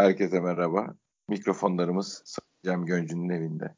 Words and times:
Herkese 0.00 0.40
merhaba. 0.40 0.94
Mikrofonlarımız 1.28 2.36
Cem 2.64 2.86
Göncü'nün 2.86 3.28
evinde. 3.28 3.74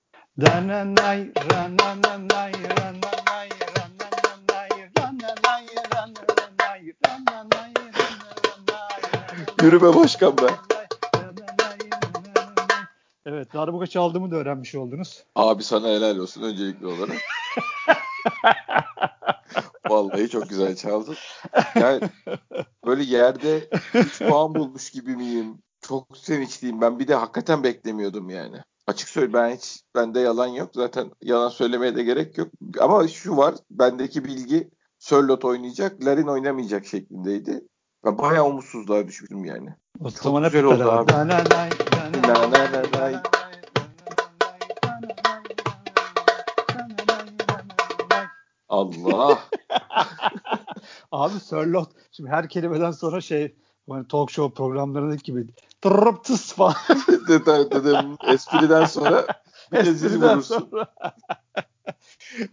Yürü 9.62 9.82
be 9.82 9.94
başkan 9.94 10.38
be. 10.38 10.50
Evet, 13.26 13.54
darbuka 13.54 13.86
çaldığımı 13.86 14.30
da 14.30 14.36
öğrenmiş 14.36 14.74
oldunuz. 14.74 15.24
Abi 15.34 15.62
sana 15.62 15.88
helal 15.88 16.16
olsun 16.16 16.42
öncelikli 16.42 16.86
olarak. 16.86 17.16
Vallahi 19.88 20.28
çok 20.28 20.48
güzel 20.48 20.76
çaldın. 20.76 21.16
Yani 21.74 22.00
böyle 22.86 23.02
yerde 23.02 23.70
3 23.94 24.18
puan 24.18 24.54
bulmuş 24.54 24.90
gibi 24.90 25.16
miyim? 25.16 25.62
Çok 25.82 26.16
sevinçliyim. 26.18 26.80
Ben 26.80 26.98
bir 26.98 27.08
de 27.08 27.14
hakikaten 27.14 27.62
beklemiyordum 27.62 28.30
yani. 28.30 28.56
Açık 28.86 29.08
söyle 29.08 29.32
ben 29.32 29.56
hiç 29.56 29.82
bende 29.94 30.20
yalan 30.20 30.46
yok. 30.46 30.70
Zaten 30.74 31.10
yalan 31.22 31.48
söylemeye 31.48 31.96
de 31.96 32.02
gerek 32.02 32.38
yok. 32.38 32.48
Ama 32.80 33.08
şu 33.08 33.36
var 33.36 33.54
bendeki 33.70 34.24
bilgi 34.24 34.70
Sörlot 34.98 35.44
oynayacak, 35.44 36.04
Larin 36.04 36.26
oynamayacak 36.26 36.86
şeklindeydi. 36.86 37.60
Ben 38.04 38.18
bayağı 38.18 38.44
umutsuzluğa 38.44 39.06
düşmüştüm 39.06 39.44
yani. 39.44 39.68
O 40.00 40.10
Çok 40.10 40.18
zaman 40.18 40.42
güzel 40.42 40.64
oldu 40.64 40.90
abi. 40.90 41.12
Allah. 48.68 49.38
Abi 51.12 51.40
Sörlot 51.40 51.92
şimdi 52.12 52.30
her 52.30 52.48
kelimeden 52.48 52.90
sonra 52.90 53.20
şey 53.20 53.56
hani 53.90 54.08
talk 54.08 54.30
show 54.30 54.54
programlarındaki 54.54 55.22
gibi 55.22 55.46
tırrıp 55.80 56.24
tıs 56.24 56.52
falan. 56.52 56.74
dedim, 57.28 57.70
dedim 57.70 58.16
espriden 58.28 58.84
sonra 58.84 59.26
bir 59.72 59.78
Espriden 59.78 60.40
sonra. 60.40 60.94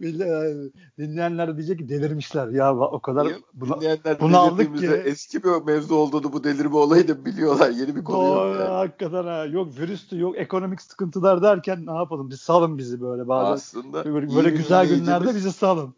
Dinleyenler 0.98 1.56
diyecek 1.56 1.78
ki 1.78 1.88
delirmişler 1.88 2.48
ya 2.48 2.76
o 2.76 3.00
kadar 3.00 3.28
buna, 3.54 3.76
Dinleyenler 3.76 4.20
bunu 4.20 4.38
aldık 4.38 4.78
ki- 4.78 4.86
eski 4.86 5.44
bir 5.44 5.64
mevzu 5.66 5.94
olduğunu 5.94 6.32
bu 6.32 6.44
delirme 6.44 6.76
olayı 6.76 7.08
da 7.08 7.24
biliyorlar. 7.24 7.70
Yeni 7.70 7.96
bir 7.96 8.04
konu 8.04 8.26
yok. 8.26 8.36
Doğru, 8.36 8.58
yani. 8.58 8.68
hakikaten 8.68 9.24
ha. 9.24 9.44
Yok 9.44 9.78
virüstü 9.78 10.18
yok 10.18 10.38
ekonomik 10.38 10.82
sıkıntılar 10.82 11.42
derken 11.42 11.86
ne 11.86 11.94
yapalım 11.94 12.30
biz 12.30 12.40
salın 12.40 12.78
bizi 12.78 13.00
böyle 13.00 13.28
bazen. 13.28 13.52
Aslında 13.52 14.04
Böyle, 14.04 14.36
böyle 14.36 14.50
güzel 14.50 14.88
günlerde 14.88 15.34
bizi 15.34 15.52
salın. 15.52 15.94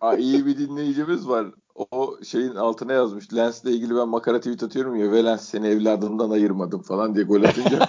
Aa, 0.00 0.16
iyi 0.16 0.46
bir 0.46 0.58
dinleyicimiz 0.58 1.28
var. 1.28 1.46
O 1.74 2.16
şeyin 2.24 2.54
altına 2.54 2.92
yazmış. 2.92 3.34
Lens'le 3.34 3.64
ilgili 3.64 3.96
ben 3.96 4.08
makara 4.08 4.38
tweet 4.38 4.62
atıyorum 4.62 4.96
ya. 4.96 5.12
Ve 5.12 5.24
Lens 5.24 5.48
seni 5.48 5.66
evladımdan 5.66 6.30
ayırmadım 6.30 6.82
falan 6.82 7.14
diye 7.14 7.24
gol 7.24 7.42
atınca. 7.42 7.88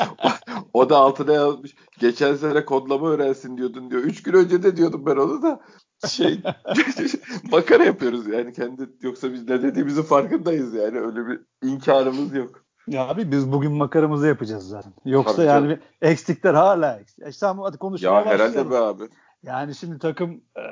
o 0.72 0.90
da 0.90 0.96
altına 0.96 1.32
yazmış. 1.32 1.74
Geçen 1.98 2.34
sene 2.34 2.64
kodlama 2.64 3.08
öğrensin 3.08 3.56
diyordun 3.56 3.90
diyor. 3.90 4.02
Üç 4.02 4.22
gün 4.22 4.32
önce 4.32 4.62
de 4.62 4.76
diyordum 4.76 5.06
ben 5.06 5.16
onu 5.16 5.42
da. 5.42 5.60
Şey 6.08 6.40
makara 7.52 7.84
yapıyoruz 7.84 8.26
yani 8.26 8.52
kendi 8.52 8.90
yoksa 9.02 9.32
biz 9.32 9.48
ne 9.48 9.62
dediğimizin 9.62 10.02
farkındayız 10.02 10.74
yani 10.74 11.00
öyle 11.00 11.26
bir 11.26 11.40
inkarımız 11.62 12.34
yok. 12.34 12.64
Ya 12.88 13.08
abi 13.08 13.30
biz 13.32 13.52
bugün 13.52 13.72
makaramızı 13.72 14.26
yapacağız 14.26 14.68
zaten. 14.68 14.92
Yoksa 15.04 15.36
Tabii 15.36 15.46
yani 15.46 15.68
canım. 15.68 15.80
eksikler 16.02 16.54
hala 16.54 16.98
eksik. 16.98 17.26
E 17.26 17.30
tamam 17.40 17.64
hadi 17.64 17.78
konuşmaya 17.78 18.08
Ya 18.20 18.26
herhalde 18.26 18.48
başlayalım. 18.48 18.70
be 18.72 18.76
abi. 18.76 19.08
Yani 19.42 19.74
şimdi 19.74 19.98
takım 19.98 20.30
e, 20.56 20.62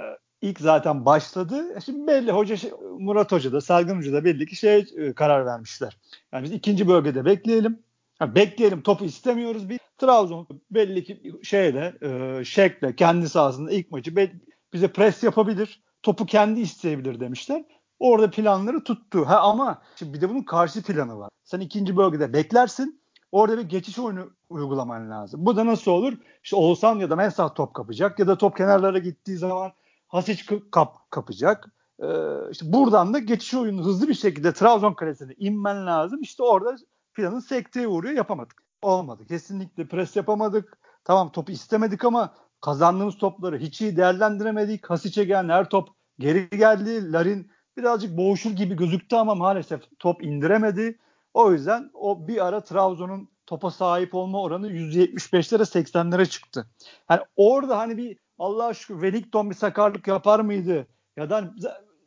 ilk 0.44 0.60
zaten 0.60 1.04
başladı. 1.04 1.76
E 1.76 1.80
Şimdi 1.80 2.06
belli 2.06 2.32
hoca 2.32 2.56
şey- 2.56 2.70
Murat 2.98 3.32
Hoca 3.32 3.52
da 3.52 3.60
Sergen 3.60 3.96
Hoca 3.96 4.12
da 4.12 4.24
belli 4.24 4.46
ki 4.46 4.56
şeye 4.56 4.78
e, 4.96 5.12
karar 5.12 5.46
vermişler. 5.46 5.96
Yani 6.32 6.44
biz 6.44 6.52
ikinci 6.52 6.88
bölgede 6.88 7.24
bekleyelim. 7.24 7.78
Ha, 8.18 8.34
bekleyelim 8.34 8.82
topu 8.82 9.04
istemiyoruz. 9.04 9.68
Bir 9.68 9.80
Trabzon 9.98 10.46
belli 10.70 11.04
ki 11.04 11.32
şeyde 11.42 11.94
e, 12.02 12.44
şekle 12.44 12.96
kendi 12.96 13.28
sahasında 13.28 13.70
ilk 13.70 13.90
maçı 13.90 14.16
be- 14.16 14.32
bize 14.72 14.88
pres 14.88 15.22
yapabilir. 15.22 15.82
Topu 16.02 16.26
kendi 16.26 16.60
isteyebilir 16.60 17.20
demişler. 17.20 17.64
Orada 17.98 18.30
planları 18.30 18.84
tuttu. 18.84 19.24
Ha 19.28 19.40
ama 19.40 19.82
şimdi 19.96 20.12
bir 20.14 20.20
de 20.20 20.28
bunun 20.30 20.42
karşı 20.42 20.82
planı 20.82 21.18
var. 21.18 21.30
Sen 21.44 21.60
ikinci 21.60 21.96
bölgede 21.96 22.32
beklersin. 22.32 23.00
Orada 23.32 23.58
bir 23.58 23.62
geçiş 23.62 23.98
oyunu 23.98 24.30
uygulaman 24.50 25.10
lazım. 25.10 25.46
Bu 25.46 25.56
da 25.56 25.66
nasıl 25.66 25.90
olur? 25.90 26.12
İşte 26.44 26.56
Oğuzhan 26.56 26.98
ya 26.98 27.10
da 27.10 27.16
Mensah 27.16 27.54
top 27.54 27.74
kapacak 27.74 28.18
ya 28.18 28.26
da 28.26 28.38
top 28.38 28.56
kenarlara 28.56 28.98
gittiği 28.98 29.36
zaman 29.36 29.72
Hasic 30.14 30.70
kap 30.70 31.10
kapacak. 31.10 31.68
Ee, 32.02 32.06
işte 32.50 32.72
buradan 32.72 33.14
da 33.14 33.18
geçiş 33.18 33.54
oyunu 33.54 33.84
hızlı 33.84 34.08
bir 34.08 34.14
şekilde 34.14 34.52
Trabzon 34.52 34.94
kalesine 34.94 35.32
inmen 35.38 35.86
lazım. 35.86 36.20
İşte 36.22 36.42
orada 36.42 36.76
planın 37.14 37.40
sekteye 37.40 37.88
uğruyor 37.88 38.14
yapamadık. 38.14 38.62
Olmadı. 38.82 39.26
Kesinlikle 39.28 39.88
pres 39.88 40.16
yapamadık. 40.16 40.78
Tamam 41.04 41.32
topu 41.32 41.52
istemedik 41.52 42.04
ama 42.04 42.34
kazandığımız 42.60 43.18
topları 43.18 43.58
hiç 43.58 43.80
iyi 43.80 43.96
değerlendiremedik. 43.96 44.90
Hasic'e 44.90 45.24
gelen 45.24 45.48
her 45.48 45.68
top 45.68 45.88
geri 46.18 46.48
geldi. 46.50 47.12
Larin 47.12 47.50
birazcık 47.76 48.16
boğuşur 48.16 48.50
gibi 48.50 48.76
gözüktü 48.76 49.16
ama 49.16 49.34
maalesef 49.34 49.82
top 49.98 50.24
indiremedi. 50.24 50.98
O 51.34 51.52
yüzden 51.52 51.90
o 51.94 52.28
bir 52.28 52.46
ara 52.46 52.60
Trabzon'un 52.60 53.28
topa 53.46 53.70
sahip 53.70 54.14
olma 54.14 54.42
oranı 54.42 54.70
%75'lere 54.70 55.62
80'lere 55.62 56.26
çıktı. 56.26 56.66
Yani 57.10 57.20
orada 57.36 57.78
hani 57.78 57.96
bir 57.96 58.23
Allah 58.38 58.66
aşkına 58.66 59.00
Wellington 59.00 59.50
bir 59.50 59.54
sakarlık 59.54 60.06
yapar 60.08 60.40
mıydı? 60.40 60.86
Ya 61.16 61.30
da 61.30 61.54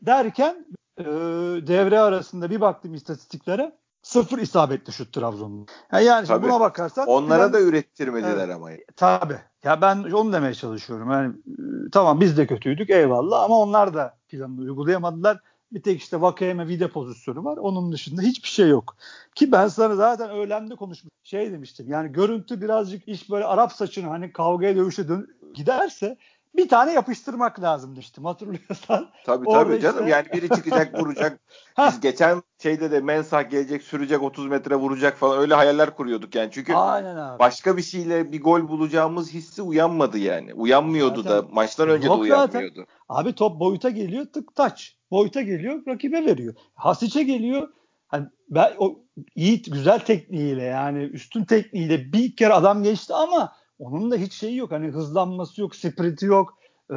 derken 0.01 0.65
e, 0.97 1.03
devre 1.67 1.99
arasında 1.99 2.49
bir 2.49 2.61
baktım 2.61 2.93
istatistiklere 2.93 3.75
sıfır 4.01 4.37
isabetli 4.37 4.93
şut 4.93 5.13
Trabzon'un. 5.13 5.67
Yani, 5.91 6.05
yani 6.05 6.27
Tabii. 6.27 6.45
buna 6.45 6.59
bakarsan 6.59 7.07
Onlara 7.07 7.43
plan- 7.43 7.53
da 7.53 7.59
ürettirmediler 7.61 8.37
Evet. 8.45 8.55
ama. 8.55 8.69
Tabii. 8.95 9.39
Ya 9.63 9.81
ben 9.81 10.03
onu 10.03 10.33
demeye 10.33 10.53
çalışıyorum. 10.53 11.11
Yani 11.11 11.33
e, 11.47 11.89
tamam 11.91 12.19
biz 12.19 12.37
de 12.37 12.47
kötüydük 12.47 12.89
eyvallah 12.89 13.43
ama 13.43 13.59
onlar 13.59 13.93
da 13.93 14.17
planını 14.27 14.61
uygulayamadılar. 14.61 15.39
Bir 15.71 15.81
tek 15.81 16.01
işte 16.01 16.21
Vakayeme 16.21 16.67
Vide 16.67 16.87
pozisyonu 16.87 17.43
var. 17.45 17.57
Onun 17.57 17.91
dışında 17.91 18.21
hiçbir 18.21 18.47
şey 18.49 18.69
yok. 18.69 18.97
Ki 19.35 19.51
ben 19.51 19.67
sana 19.67 19.95
zaten 19.95 20.29
öğlemde 20.29 20.75
konuşmuş 20.75 21.11
şey 21.23 21.51
demiştim. 21.51 21.89
Yani 21.89 22.11
görüntü 22.11 22.61
birazcık 22.61 23.07
iş 23.07 23.29
böyle 23.29 23.45
Arap 23.45 23.71
saçını 23.71 24.07
hani 24.07 24.33
kavgaya 24.33 24.75
dövüşe 24.75 25.07
dön- 25.07 25.27
giderse 25.53 26.17
bir 26.57 26.69
tane 26.69 26.93
yapıştırmak 26.93 27.61
lazım 27.61 27.91
demiştim 27.95 28.25
hatırlıyorsan. 28.25 29.09
Tabii 29.25 29.47
Orada 29.49 29.63
tabii 29.69 29.81
canım 29.81 29.97
işte- 29.99 30.09
yani 30.09 30.25
biri 30.33 30.49
çıkacak 30.55 30.99
vuracak. 30.99 31.39
Biz 31.87 31.99
geçen 31.99 32.41
şeyde 32.63 32.91
de 32.91 32.99
Mensah 32.99 33.49
gelecek 33.49 33.83
sürecek 33.83 34.23
30 34.23 34.47
metre 34.47 34.75
vuracak 34.75 35.17
falan 35.17 35.39
öyle 35.39 35.53
hayaller 35.53 35.95
kuruyorduk 35.95 36.35
yani. 36.35 36.49
Çünkü 36.51 36.73
Aynen 36.73 37.15
abi. 37.15 37.39
başka 37.39 37.77
bir 37.77 37.81
şeyle 37.81 38.31
bir 38.31 38.41
gol 38.41 38.67
bulacağımız 38.67 39.33
hissi 39.33 39.61
uyanmadı 39.61 40.17
yani. 40.17 40.53
Uyanmıyordu 40.53 41.23
Zaten- 41.23 41.37
da 41.43 41.47
maçtan 41.51 41.89
önce 41.89 42.03
de 42.03 42.07
Yok 42.13 42.27
zaten. 42.27 42.59
uyanmıyordu. 42.59 42.89
Abi 43.09 43.35
top 43.35 43.59
boyuta 43.59 43.89
geliyor 43.89 44.25
tık 44.25 44.55
taç. 44.55 44.97
Boyuta 45.11 45.41
geliyor 45.41 45.85
rakibe 45.87 46.25
veriyor. 46.25 46.53
Hasic'e 46.75 47.23
geliyor. 47.23 47.67
Hani 48.07 48.25
ben 48.49 48.73
o 48.77 48.99
iyi 49.35 49.61
güzel 49.61 49.99
tekniğiyle 49.99 50.63
yani 50.63 50.99
üstün 51.03 51.43
tekniğiyle 51.45 52.13
bir 52.13 52.35
kere 52.35 52.53
adam 52.53 52.83
geçti 52.83 53.13
ama 53.13 53.53
onun 53.79 54.11
da 54.11 54.15
hiç 54.15 54.33
şeyi 54.33 54.57
yok. 54.57 54.71
Hani 54.71 54.87
hızlanması 54.87 55.61
yok, 55.61 55.75
sprinti 55.75 56.25
yok. 56.25 56.57
Ee, 56.91 56.95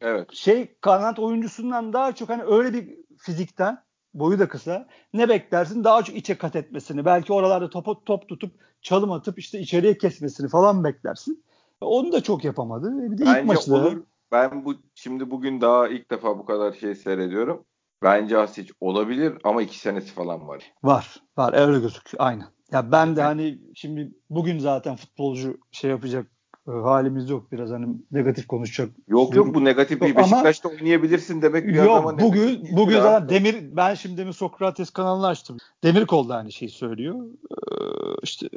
Evet. 0.00 0.32
şey 0.32 0.74
kanat 0.80 1.18
oyuncusundan 1.18 1.92
daha 1.92 2.14
çok 2.14 2.28
hani 2.28 2.42
öyle 2.42 2.72
bir 2.72 2.96
fizikten 3.18 3.82
boyu 4.14 4.38
da 4.38 4.48
kısa. 4.48 4.88
Ne 5.14 5.28
beklersin? 5.28 5.84
Daha 5.84 6.02
çok 6.02 6.16
içe 6.16 6.38
kat 6.38 6.56
etmesini. 6.56 7.04
Belki 7.04 7.32
oralarda 7.32 7.70
topu 7.70 8.04
top 8.04 8.28
tutup 8.28 8.52
çalım 8.82 9.12
atıp 9.12 9.38
işte 9.38 9.60
içeriye 9.60 9.98
kesmesini 9.98 10.48
falan 10.48 10.84
beklersin. 10.84 11.44
Onu 11.80 12.12
da 12.12 12.22
çok 12.22 12.44
yapamadı. 12.44 13.10
Bir 13.12 13.18
de 13.18 13.22
ilk 13.22 13.30
Bence 13.30 13.46
maçta 13.46 13.74
olur. 13.74 14.02
Ben 14.32 14.64
bu 14.64 14.74
şimdi 14.94 15.30
bugün 15.30 15.60
daha 15.60 15.88
ilk 15.88 16.10
defa 16.10 16.38
bu 16.38 16.44
kadar 16.44 16.72
şey 16.72 16.94
seyrediyorum. 16.94 17.64
Bence 18.02 18.38
Asic 18.38 18.72
olabilir 18.80 19.38
ama 19.44 19.62
iki 19.62 19.78
senesi 19.78 20.12
falan 20.12 20.48
var. 20.48 20.72
Var. 20.82 21.16
Var. 21.36 21.52
Öyle 21.52 21.80
gözüküyor. 21.80 22.24
Aynen. 22.24 22.46
Ya 22.72 22.92
ben 22.92 23.16
de 23.16 23.22
hani 23.22 23.58
şimdi 23.74 24.12
bugün 24.30 24.58
zaten 24.58 24.96
futbolcu 24.96 25.58
şey 25.70 25.90
yapacak 25.90 26.26
e, 26.68 26.70
halimiz 26.70 27.30
yok. 27.30 27.52
Biraz 27.52 27.70
hani 27.70 27.86
negatif 28.10 28.46
konuşacak. 28.46 28.90
Yok 29.08 29.34
yok 29.34 29.54
bu 29.54 29.64
negatif 29.64 30.00
bir 30.00 30.08
Yok 30.08 30.18
ama- 30.18 30.26
Beşiktaş'ta 30.26 30.68
oynayabilirsin 30.68 31.42
demek 31.42 31.66
bir 31.66 31.74
Yok 31.74 32.20
bugün 32.20 32.46
değil 32.46 32.76
bugün 32.76 33.00
zaten 33.00 33.28
Demir 33.28 33.76
ben 33.76 33.94
şimdi 33.94 34.16
Demir 34.16 34.32
Sokrates 34.32 34.90
kanalını 34.90 35.26
açtım. 35.26 35.56
Demirkol 35.84 36.28
da 36.28 36.36
aynı 36.36 36.52
şeyi 36.52 36.70
söylüyor. 36.70 37.26
Ee, 37.26 37.56
işte 38.22 38.48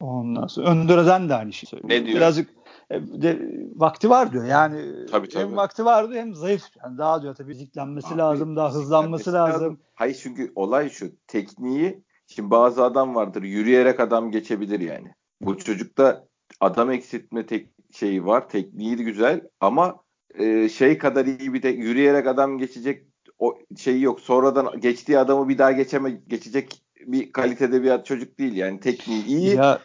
ondan 0.00 0.46
sonra 0.46 0.70
Önder 0.70 0.98
Özen 0.98 1.28
de 1.28 1.34
aynı 1.34 1.52
şeyi 1.52 1.68
söylüyor. 1.68 1.90
Ne 1.90 2.06
diyor? 2.06 2.16
Birazcık 2.16 2.50
e, 2.90 3.00
de, 3.00 3.38
vakti 3.76 4.10
var 4.10 4.32
diyor. 4.32 4.44
Yani 4.44 5.06
Tabii, 5.10 5.28
tabii. 5.28 5.42
hem 5.42 5.56
vakti 5.56 5.84
var 5.84 6.10
diyor 6.10 6.20
hem 6.20 6.34
zayıf. 6.34 6.62
Yani 6.84 6.98
daha 6.98 7.22
diyor 7.22 7.34
tabii 7.34 7.52
fiziklenmesi 7.52 8.08
Abi, 8.08 8.18
lazım, 8.18 8.56
daha 8.56 8.72
hızlanması 8.72 9.24
fiziklenmesi 9.24 9.54
lazım. 9.54 9.80
Hayır 9.94 10.20
çünkü 10.22 10.52
olay 10.54 10.90
şu. 10.90 11.06
Tekniği 11.26 12.04
şimdi 12.28 12.50
bazı 12.50 12.84
adam 12.84 13.14
vardır 13.14 13.42
yürüyerek 13.42 14.00
adam 14.00 14.30
geçebilir 14.30 14.80
yani. 14.80 15.08
Bu 15.40 15.58
çocukta 15.58 16.26
adam 16.60 16.90
eksiltme 16.90 17.46
tek 17.46 17.70
şeyi 17.92 18.26
var. 18.26 18.48
Tekniği 18.48 18.98
de 18.98 19.02
güzel 19.02 19.40
ama 19.60 19.96
e, 20.34 20.68
şey 20.68 20.98
kadar 20.98 21.26
iyi 21.26 21.54
bir 21.54 21.62
de 21.62 21.68
yürüyerek 21.68 22.26
adam 22.26 22.58
geçecek 22.58 23.06
o 23.38 23.58
şeyi 23.76 24.02
yok. 24.02 24.20
Sonradan 24.20 24.80
geçtiği 24.80 25.18
adamı 25.18 25.48
bir 25.48 25.58
daha 25.58 25.72
geçeme 25.72 26.10
geçecek 26.10 26.82
bir 27.06 27.32
kalitede 27.32 27.82
bir 27.82 28.04
çocuk 28.04 28.38
değil 28.38 28.54
yani 28.54 28.80
tekniği 28.80 29.24
iyi. 29.24 29.56
Ya, 29.56 29.80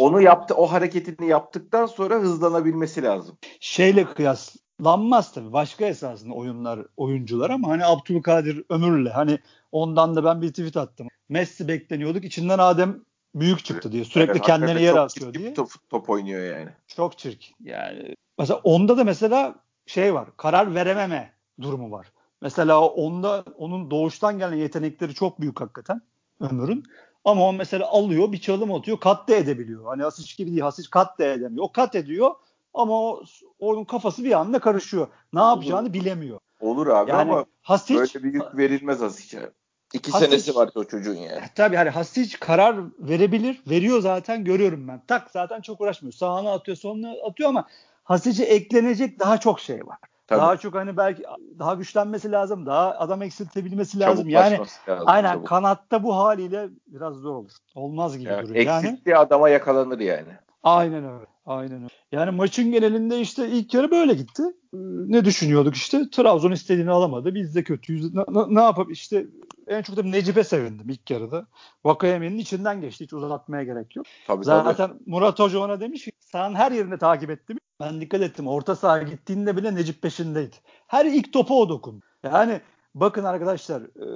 Onu 0.00 0.22
yaptı 0.22 0.54
o 0.54 0.66
hareketini 0.66 1.28
yaptıktan 1.28 1.86
sonra 1.86 2.14
hızlanabilmesi 2.14 3.02
lazım. 3.02 3.38
Şeyle 3.60 4.04
kıyaslanmaz 4.04 5.32
tabii. 5.32 5.52
Başka 5.52 5.86
esasında 5.86 6.34
oyunlar 6.34 6.80
oyuncular 6.96 7.50
ama 7.50 7.68
hani 7.68 7.84
Abdülkadir 7.84 8.64
Ömür'le 8.70 9.10
hani 9.10 9.38
ondan 9.72 10.16
da 10.16 10.24
ben 10.24 10.42
bir 10.42 10.48
tweet 10.48 10.76
attım. 10.76 11.08
Messi 11.28 11.68
bekleniyorduk. 11.68 12.24
içinden 12.24 12.58
Adem 12.58 13.04
büyük 13.34 13.64
çıktı 13.64 13.92
diye. 13.92 14.04
Sürekli 14.04 14.30
evet, 14.30 14.42
kendine 14.42 14.82
yer 14.82 14.96
atıyor 14.96 15.34
diye. 15.34 15.54
Top, 15.54 15.70
top 15.90 16.10
oynuyor 16.10 16.58
yani. 16.58 16.70
Çok 16.86 17.18
çirkin. 17.18 17.54
Yani 17.60 18.14
mesela 18.38 18.60
onda 18.64 18.98
da 18.98 19.04
mesela 19.04 19.54
şey 19.86 20.14
var. 20.14 20.28
Karar 20.36 20.74
verememe 20.74 21.32
durumu 21.60 21.90
var. 21.90 22.12
Mesela 22.42 22.80
onda 22.80 23.44
onun 23.58 23.90
doğuştan 23.90 24.38
gelen 24.38 24.56
yetenekleri 24.56 25.14
çok 25.14 25.40
büyük 25.40 25.60
hakikaten 25.60 26.02
Ömür'ün. 26.40 26.84
Ama 27.24 27.48
o 27.48 27.52
mesela 27.52 27.86
alıyor 27.86 28.32
bir 28.32 28.38
çalım 28.38 28.72
atıyor 28.72 29.00
kat 29.00 29.28
da 29.28 29.34
edebiliyor. 29.34 29.84
Hani 29.84 30.02
Hasic 30.02 30.36
gibi 30.36 30.50
değil 30.50 30.62
Hasic 30.62 30.90
kat 30.90 31.18
da 31.18 31.24
edemiyor. 31.24 31.64
O 31.64 31.72
kat 31.72 31.94
ediyor 31.94 32.30
ama 32.74 32.92
o, 32.92 33.24
onun 33.58 33.84
kafası 33.84 34.24
bir 34.24 34.32
anda 34.32 34.58
karışıyor. 34.58 35.08
Ne 35.32 35.40
yapacağını 35.40 35.92
bilemiyor. 35.92 36.38
Olur 36.60 36.86
abi 36.86 37.10
yani 37.10 37.20
ama 37.20 37.44
Hasic, 37.62 37.98
böyle 37.98 38.24
bir 38.24 38.34
yük 38.34 38.56
verilmez 38.56 39.00
Hasic'e. 39.00 39.50
İki 39.92 40.12
Hasic, 40.12 40.26
senesi 40.26 40.54
var 40.54 40.70
o 40.74 40.84
çocuğun 40.84 41.14
yani. 41.14 41.38
E, 41.38 41.50
tabii 41.54 41.76
hani 41.76 41.90
Hasic 41.90 42.36
karar 42.40 42.76
verebilir. 42.98 43.62
Veriyor 43.70 44.00
zaten 44.00 44.44
görüyorum 44.44 44.88
ben. 44.88 45.02
Tak 45.06 45.30
zaten 45.30 45.60
çok 45.60 45.80
uğraşmıyor. 45.80 46.12
Sağına 46.12 46.52
atıyor 46.52 46.76
sonuna 46.76 47.14
atıyor 47.28 47.48
ama 47.48 47.66
Hasic'e 48.04 48.44
eklenecek 48.44 49.20
daha 49.20 49.38
çok 49.38 49.60
şey 49.60 49.86
var. 49.86 49.98
Tabii. 50.26 50.40
Daha 50.40 50.56
çok 50.56 50.74
hani 50.74 50.96
belki 50.96 51.22
daha 51.58 51.74
güçlenmesi 51.74 52.32
lazım. 52.32 52.66
Daha 52.66 52.90
adam 52.98 53.22
eksiltebilmesi 53.22 54.00
lazım. 54.00 54.16
Çabuk 54.16 54.32
yani 54.32 54.58
lazım, 54.58 55.04
aynen 55.06 55.32
çabuk. 55.32 55.48
kanatta 55.48 56.02
bu 56.02 56.16
haliyle 56.16 56.68
biraz 56.86 57.14
zor 57.14 57.34
olur. 57.34 57.50
Olmaz 57.74 58.18
gibi 58.18 58.28
yani, 58.28 58.48
duruyor. 58.48 58.60
Eksilttiği 58.60 59.12
yani, 59.12 59.18
adama 59.18 59.48
yakalanır 59.48 60.00
yani. 60.00 60.32
Aynen 60.62 61.04
öyle. 61.04 61.26
Aynen 61.46 61.76
öyle. 61.76 61.88
Yani 62.12 62.30
maçın 62.30 62.72
genelinde 62.72 63.20
işte 63.20 63.48
ilk 63.48 63.74
yarı 63.74 63.90
böyle 63.90 64.14
gitti. 64.14 64.42
Ee, 64.74 64.76
ne 65.06 65.24
düşünüyorduk 65.24 65.74
işte? 65.74 66.10
Trabzon 66.10 66.50
istediğini 66.50 66.90
alamadı. 66.90 67.34
Biz 67.34 67.54
de 67.54 67.64
kötüyüz. 67.64 68.14
Ne, 68.14 68.22
ne, 68.48 68.62
yapıp 68.62 68.92
işte 68.92 69.26
en 69.66 69.82
çok 69.82 69.96
da 69.96 70.02
Necip'e 70.02 70.44
sevindim 70.44 70.88
ilk 70.88 71.10
yarıda. 71.10 71.46
Vakayeme'nin 71.84 72.38
içinden 72.38 72.80
geçti. 72.80 73.04
Hiç 73.04 73.12
uzatmaya 73.12 73.62
gerek 73.62 73.96
yok. 73.96 74.06
Tabii, 74.26 74.44
Zaten 74.44 74.74
tabii. 74.74 75.02
Murat 75.06 75.38
Hoca 75.38 75.58
ona 75.58 75.80
demiş 75.80 76.04
ki 76.04 76.12
sahanın 76.20 76.54
her 76.54 76.72
yerini 76.72 76.98
takip 76.98 77.30
ettim. 77.30 77.58
Ben 77.80 78.00
dikkat 78.00 78.20
ettim. 78.20 78.46
Orta 78.46 78.76
saha 78.76 79.02
gittiğinde 79.02 79.56
bile 79.56 79.74
Necip 79.74 80.02
peşindeydi. 80.02 80.56
Her 80.86 81.06
ilk 81.06 81.32
topu 81.32 81.60
o 81.62 81.68
dokundu. 81.68 82.04
Yani 82.24 82.60
bakın 82.94 83.24
arkadaşlar 83.24 83.82
e, 83.82 84.06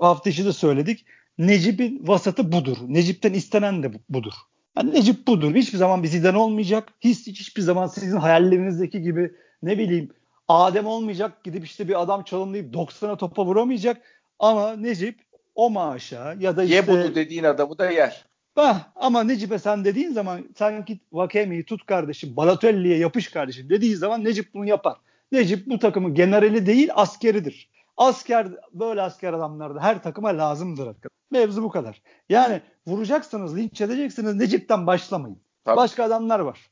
hafta 0.00 0.30
içi 0.30 0.44
de 0.44 0.52
söyledik. 0.52 1.06
Necip'in 1.38 2.06
vasatı 2.06 2.52
budur. 2.52 2.76
Necip'ten 2.86 3.32
istenen 3.32 3.82
de 3.82 3.92
budur. 4.08 4.34
Yani 4.76 4.94
Necip 4.94 5.26
budur. 5.26 5.54
Hiçbir 5.54 5.78
zaman 5.78 6.02
bir 6.02 6.08
Zidane 6.08 6.38
olmayacak. 6.38 6.88
Hiç, 7.00 7.26
hiçbir 7.26 7.62
zaman 7.62 7.86
sizin 7.86 8.16
hayallerinizdeki 8.16 9.02
gibi 9.02 9.32
ne 9.62 9.78
bileyim 9.78 10.10
Adem 10.48 10.86
olmayacak. 10.86 11.44
Gidip 11.44 11.64
işte 11.64 11.88
bir 11.88 12.02
adam 12.02 12.24
çalımlayıp 12.24 12.74
90'a 12.74 13.16
topa 13.16 13.44
vuramayacak. 13.44 14.02
Ama 14.38 14.76
Necip 14.76 15.20
o 15.54 15.70
maaşa 15.70 16.36
ya 16.40 16.56
da 16.56 16.64
işte... 16.64 16.76
Ye 16.76 16.86
bunu 16.86 17.14
dediğin 17.14 17.44
adamı 17.44 17.78
da 17.78 17.90
yer. 17.90 18.24
Bah, 18.56 18.92
ama 18.96 19.24
Necip'e 19.24 19.58
sen 19.58 19.84
dediğin 19.84 20.12
zaman 20.12 20.44
sen 20.58 20.84
git 20.84 21.02
Vakeme'yi 21.12 21.64
tut 21.64 21.86
kardeşim, 21.86 22.36
Balotelli'ye 22.36 22.98
yapış 22.98 23.28
kardeşim 23.28 23.70
dediği 23.70 23.96
zaman 23.96 24.24
Necip 24.24 24.54
bunu 24.54 24.66
yapar. 24.66 24.96
Necip 25.32 25.66
bu 25.66 25.78
takımın 25.78 26.14
generali 26.14 26.66
değil 26.66 26.88
askeridir. 26.94 27.68
Asker 27.96 28.48
böyle 28.72 29.02
asker 29.02 29.32
adamlar 29.32 29.74
da 29.74 29.80
her 29.80 30.02
takıma 30.02 30.28
lazımdır 30.28 30.86
arkadaşlar. 30.86 31.10
Mevzu 31.30 31.62
bu 31.62 31.70
kadar. 31.70 32.02
Yani 32.28 32.60
vuracaksınız, 32.86 33.56
linç 33.56 33.80
edeceksiniz 33.80 34.34
Necip'ten 34.34 34.86
başlamayın. 34.86 35.42
Tabii. 35.64 35.76
Başka 35.76 36.04
adamlar 36.04 36.40
var. 36.40 36.70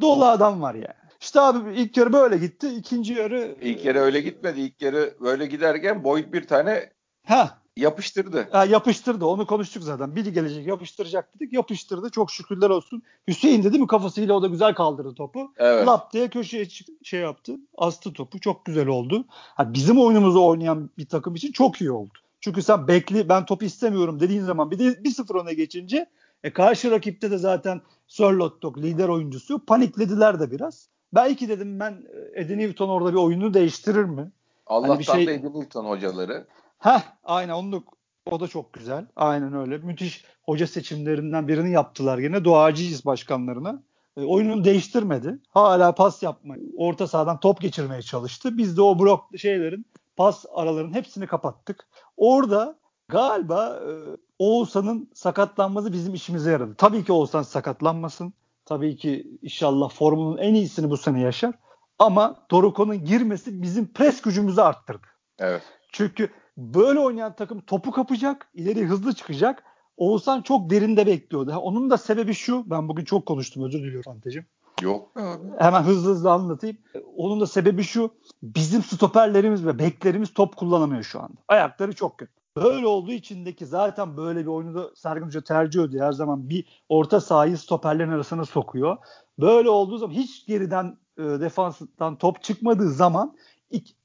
Dolu 0.00 0.24
adam 0.24 0.62
var 0.62 0.74
yani. 0.74 1.08
İşte 1.20 1.40
abi 1.40 1.80
ilk 1.80 1.96
yarı 1.96 2.12
böyle 2.12 2.36
gitti. 2.36 2.68
ikinci 2.68 3.12
yarı 3.14 3.56
İlk 3.60 3.84
yarı 3.84 3.98
öyle 3.98 4.20
gitmedi. 4.20 4.60
İlk 4.60 4.82
yarı 4.82 5.14
böyle 5.20 5.46
giderken 5.46 6.04
Boyd 6.04 6.32
bir 6.32 6.46
tane 6.46 6.90
ha 7.26 7.58
yapıştırdı. 7.78 8.48
Ha, 8.52 8.64
yapıştırdı. 8.64 9.26
Onu 9.26 9.46
konuştuk 9.46 9.82
zaten. 9.82 10.16
Biri 10.16 10.32
gelecek 10.32 10.66
yapıştıracak 10.66 11.34
dedik. 11.34 11.52
Yapıştırdı. 11.52 12.10
Çok 12.10 12.30
şükürler 12.30 12.70
olsun. 12.70 13.02
Hüseyin 13.28 13.62
dedi 13.62 13.78
mi 13.78 13.86
kafasıyla 13.86 14.34
o 14.34 14.42
da 14.42 14.46
güzel 14.46 14.74
kaldırdı 14.74 15.14
topu. 15.14 15.52
Evet. 15.56 15.86
Lap 15.86 16.12
diye 16.12 16.28
köşeye 16.28 16.66
şey 17.02 17.20
yaptı. 17.20 17.56
Astı 17.78 18.12
topu. 18.12 18.40
Çok 18.40 18.64
güzel 18.64 18.86
oldu. 18.86 19.24
Ha, 19.28 19.74
bizim 19.74 20.00
oyunumuzu 20.00 20.44
oynayan 20.44 20.90
bir 20.98 21.06
takım 21.06 21.34
için 21.34 21.52
çok 21.52 21.80
iyi 21.80 21.90
oldu. 21.90 22.18
Çünkü 22.40 22.62
sen 22.62 22.88
bekli 22.88 23.28
ben 23.28 23.44
topu 23.44 23.64
istemiyorum 23.64 24.20
dediğin 24.20 24.42
zaman 24.42 24.70
bir 24.70 24.78
de 24.78 24.84
1-0 24.84 25.42
öne 25.42 25.54
geçince 25.54 26.06
e, 26.44 26.52
karşı 26.52 26.90
rakipte 26.90 27.30
de 27.30 27.38
zaten 27.38 27.80
Sörlottok 28.06 28.78
lider 28.78 29.08
oyuncusu 29.08 29.64
paniklediler 29.66 30.40
de 30.40 30.50
biraz. 30.50 30.88
Belki 31.14 31.48
dedim 31.48 31.80
ben 31.80 31.92
e, 31.92 32.40
Eddie 32.40 32.58
Newton 32.58 32.88
orada 32.88 33.12
bir 33.12 33.18
oyunu 33.18 33.54
değiştirir 33.54 34.04
mi? 34.04 34.30
Allah'tan 34.66 34.88
hani 34.88 34.98
bir 34.98 35.04
şey... 35.04 35.26
da 35.26 35.30
Eddie 35.30 35.60
Newton 35.60 35.84
hocaları. 35.84 36.46
Ha, 36.78 37.02
aynen 37.24 37.52
onu 37.52 37.84
o 38.26 38.40
da 38.40 38.48
çok 38.48 38.72
güzel. 38.72 39.06
Aynen 39.16 39.52
öyle. 39.52 39.78
Müthiş 39.78 40.24
hoca 40.42 40.66
seçimlerinden 40.66 41.48
birini 41.48 41.72
yaptılar 41.72 42.18
yine. 42.18 42.44
Doğacıyız 42.44 43.06
başkanlarına. 43.06 43.82
E, 44.16 44.24
oyununu 44.24 44.64
değiştirmedi. 44.64 45.38
Hala 45.48 45.94
pas 45.94 46.22
yapmayı, 46.22 46.62
orta 46.76 47.06
sahadan 47.06 47.40
top 47.40 47.60
geçirmeye 47.60 48.02
çalıştı. 48.02 48.58
Biz 48.58 48.76
de 48.76 48.82
o 48.82 48.98
blok 48.98 49.38
şeylerin 49.38 49.86
pas 50.16 50.44
aralarının 50.54 50.94
hepsini 50.94 51.26
kapattık. 51.26 51.88
Orada 52.16 52.78
galiba 53.08 53.76
e, 53.76 53.90
Oğuzhan'ın 54.38 55.10
sakatlanması 55.14 55.92
bizim 55.92 56.14
işimize 56.14 56.50
yaradı. 56.50 56.74
Tabii 56.78 57.04
ki 57.04 57.12
Oğuzhan 57.12 57.42
sakatlanmasın. 57.42 58.32
Tabii 58.64 58.96
ki 58.96 59.38
inşallah 59.42 59.90
formunun 59.90 60.38
en 60.38 60.54
iyisini 60.54 60.90
bu 60.90 60.96
sene 60.96 61.20
yaşar. 61.20 61.54
Ama 61.98 62.36
Doruko'nun 62.50 63.04
girmesi 63.04 63.62
bizim 63.62 63.92
pres 63.92 64.22
gücümüzü 64.22 64.60
arttırdı. 64.60 65.06
Evet. 65.38 65.62
Çünkü 65.92 66.30
böyle 66.58 66.98
oynayan 66.98 67.36
takım 67.36 67.60
topu 67.60 67.90
kapacak, 67.90 68.48
ileri 68.54 68.84
hızlı 68.84 69.14
çıkacak. 69.14 69.64
Oğuzhan 69.96 70.42
çok 70.42 70.70
derinde 70.70 71.06
bekliyordu. 71.06 71.56
Onun 71.56 71.90
da 71.90 71.98
sebebi 71.98 72.34
şu. 72.34 72.70
Ben 72.70 72.88
bugün 72.88 73.04
çok 73.04 73.26
konuştum 73.26 73.64
özür 73.64 73.78
diliyorum 73.78 74.12
Fanteciğim. 74.12 74.46
Yok 74.82 75.10
abi. 75.16 75.48
Hemen 75.58 75.82
hızlı 75.82 76.10
hızlı 76.10 76.32
anlatayım. 76.32 76.76
Onun 77.16 77.40
da 77.40 77.46
sebebi 77.46 77.82
şu. 77.82 78.10
Bizim 78.42 78.82
stoperlerimiz 78.82 79.66
ve 79.66 79.78
beklerimiz 79.78 80.34
top 80.34 80.56
kullanamıyor 80.56 81.02
şu 81.02 81.20
anda. 81.20 81.36
Ayakları 81.48 81.94
çok 81.94 82.18
kötü. 82.18 82.32
Böyle 82.56 82.86
olduğu 82.86 83.12
içindeki 83.12 83.66
zaten 83.66 84.16
böyle 84.16 84.40
bir 84.40 84.46
oyunu 84.46 84.74
da 84.74 84.90
Sergen 84.94 85.26
Hoca 85.26 85.40
tercih 85.40 85.82
ediyor. 85.82 86.06
Her 86.06 86.12
zaman 86.12 86.48
bir 86.48 86.64
orta 86.88 87.20
sahayı 87.20 87.58
stoperlerin 87.58 88.10
arasına 88.10 88.44
sokuyor. 88.44 88.96
Böyle 89.40 89.70
olduğu 89.70 89.98
zaman 89.98 90.14
hiç 90.14 90.46
geriden 90.46 90.96
e, 91.18 91.22
defanstan 91.22 92.16
top 92.16 92.42
çıkmadığı 92.42 92.90
zaman 92.90 93.36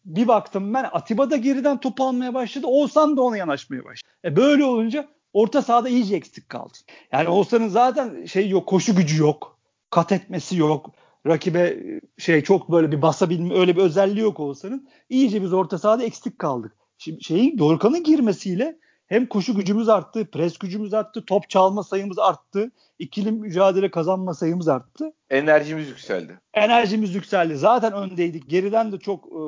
bir 0.06 0.28
baktım 0.28 0.74
ben 0.74 0.90
Atiba 0.92 1.30
da 1.30 1.38
geriden 1.38 1.80
top 1.80 2.02
almaya 2.02 2.34
başladı. 2.34 2.68
Oğuzhan 2.68 3.18
da 3.18 3.22
ona 3.22 3.38
yanaşmaya 3.38 3.86
başladı. 3.86 4.12
E 4.26 4.36
böyle 4.36 4.66
olunca 4.66 5.08
orta 5.34 5.62
sahada 5.62 5.90
iyice 5.90 6.16
eksik 6.16 6.50
kaldı. 6.50 6.74
Yani 7.12 7.30
Oğuzhan'ın 7.30 7.68
zaten 7.68 8.26
şey 8.26 8.50
yok, 8.50 8.68
koşu 8.68 8.96
gücü 8.96 9.22
yok. 9.22 9.58
Kat 9.90 10.12
etmesi 10.12 10.58
yok. 10.58 10.92
Rakibe 11.28 11.84
şey 12.18 12.44
çok 12.44 12.72
böyle 12.72 12.92
bir 12.92 13.02
basabilme 13.02 13.54
öyle 13.54 13.76
bir 13.76 13.82
özelliği 13.82 14.24
yok 14.24 14.40
Oğuzhan'ın. 14.40 14.90
İyice 15.10 15.42
biz 15.42 15.54
orta 15.54 15.78
sahada 15.78 16.04
eksik 16.04 16.40
kaldık. 16.40 16.76
Şimdi 16.98 17.24
şeyin 17.24 17.58
Dorukhan'ın 17.58 18.04
girmesiyle 18.04 18.78
hem 19.08 19.26
koşu 19.26 19.56
gücümüz 19.56 19.90
arttı, 19.90 20.32
pres 20.32 20.58
gücümüz 20.58 20.94
arttı, 20.94 21.26
top 21.26 21.50
çalma 21.50 21.84
sayımız 21.84 22.20
arttı, 22.20 22.72
ikili 23.00 23.32
mücadele 23.32 23.92
kazanma 23.92 24.34
sayımız 24.34 24.68
arttı. 24.68 25.14
Enerjimiz 25.30 25.88
yükseldi. 25.88 26.40
Enerjimiz 26.54 27.16
yükseldi. 27.16 27.56
Zaten 27.56 27.94
öndeydik. 27.94 28.50
Geriden 28.50 28.92
de 28.92 29.00
çok 29.00 29.26
e, 29.26 29.42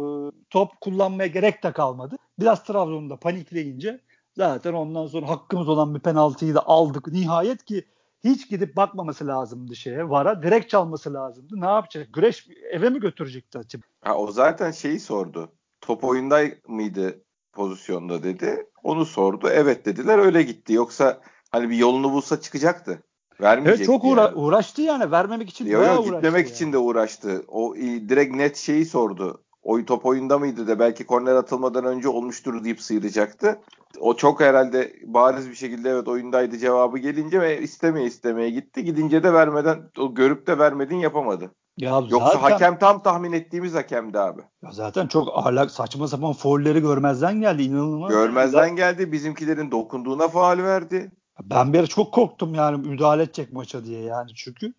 top 0.49 0.81
kullanmaya 0.81 1.27
gerek 1.27 1.63
de 1.63 1.71
kalmadı. 1.71 2.17
Biraz 2.39 2.63
Trabzon'da 2.63 3.17
panikleyince 3.17 4.01
zaten 4.33 4.73
ondan 4.73 5.07
sonra 5.07 5.29
hakkımız 5.29 5.69
olan 5.69 5.95
bir 5.95 5.99
penaltıyı 5.99 6.55
da 6.55 6.67
aldık. 6.67 7.07
Nihayet 7.07 7.65
ki 7.65 7.85
hiç 8.23 8.49
gidip 8.49 8.75
bakmaması 8.75 9.27
lazımdı 9.27 9.75
şeye. 9.75 10.09
Vara 10.09 10.43
direkt 10.43 10.69
çalması 10.69 11.13
lazımdı. 11.13 11.61
Ne 11.61 11.65
yapacak? 11.65 12.13
Güreş 12.13 12.47
eve 12.71 12.89
mi 12.89 12.99
götürecekti 12.99 13.57
acaba? 13.57 13.83
Ha, 14.01 14.15
o 14.15 14.31
zaten 14.31 14.71
şeyi 14.71 14.99
sordu. 14.99 15.51
Top 15.81 16.03
oyunda 16.03 16.41
mıydı 16.67 17.24
pozisyonda 17.55 18.23
dedi. 18.23 18.65
Onu 18.83 19.05
sordu. 19.05 19.49
Evet 19.51 19.85
dediler 19.85 20.17
öyle 20.17 20.43
gitti. 20.43 20.73
Yoksa 20.73 21.21
hani 21.51 21.69
bir 21.69 21.75
yolunu 21.75 22.11
bulsa 22.11 22.41
çıkacaktı. 22.41 23.03
Vermeyecek. 23.41 23.77
Evet 23.77 23.85
çok 23.85 24.03
uğra- 24.03 24.21
yani. 24.21 24.35
uğraştı 24.35 24.81
yani. 24.81 25.11
Vermemek 25.11 25.49
için 25.49 25.65
yo, 25.65 25.79
bayağı 25.79 25.95
yo, 25.95 26.01
uğraştı. 26.01 26.15
Gitmemek 26.15 26.45
yani. 26.45 26.53
için 26.55 26.73
de 26.73 26.77
uğraştı. 26.77 27.45
O 27.47 27.75
direkt 27.75 28.35
net 28.35 28.57
şeyi 28.57 28.85
sordu. 28.85 29.41
Oy 29.63 29.85
top 29.85 30.05
oyunda 30.05 30.39
mıydı 30.39 30.67
da 30.67 30.79
belki 30.79 31.05
korner 31.05 31.35
atılmadan 31.35 31.85
önce 31.85 32.09
olmuştur 32.09 32.63
deyip 32.63 32.81
sıyıracaktı. 32.81 33.59
O 33.99 34.15
çok 34.15 34.41
herhalde 34.41 34.93
bariz 35.03 35.49
bir 35.49 35.55
şekilde 35.55 35.89
evet 35.89 36.07
oyundaydı 36.07 36.57
cevabı 36.57 36.97
gelince 36.97 37.41
ve 37.41 37.61
istemeye 37.61 38.07
istemeye 38.07 38.49
gitti. 38.49 38.83
Gidince 38.83 39.23
de 39.23 39.33
vermeden 39.33 39.89
o 39.99 40.13
görüp 40.13 40.47
de 40.47 40.57
vermedin 40.57 40.95
yapamadı. 40.95 41.51
Ya 41.77 41.89
Yoksa 42.09 42.19
zaten, 42.19 42.39
hakem 42.39 42.79
tam 42.79 43.03
tahmin 43.03 43.31
ettiğimiz 43.31 43.73
hakemdi 43.73 44.19
abi. 44.19 44.41
Ya 44.63 44.71
zaten 44.71 45.07
çok 45.07 45.37
ahlak 45.37 45.71
saçma 45.71 46.07
sapan 46.07 46.33
foulleri 46.33 46.81
görmezden 46.81 47.41
geldi 47.41 47.63
inanılmaz. 47.63 48.11
Görmezden 48.11 48.75
geldi. 48.75 49.11
Bizimkilerin 49.11 49.71
dokunduğuna 49.71 50.27
faal 50.27 50.57
verdi. 50.57 51.11
Ben 51.43 51.73
bir 51.73 51.87
çok 51.87 52.13
korktum 52.13 52.55
yani 52.55 52.87
müdahale 52.87 53.23
edecek 53.23 53.53
maça 53.53 53.85
diye 53.85 54.01
yani 54.01 54.35
çünkü 54.35 54.73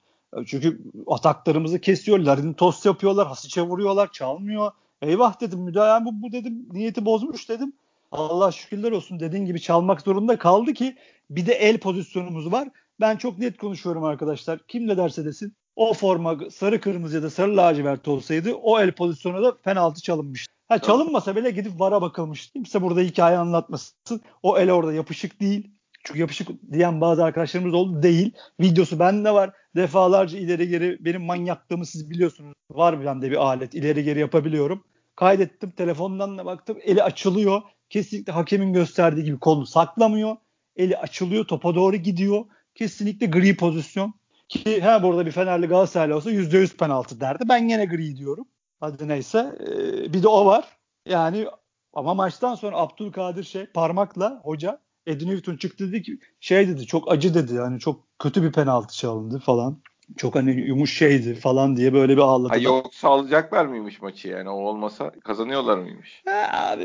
çünkü 0.46 0.80
ataklarımızı 1.06 1.80
kesiyorlar. 1.80 2.40
Tost 2.56 2.86
yapıyorlar. 2.86 3.26
Hasiç'e 3.26 3.62
vuruyorlar. 3.62 4.12
Çalmıyor. 4.12 4.72
Eyvah 5.02 5.40
dedim 5.40 5.60
müdahale 5.60 6.04
bu, 6.04 6.22
bu 6.22 6.32
dedim 6.32 6.68
niyeti 6.72 7.04
bozmuş 7.04 7.48
dedim. 7.48 7.72
Allah 8.12 8.52
şükürler 8.52 8.92
olsun 8.92 9.20
dediğin 9.20 9.44
gibi 9.44 9.60
çalmak 9.60 10.00
zorunda 10.00 10.38
kaldı 10.38 10.72
ki 10.72 10.96
bir 11.30 11.46
de 11.46 11.52
el 11.52 11.78
pozisyonumuz 11.78 12.52
var. 12.52 12.68
Ben 13.00 13.16
çok 13.16 13.38
net 13.38 13.58
konuşuyorum 13.58 14.04
arkadaşlar. 14.04 14.58
Kim 14.68 14.86
ne 14.86 14.96
derse 14.96 15.24
desin 15.24 15.56
o 15.76 15.94
forma 15.94 16.38
sarı 16.50 16.80
kırmızı 16.80 17.16
ya 17.16 17.22
da 17.22 17.30
sarı 17.30 17.56
lacivert 17.56 18.08
olsaydı 18.08 18.54
o 18.54 18.80
el 18.80 18.92
pozisyonu 18.92 19.42
da 19.42 19.56
penaltı 19.56 20.02
çalınmış. 20.02 20.46
Ha 20.68 20.78
çalınmasa 20.78 21.36
bile 21.36 21.50
gidip 21.50 21.80
vara 21.80 22.02
bakılmış. 22.02 22.50
Kimse 22.50 22.82
burada 22.82 23.00
hikaye 23.00 23.38
anlatmasın. 23.38 24.20
O 24.42 24.58
el 24.58 24.72
orada 24.72 24.92
yapışık 24.92 25.40
değil. 25.40 25.70
Çünkü 26.04 26.20
yapışık 26.20 26.48
diyen 26.72 27.00
bazı 27.00 27.24
arkadaşlarımız 27.24 27.74
oldu. 27.74 28.02
Değil. 28.02 28.32
Videosu 28.60 28.98
bende 28.98 29.30
var. 29.30 29.50
Defalarca 29.76 30.38
ileri 30.38 30.68
geri 30.68 31.04
benim 31.04 31.22
manyaklığımı 31.22 31.86
siz 31.86 32.10
biliyorsunuz. 32.10 32.54
Var 32.70 33.04
bende 33.04 33.30
bir 33.30 33.36
alet. 33.36 33.74
ileri 33.74 34.04
geri 34.04 34.20
yapabiliyorum. 34.20 34.84
Kaydettim. 35.16 35.70
Telefondan 35.70 36.38
da 36.38 36.44
baktım. 36.44 36.78
Eli 36.82 37.02
açılıyor. 37.02 37.62
Kesinlikle 37.90 38.32
hakemin 38.32 38.72
gösterdiği 38.72 39.24
gibi 39.24 39.38
kolunu 39.38 39.66
saklamıyor. 39.66 40.36
Eli 40.76 40.96
açılıyor. 40.98 41.44
Topa 41.44 41.74
doğru 41.74 41.96
gidiyor. 41.96 42.44
Kesinlikle 42.74 43.26
gri 43.26 43.56
pozisyon. 43.56 44.14
Ki 44.48 44.80
ha 44.80 45.02
burada 45.02 45.26
bir 45.26 45.30
Fenerli 45.30 45.66
Galatasaraylı 45.66 46.16
olsa 46.16 46.30
%100 46.30 46.76
penaltı 46.76 47.20
derdi. 47.20 47.44
Ben 47.48 47.68
yine 47.68 47.84
gri 47.84 48.16
diyorum. 48.16 48.48
Hadi 48.80 49.08
neyse. 49.08 49.58
Ee, 49.60 50.12
bir 50.12 50.22
de 50.22 50.28
o 50.28 50.46
var. 50.46 50.78
Yani 51.06 51.46
ama 51.92 52.14
maçtan 52.14 52.54
sonra 52.54 52.76
Abdülkadir 52.76 53.44
şey 53.44 53.66
parmakla 53.66 54.40
hoca 54.44 54.80
Eddie 55.06 55.28
Newton 55.28 55.56
çıktı 55.56 55.92
dedi 55.92 56.02
ki 56.02 56.18
şey 56.40 56.68
dedi 56.68 56.86
çok 56.86 57.12
acı 57.12 57.34
dedi 57.34 57.54
yani 57.54 57.80
çok 57.80 58.18
kötü 58.18 58.42
bir 58.42 58.52
penaltı 58.52 58.96
çalındı 58.96 59.38
falan. 59.38 59.82
Çok 60.16 60.34
hani 60.34 60.50
yumuş 60.50 60.98
şeydi 60.98 61.34
falan 61.34 61.76
diye 61.76 61.92
böyle 61.92 62.12
bir 62.12 62.22
ağladı. 62.22 62.48
Ha, 62.48 62.56
yoksa 62.56 63.08
alacaklar 63.08 63.66
mıymış 63.66 64.02
maçı 64.02 64.28
yani 64.28 64.50
o 64.50 64.52
olmasa 64.52 65.10
kazanıyorlar 65.10 65.78
mıymış? 65.78 66.22
Abi 66.52 66.84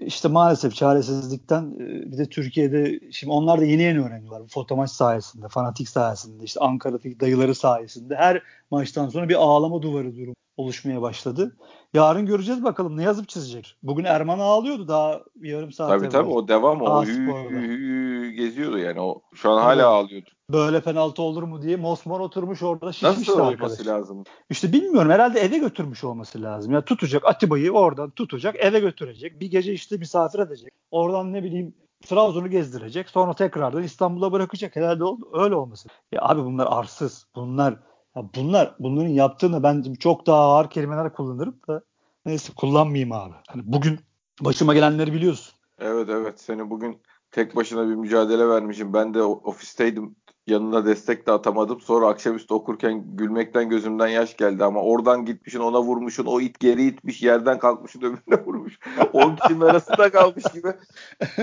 işte 0.00 0.28
maalesef 0.28 0.74
çaresizlikten 0.74 1.62
e, 1.62 2.12
bir 2.12 2.18
de 2.18 2.26
Türkiye'de 2.26 3.00
şimdi 3.12 3.32
onlar 3.32 3.60
da 3.60 3.64
yeni 3.64 3.82
yeni 3.82 4.00
öğreniyorlar. 4.00 4.42
Bu 4.42 4.48
fotomaç 4.48 4.90
sayesinde, 4.90 5.48
fanatik 5.48 5.88
sayesinde, 5.88 6.44
işte 6.44 6.60
Ankara'daki 6.60 7.20
dayıları 7.20 7.54
sayesinde 7.54 8.16
her 8.16 8.42
maçtan 8.70 9.08
sonra 9.08 9.28
bir 9.28 9.34
ağlama 9.34 9.82
duvarı 9.82 10.16
durum 10.16 10.34
oluşmaya 10.60 11.02
başladı. 11.02 11.56
Yarın 11.94 12.26
göreceğiz 12.26 12.64
bakalım 12.64 12.96
ne 12.96 13.02
yazıp 13.02 13.28
çizecek. 13.28 13.76
Bugün 13.82 14.04
Erman 14.04 14.38
ağlıyordu 14.38 14.88
daha 14.88 15.20
yarım 15.40 15.72
saat 15.72 15.88
Tabii 15.88 16.08
tabii 16.08 16.30
o 16.30 16.48
devam 16.48 16.82
o 16.82 17.04
hü, 17.04 17.26
hü, 17.50 17.50
hü, 17.50 18.30
geziyordu 18.30 18.78
yani 18.78 19.00
o 19.00 19.22
şu 19.34 19.50
an 19.50 19.56
evet. 19.56 19.66
hala 19.66 19.88
ağlıyordu. 19.88 20.30
Böyle 20.50 20.80
penaltı 20.80 21.22
olur 21.22 21.42
mu 21.42 21.62
diye 21.62 21.76
Mosmor 21.76 22.20
oturmuş 22.20 22.62
orada 22.62 22.92
şişmiş 22.92 23.18
Nasıl 23.18 23.32
olması 23.32 23.52
arkadaş. 23.52 23.86
lazım? 23.86 24.24
İşte 24.50 24.72
bilmiyorum 24.72 25.10
herhalde 25.10 25.40
eve 25.40 25.58
götürmüş 25.58 26.04
olması 26.04 26.42
lazım. 26.42 26.72
Ya 26.72 26.84
tutacak 26.84 27.24
Atiba'yı 27.26 27.72
oradan 27.72 28.10
tutacak 28.10 28.56
eve 28.58 28.80
götürecek. 28.80 29.40
Bir 29.40 29.50
gece 29.50 29.72
işte 29.72 29.96
misafir 29.96 30.38
edecek. 30.38 30.72
Oradan 30.90 31.32
ne 31.32 31.42
bileyim 31.42 31.74
Trabzon'u 32.06 32.48
gezdirecek. 32.48 33.08
Sonra 33.08 33.34
tekrardan 33.34 33.82
İstanbul'a 33.82 34.32
bırakacak. 34.32 34.76
Herhalde 34.76 35.04
öyle 35.32 35.54
olması. 35.54 35.88
Ya 36.12 36.20
abi 36.22 36.44
bunlar 36.44 36.68
arsız. 36.70 37.26
Bunlar 37.34 37.76
ya 38.16 38.22
bunlar 38.34 38.74
bunların 38.78 39.08
yaptığını 39.08 39.62
ben 39.62 39.94
çok 39.94 40.26
daha 40.26 40.40
ağır 40.40 40.70
kelimeler 40.70 41.12
kullanırım 41.12 41.60
da 41.68 41.82
neyse 42.26 42.52
kullanmayayım 42.56 43.12
abi. 43.12 43.34
Hani 43.48 43.62
bugün 43.64 44.00
başıma 44.40 44.74
gelenleri 44.74 45.12
biliyorsun. 45.12 45.54
Evet 45.78 46.08
evet 46.08 46.40
seni 46.40 46.70
bugün 46.70 47.00
tek 47.30 47.56
başına 47.56 47.88
bir 47.88 47.94
mücadele 47.94 48.48
vermişim. 48.48 48.92
Ben 48.92 49.14
de 49.14 49.22
ofisteydim. 49.22 50.16
Yanına 50.46 50.86
destek 50.86 51.26
de 51.26 51.32
atamadım. 51.32 51.80
Sonra 51.80 52.06
akşamüstü 52.08 52.54
okurken 52.54 53.16
gülmekten 53.16 53.68
gözümden 53.68 54.08
yaş 54.08 54.36
geldi 54.36 54.64
ama 54.64 54.82
oradan 54.82 55.24
gitmişin 55.24 55.60
ona 55.60 55.82
vurmuşun. 55.82 56.26
O 56.26 56.40
it 56.40 56.60
geri 56.60 56.84
itmiş 56.84 57.22
yerden 57.22 57.58
kalkmışın 57.58 58.00
öbürüne 58.00 58.44
vurmuş. 58.44 58.78
10 59.12 59.36
kişinin 59.36 59.60
arasında 59.60 60.10
kalmış 60.10 60.44
gibi. 60.54 60.68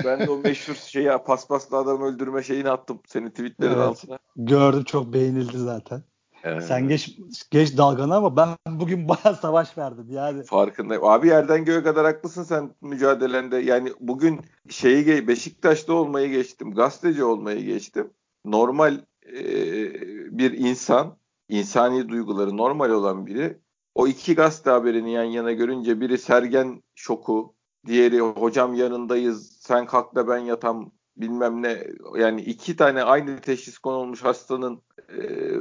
Ben 0.06 0.20
de 0.20 0.30
o 0.30 0.38
meşhur 0.38 0.74
şeyi 0.74 1.10
paspaslı 1.26 1.78
adam 1.78 2.02
öldürme 2.02 2.44
şeyini 2.44 2.70
attım. 2.70 3.00
Senin 3.08 3.30
tweetlerin 3.30 3.72
evet, 3.72 3.84
altına. 3.84 4.20
Gördüm 4.36 4.84
çok 4.84 5.14
beğenildi 5.14 5.58
zaten. 5.58 6.04
Evet. 6.44 6.64
Sen 6.64 6.88
geç 6.88 7.18
geç 7.52 7.78
dalganı 7.78 8.16
ama 8.16 8.38
ben 8.38 8.50
bugün 8.68 9.10
bayağı 9.10 9.36
savaş 9.36 9.78
verdim 9.78 10.06
yani. 10.10 10.44
Farkındayım. 10.44 11.04
Abi 11.04 11.28
yerden 11.28 11.66
göğe 11.66 11.84
kadar 11.84 12.06
haklısın 12.06 12.44
sen 12.44 12.76
mücadelende. 12.82 13.58
Yani 13.58 13.94
bugün 14.00 14.40
şeyi 14.70 15.28
Beşiktaş'ta 15.28 15.94
olmayı 15.94 16.30
geçtim. 16.30 16.72
Gazeteci 16.72 17.24
olmayı 17.24 17.66
geçtim. 17.66 18.10
Normal 18.46 18.98
e, 19.34 19.44
bir 20.38 20.52
insan, 20.52 21.18
insani 21.50 22.10
duyguları 22.10 22.58
normal 22.58 22.90
olan 22.90 23.26
biri 23.26 23.58
o 23.98 24.08
iki 24.08 24.36
gazete 24.36 24.70
haberini 24.70 25.12
yan 25.12 25.24
yana 25.24 25.52
görünce 25.52 26.02
biri 26.02 26.18
Sergen 26.18 26.84
şoku, 26.96 27.56
diğeri 27.86 28.20
hocam 28.20 28.74
yanındayız, 28.74 29.58
sen 29.60 29.86
kalk 29.86 30.16
da 30.16 30.28
ben 30.28 30.38
yatam 30.38 30.92
bilmem 31.22 31.64
ne 31.64 31.84
yani 32.18 32.42
iki 32.42 32.76
tane 32.76 33.04
aynı 33.04 33.40
teşhis 33.40 33.78
konulmuş 33.78 34.24
hastanın 34.24 34.82
e, 35.10 35.20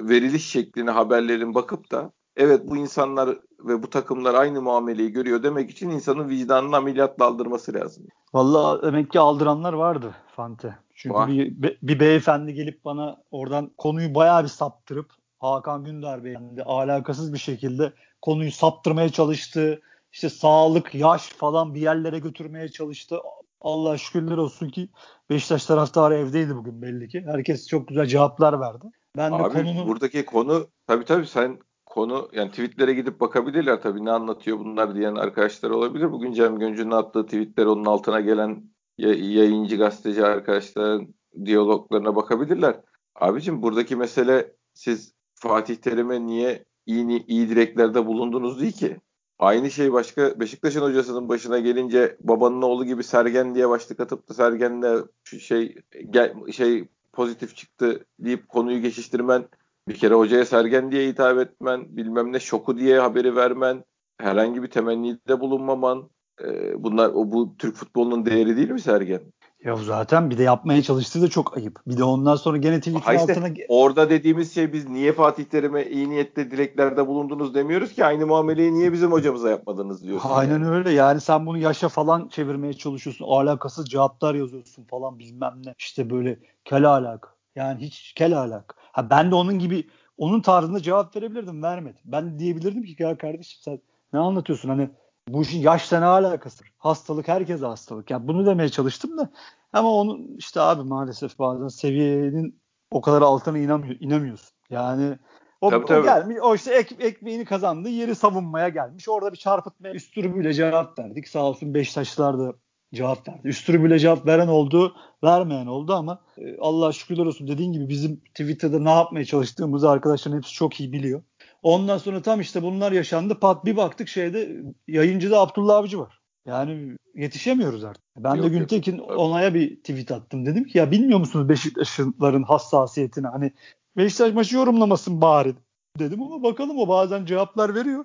veriliş 0.08 0.46
şekline 0.46 0.90
haberlerin 0.90 1.54
bakıp 1.54 1.90
da 1.90 2.12
evet 2.36 2.60
bu 2.64 2.76
insanlar 2.76 3.38
ve 3.60 3.82
bu 3.82 3.90
takımlar 3.90 4.34
aynı 4.34 4.62
muameleyi 4.62 5.12
görüyor 5.12 5.42
demek 5.42 5.70
için 5.70 5.90
insanın 5.90 6.28
vicdanını 6.28 6.76
ameliyatla 6.76 7.24
aldırması 7.24 7.74
lazım. 7.74 8.04
Vallahi 8.34 8.82
demek 8.82 9.10
ki 9.10 9.20
aldıranlar 9.20 9.72
vardı 9.72 10.14
Fante. 10.36 10.78
Çünkü 10.94 11.28
bir, 11.28 11.78
bir 11.82 12.00
beyefendi 12.00 12.54
gelip 12.54 12.84
bana 12.84 13.22
oradan 13.30 13.70
konuyu 13.78 14.14
bayağı 14.14 14.42
bir 14.42 14.48
saptırıp 14.48 15.10
Hakan 15.38 15.84
Gündar 15.84 16.24
beyefendi 16.24 16.62
alakasız 16.62 17.32
bir 17.32 17.38
şekilde 17.38 17.92
konuyu 18.22 18.52
saptırmaya 18.52 19.08
çalıştı. 19.08 19.82
İşte 20.12 20.30
sağlık, 20.30 20.94
yaş 20.94 21.28
falan 21.28 21.74
bir 21.74 21.80
yerlere 21.80 22.18
götürmeye 22.18 22.68
çalıştı. 22.68 23.18
Allah 23.66 23.98
şükürler 23.98 24.36
olsun 24.36 24.68
ki 24.68 24.88
Beşiktaş 25.30 25.66
taraftarı 25.66 26.14
evdeydi 26.14 26.56
bugün 26.56 26.82
belli 26.82 27.08
ki. 27.08 27.24
Herkes 27.26 27.68
çok 27.68 27.88
güzel 27.88 28.06
cevaplar 28.06 28.60
verdi. 28.60 28.86
Ben 29.16 29.32
Abi, 29.32 29.54
de 29.54 29.62
konunu... 29.62 29.88
buradaki 29.88 30.24
konu 30.24 30.66
tabii 30.86 31.04
tabii 31.04 31.26
sen 31.26 31.58
konu 31.86 32.28
yani 32.32 32.50
tweetlere 32.50 32.94
gidip 32.94 33.20
bakabilirler 33.20 33.82
tabii 33.82 34.04
ne 34.04 34.10
anlatıyor 34.10 34.58
bunlar 34.58 34.94
diyen 34.94 35.14
arkadaşlar 35.14 35.70
olabilir. 35.70 36.12
Bugün 36.12 36.32
Cem 36.32 36.58
Göncü'nün 36.58 36.90
attığı 36.90 37.24
tweetler 37.24 37.66
onun 37.66 37.84
altına 37.84 38.20
gelen 38.20 38.64
yayıncı 38.98 39.76
gazeteci 39.76 40.24
arkadaşların 40.24 41.14
diyaloglarına 41.44 42.16
bakabilirler. 42.16 42.80
Abicim 43.14 43.62
buradaki 43.62 43.96
mesele 43.96 44.52
siz 44.74 45.14
Fatih 45.34 45.76
Terim'e 45.76 46.26
niye 46.26 46.64
iyi, 46.86 47.26
iyi 47.26 47.48
dileklerde 47.48 48.06
bulundunuz 48.06 48.60
değil 48.60 48.72
ki. 48.72 48.96
Aynı 49.38 49.70
şey 49.70 49.92
başka 49.92 50.40
Beşiktaş'ın 50.40 50.80
hocasının 50.80 51.28
başına 51.28 51.58
gelince 51.58 52.16
babanın 52.20 52.62
oğlu 52.62 52.84
gibi 52.84 53.04
Sergen 53.04 53.54
diye 53.54 53.68
başlık 53.68 54.00
atıp 54.00 54.28
da 54.28 54.34
Sergen'le 54.34 55.04
şey 55.24 55.76
gel, 56.10 56.52
şey 56.52 56.88
pozitif 57.12 57.56
çıktı 57.56 58.04
deyip 58.18 58.48
konuyu 58.48 58.82
geçiştirmen 58.82 59.48
bir 59.88 59.94
kere 59.94 60.14
hocaya 60.14 60.44
Sergen 60.44 60.92
diye 60.92 61.08
hitap 61.08 61.38
etmen 61.38 61.96
bilmem 61.96 62.32
ne 62.32 62.40
şoku 62.40 62.78
diye 62.78 63.00
haberi 63.00 63.36
vermen 63.36 63.84
herhangi 64.18 64.62
bir 64.62 64.70
temennide 64.70 65.40
bulunmaman 65.40 66.10
e, 66.44 66.82
bunlar 66.82 67.08
o 67.08 67.32
bu 67.32 67.56
Türk 67.56 67.76
futbolunun 67.76 68.26
değeri 68.26 68.56
değil 68.56 68.70
mi 68.70 68.80
Sergen? 68.80 69.32
Ya 69.66 69.76
zaten 69.76 70.30
bir 70.30 70.38
de 70.38 70.42
yapmaya 70.42 70.82
çalıştığı 70.82 71.22
da 71.22 71.28
çok 71.28 71.56
ayıp. 71.56 71.80
Bir 71.86 71.98
de 71.98 72.04
ondan 72.04 72.36
sonra 72.36 72.56
gene 72.56 72.78
tweet'in 72.78 72.98
işte, 72.98 73.18
altına... 73.18 73.48
Orada 73.68 74.10
dediğimiz 74.10 74.54
şey 74.54 74.72
biz 74.72 74.88
niye 74.88 75.12
Fatih 75.12 75.44
Terim'e 75.44 75.84
iyi 75.86 76.10
niyette 76.10 76.50
dileklerde 76.50 77.06
bulundunuz 77.06 77.54
demiyoruz 77.54 77.92
ki 77.92 78.04
aynı 78.04 78.26
muameleyi 78.26 78.74
niye 78.74 78.92
bizim 78.92 79.12
hocamıza 79.12 79.50
yapmadınız 79.50 80.02
diyorsun. 80.02 80.30
Aynen 80.32 80.52
yani. 80.52 80.68
öyle 80.68 80.90
yani 80.90 81.20
sen 81.20 81.46
bunu 81.46 81.58
yaşa 81.58 81.88
falan 81.88 82.28
çevirmeye 82.28 82.72
çalışıyorsun. 82.72 83.26
Alakasız 83.28 83.86
cevaplar 83.86 84.34
yazıyorsun 84.34 84.84
falan 84.84 85.18
bilmem 85.18 85.54
ne. 85.64 85.74
İşte 85.78 86.10
böyle 86.10 86.38
kel 86.64 86.84
alak. 86.84 87.34
Yani 87.56 87.80
hiç 87.80 88.12
kel 88.12 88.38
alak. 88.38 88.74
Ha 88.92 89.10
ben 89.10 89.30
de 89.30 89.34
onun 89.34 89.58
gibi 89.58 89.86
onun 90.18 90.40
tarzında 90.40 90.82
cevap 90.82 91.16
verebilirdim 91.16 91.62
vermedi. 91.62 91.98
Ben 92.04 92.38
diyebilirdim 92.38 92.82
ki 92.82 93.02
ya 93.02 93.18
kardeşim 93.18 93.58
sen 93.62 93.78
ne 94.12 94.18
anlatıyorsun 94.18 94.68
hani 94.68 94.90
bu 95.28 95.42
işin 95.42 95.60
yaşla 95.60 96.00
ne 96.00 96.06
alakası? 96.06 96.64
Hastalık 96.78 97.28
herkese 97.28 97.66
hastalık. 97.66 98.10
Yani 98.10 98.28
bunu 98.28 98.46
demeye 98.46 98.68
çalıştım 98.68 99.18
da 99.18 99.30
ama 99.72 99.92
onun 99.92 100.36
işte 100.36 100.60
abi 100.60 100.82
maalesef 100.82 101.38
bazen 101.38 101.68
seviyenin 101.68 102.60
o 102.90 103.00
kadar 103.00 103.22
altına 103.22 103.58
inanmıyor, 103.58 103.96
inanmıyorsun. 104.00 104.56
Yani 104.70 105.18
o, 105.60 105.70
tabii, 105.70 105.84
o 105.84 105.86
tabii. 105.86 106.04
gelmiş, 106.04 106.36
o 106.42 106.54
işte 106.54 106.74
ek, 106.74 106.94
ekmeğini 107.00 107.44
kazandı, 107.44 107.88
yeri 107.88 108.14
savunmaya 108.14 108.68
gelmiş. 108.68 109.08
Orada 109.08 109.32
bir 109.32 109.38
çarpıtma 109.38 109.88
üstürübüyle 109.88 110.54
cevap 110.54 110.98
verdik. 110.98 111.28
Sağ 111.28 111.44
olsun 111.44 111.74
Beşiktaşlılar 111.74 112.38
da 112.38 112.54
cevap 112.94 113.28
verdi. 113.28 113.48
Üstürübüyle 113.48 113.98
cevap 113.98 114.26
veren 114.26 114.48
oldu, 114.48 114.94
vermeyen 115.24 115.66
oldu 115.66 115.94
ama 115.94 116.20
e, 116.38 116.58
Allah 116.60 116.92
şükürler 116.92 117.26
olsun 117.26 117.48
dediğin 117.48 117.72
gibi 117.72 117.88
bizim 117.88 118.16
Twitter'da 118.16 118.78
ne 118.78 118.90
yapmaya 118.90 119.24
çalıştığımızı 119.24 119.90
arkadaşların 119.90 120.36
hepsi 120.36 120.52
çok 120.52 120.80
iyi 120.80 120.92
biliyor. 120.92 121.22
Ondan 121.62 121.98
sonra 121.98 122.22
tam 122.22 122.40
işte 122.40 122.62
bunlar 122.62 122.92
yaşandı. 122.92 123.40
Pat 123.40 123.64
bir 123.64 123.76
baktık 123.76 124.08
şeyde 124.08 124.62
yayıncıda 124.88 125.40
Abdullah 125.40 125.76
Avcı 125.76 125.98
var. 125.98 126.20
Yani 126.46 126.96
yetişemiyoruz 127.14 127.84
artık. 127.84 128.04
Ben 128.16 128.34
yok, 128.34 128.44
de 128.44 128.48
Güntekin 128.48 128.96
yok. 128.98 129.10
onaya 129.16 129.54
bir 129.54 129.76
tweet 129.76 130.12
attım. 130.12 130.46
Dedim 130.46 130.64
ki 130.64 130.78
ya 130.78 130.90
bilmiyor 130.90 131.18
musunuz 131.18 131.48
Beşiktaşlıların 131.48 132.42
hassasiyetini? 132.42 133.26
Hani 133.26 133.52
Beşiktaş 133.96 134.32
maçı 134.34 134.56
yorumlamasın 134.56 135.20
bari 135.20 135.54
dedim 135.98 136.22
ama 136.22 136.42
bakalım 136.42 136.78
o 136.78 136.88
bazen 136.88 137.24
cevaplar 137.24 137.74
veriyor. 137.74 138.04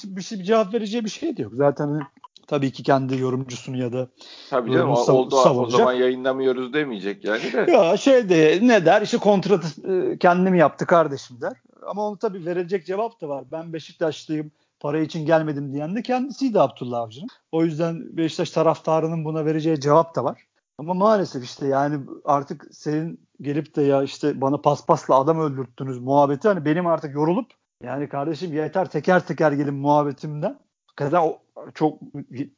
Şimdi 0.00 0.16
bir 0.16 0.22
şey 0.22 0.38
bir 0.38 0.44
cevap 0.44 0.74
vereceği 0.74 1.04
bir 1.04 1.10
şey 1.10 1.36
de 1.36 1.42
yok. 1.42 1.52
Zaten 1.56 1.88
hani 1.88 2.02
tabii 2.46 2.72
ki 2.72 2.82
kendi 2.82 3.18
yorumcusunu 3.18 3.76
ya 3.76 3.92
da 3.92 4.08
Tabii 4.50 4.72
canım 4.72 4.94
sav- 4.94 5.12
oldu 5.12 5.36
savunacak. 5.36 5.74
o 5.74 5.78
zaman 5.78 5.92
yayınlamıyoruz 5.92 6.72
demeyecek 6.72 7.24
yani 7.24 7.42
de. 7.52 7.72
Ya 7.72 7.96
şey 7.96 8.28
de 8.28 8.58
ne 8.62 8.86
der 8.86 9.02
işte 9.02 9.16
kontratı 9.18 9.68
kendim 10.18 10.54
yaptı 10.54 10.86
kardeşim 10.86 11.40
der. 11.40 11.52
Ama 11.86 12.08
onu 12.08 12.16
tabii 12.18 12.46
verecek 12.46 12.86
cevap 12.86 13.20
da 13.20 13.28
var. 13.28 13.44
Ben 13.52 13.72
Beşiktaşlıyım 13.72 14.50
para 14.82 14.98
için 14.98 15.26
gelmedim 15.26 15.72
diyen 15.72 15.96
de 15.96 16.02
kendisiydi 16.02 16.60
Abdullah 16.60 17.00
Avcı'nın. 17.00 17.28
O 17.52 17.64
yüzden 17.64 18.16
Beşiktaş 18.16 18.50
taraftarının 18.50 19.24
buna 19.24 19.44
vereceği 19.44 19.80
cevap 19.80 20.16
da 20.16 20.24
var. 20.24 20.46
Ama 20.78 20.94
maalesef 20.94 21.44
işte 21.44 21.66
yani 21.66 22.00
artık 22.24 22.66
senin 22.72 23.28
gelip 23.40 23.76
de 23.76 23.82
ya 23.82 24.02
işte 24.02 24.40
bana 24.40 24.60
paspasla 24.60 25.14
adam 25.14 25.40
öldürttünüz 25.40 25.98
muhabbeti 25.98 26.48
hani 26.48 26.64
benim 26.64 26.86
artık 26.86 27.14
yorulup 27.14 27.50
yani 27.82 28.08
kardeşim 28.08 28.52
yeter 28.52 28.90
teker 28.90 29.26
teker 29.26 29.52
gelin 29.52 29.74
muhabbetimden. 29.74 30.58
Kadar 30.96 31.22
çok 31.74 32.02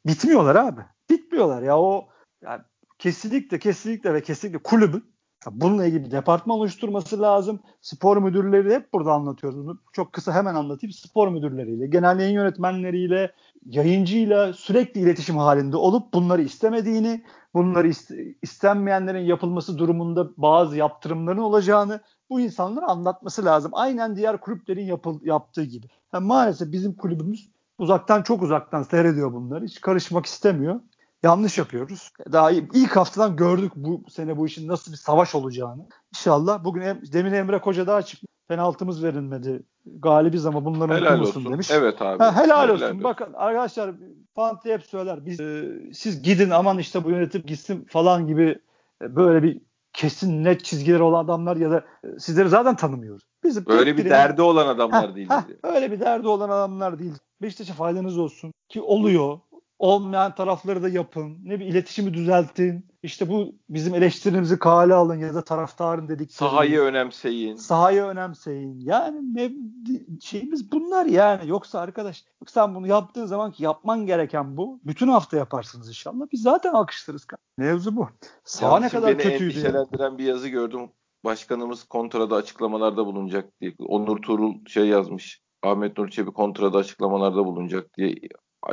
bitmiyorlar 0.05 0.55
abi. 0.55 0.81
Bitmiyorlar 1.09 1.61
ya 1.61 1.79
o 1.79 2.07
yani 2.41 2.61
kesinlikle 2.99 3.59
kesinlikle 3.59 4.13
ve 4.13 4.21
kesinlikle 4.21 4.63
kulübün 4.63 5.14
bununla 5.51 5.85
ilgili 5.85 6.05
bir 6.05 6.11
departman 6.11 6.57
oluşturması 6.57 7.21
lazım. 7.21 7.59
Spor 7.81 8.17
müdürleri 8.17 8.73
hep 8.73 8.93
burada 8.93 9.11
anlatıyoruz. 9.13 9.77
Çok 9.93 10.13
kısa 10.13 10.33
hemen 10.33 10.55
anlatayım. 10.55 10.91
Spor 10.93 11.27
müdürleriyle, 11.27 11.87
genel 11.87 12.19
yayın 12.19 12.33
yönetmenleriyle, 12.33 13.31
yayıncıyla 13.65 14.53
sürekli 14.53 15.01
iletişim 15.01 15.37
halinde 15.37 15.77
olup 15.77 16.13
bunları 16.13 16.41
istemediğini, 16.41 17.23
bunları 17.53 17.87
ist- 17.87 18.35
istenmeyenlerin 18.41 19.23
yapılması 19.25 19.77
durumunda 19.77 20.29
bazı 20.37 20.77
yaptırımların 20.77 21.37
olacağını 21.37 21.99
bu 22.29 22.39
insanlara 22.39 22.87
anlatması 22.87 23.45
lazım. 23.45 23.71
Aynen 23.73 24.15
diğer 24.15 24.37
kulüplerin 24.41 24.85
yapıl- 24.85 25.25
yaptığı 25.25 25.63
gibi. 25.63 25.87
Yani 26.13 26.25
maalesef 26.27 26.71
bizim 26.71 26.93
kulübümüz 26.93 27.49
uzaktan 27.77 28.21
çok 28.23 28.41
uzaktan 28.43 28.83
seyrediyor 28.83 29.33
bunları. 29.33 29.65
Hiç 29.65 29.81
karışmak 29.81 30.25
istemiyor. 30.25 30.79
Yanlış 31.25 31.57
yapıyoruz. 31.57 32.11
Daha 32.31 32.51
ilk 32.51 32.95
haftadan 32.95 33.35
gördük 33.35 33.71
bu 33.75 34.03
sene 34.09 34.37
bu 34.37 34.47
işin 34.47 34.67
nasıl 34.67 34.91
bir 34.91 34.97
savaş 34.97 35.35
olacağını. 35.35 35.87
İnşallah 36.15 36.63
bugün 36.63 36.81
em, 36.81 37.01
demin 37.13 37.33
Emre 37.33 37.61
Koca 37.61 37.87
daha 37.87 38.01
çıktı. 38.01 38.27
Penaltımız 38.47 39.03
verilmedi. 39.03 39.63
Galibiz 39.85 40.45
ama 40.45 40.65
bunların 40.65 40.95
helal 40.95 41.19
olsun 41.19 41.45
demiş. 41.45 41.71
Evet 41.71 42.01
abi. 42.01 42.23
Ha, 42.23 42.35
helal, 42.35 42.43
helal 42.43 42.69
olsun. 42.69 42.85
olsun. 42.85 43.03
Bakın 43.03 43.33
arkadaşlar 43.33 43.95
Fanti 44.35 44.73
hep 44.73 44.83
söyler. 44.83 45.25
Biz 45.25 45.39
e, 45.39 45.65
siz 45.93 46.21
gidin 46.21 46.49
aman 46.49 46.77
işte 46.77 47.03
bu 47.03 47.09
yönetim 47.09 47.41
gitsin 47.41 47.87
falan 47.89 48.27
gibi 48.27 48.59
e, 49.01 49.15
böyle 49.15 49.43
bir 49.43 49.61
kesin 49.93 50.43
net 50.43 50.65
çizgileri 50.65 51.03
olan 51.03 51.25
adamlar 51.25 51.57
ya 51.57 51.71
da 51.71 51.85
e, 52.03 52.19
sizleri 52.19 52.49
zaten 52.49 52.75
tanımıyoruz. 52.75 53.23
Bizim 53.43 53.63
öyle 53.67 53.97
bir 53.97 54.09
derdi 54.09 54.41
olan 54.41 54.67
adamlar 54.67 55.15
değil. 55.15 55.29
Öyle 55.63 55.91
bir 55.91 55.99
derdi 55.99 56.27
olan 56.27 56.49
adamlar 56.49 56.99
değil. 56.99 57.13
Beşiktaş'a 57.41 57.73
faydanız 57.73 58.17
olsun 58.17 58.53
ki 58.69 58.81
oluyor 58.81 59.39
olmayan 59.79 60.35
tarafları 60.35 60.83
da 60.83 60.89
yapın. 60.89 61.37
Ne 61.43 61.59
bir 61.59 61.65
iletişimi 61.65 62.13
düzeltin. 62.13 62.85
İşte 63.03 63.29
bu 63.29 63.55
bizim 63.69 63.95
eleştirimizi 63.95 64.59
kale 64.59 64.93
alın 64.93 65.19
ya 65.19 65.33
da 65.33 65.43
taraftarın 65.43 66.07
dedik. 66.07 66.33
Sahayı 66.33 66.79
önemseyin. 66.79 67.55
Sahayı 67.55 68.03
önemseyin. 68.03 68.79
Yani 68.79 69.17
mev- 69.17 70.21
şeyimiz 70.21 70.71
bunlar 70.71 71.05
yani. 71.05 71.49
Yoksa 71.49 71.79
arkadaş 71.79 72.25
sen 72.47 72.75
bunu 72.75 72.87
yaptığın 72.87 73.25
zaman 73.25 73.51
ki 73.51 73.63
yapman 73.63 74.05
gereken 74.05 74.57
bu. 74.57 74.79
Bütün 74.83 75.07
hafta 75.07 75.37
yaparsınız 75.37 75.87
inşallah. 75.87 76.25
Biz 76.31 76.41
zaten 76.41 76.73
alkışlarız. 76.73 77.27
Mevzu 77.57 77.95
bu. 77.95 78.09
Saha 78.43 78.79
ne 78.79 78.89
kadar 78.89 79.09
beni 79.09 79.23
kötüydü. 79.23 79.43
Endişelendiren 79.43 80.17
bir 80.17 80.23
yazı 80.23 80.49
gördüm. 80.49 80.89
Başkanımız 81.25 81.83
kontrada 81.83 82.35
açıklamalarda 82.35 83.05
bulunacak 83.05 83.61
diye. 83.61 83.73
Onur 83.79 84.21
Tuğrul 84.21 84.65
şey 84.67 84.87
yazmış. 84.87 85.41
Ahmet 85.63 85.97
Nur 85.97 86.09
Çebi 86.09 86.31
kontrada 86.31 86.77
açıklamalarda 86.77 87.45
bulunacak 87.45 87.97
diye 87.97 88.15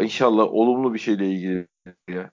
İnşallah 0.00 0.44
olumlu 0.52 0.94
bir 0.94 0.98
şeyle 0.98 1.30
ilgili 1.30 1.68
ya. 2.08 2.30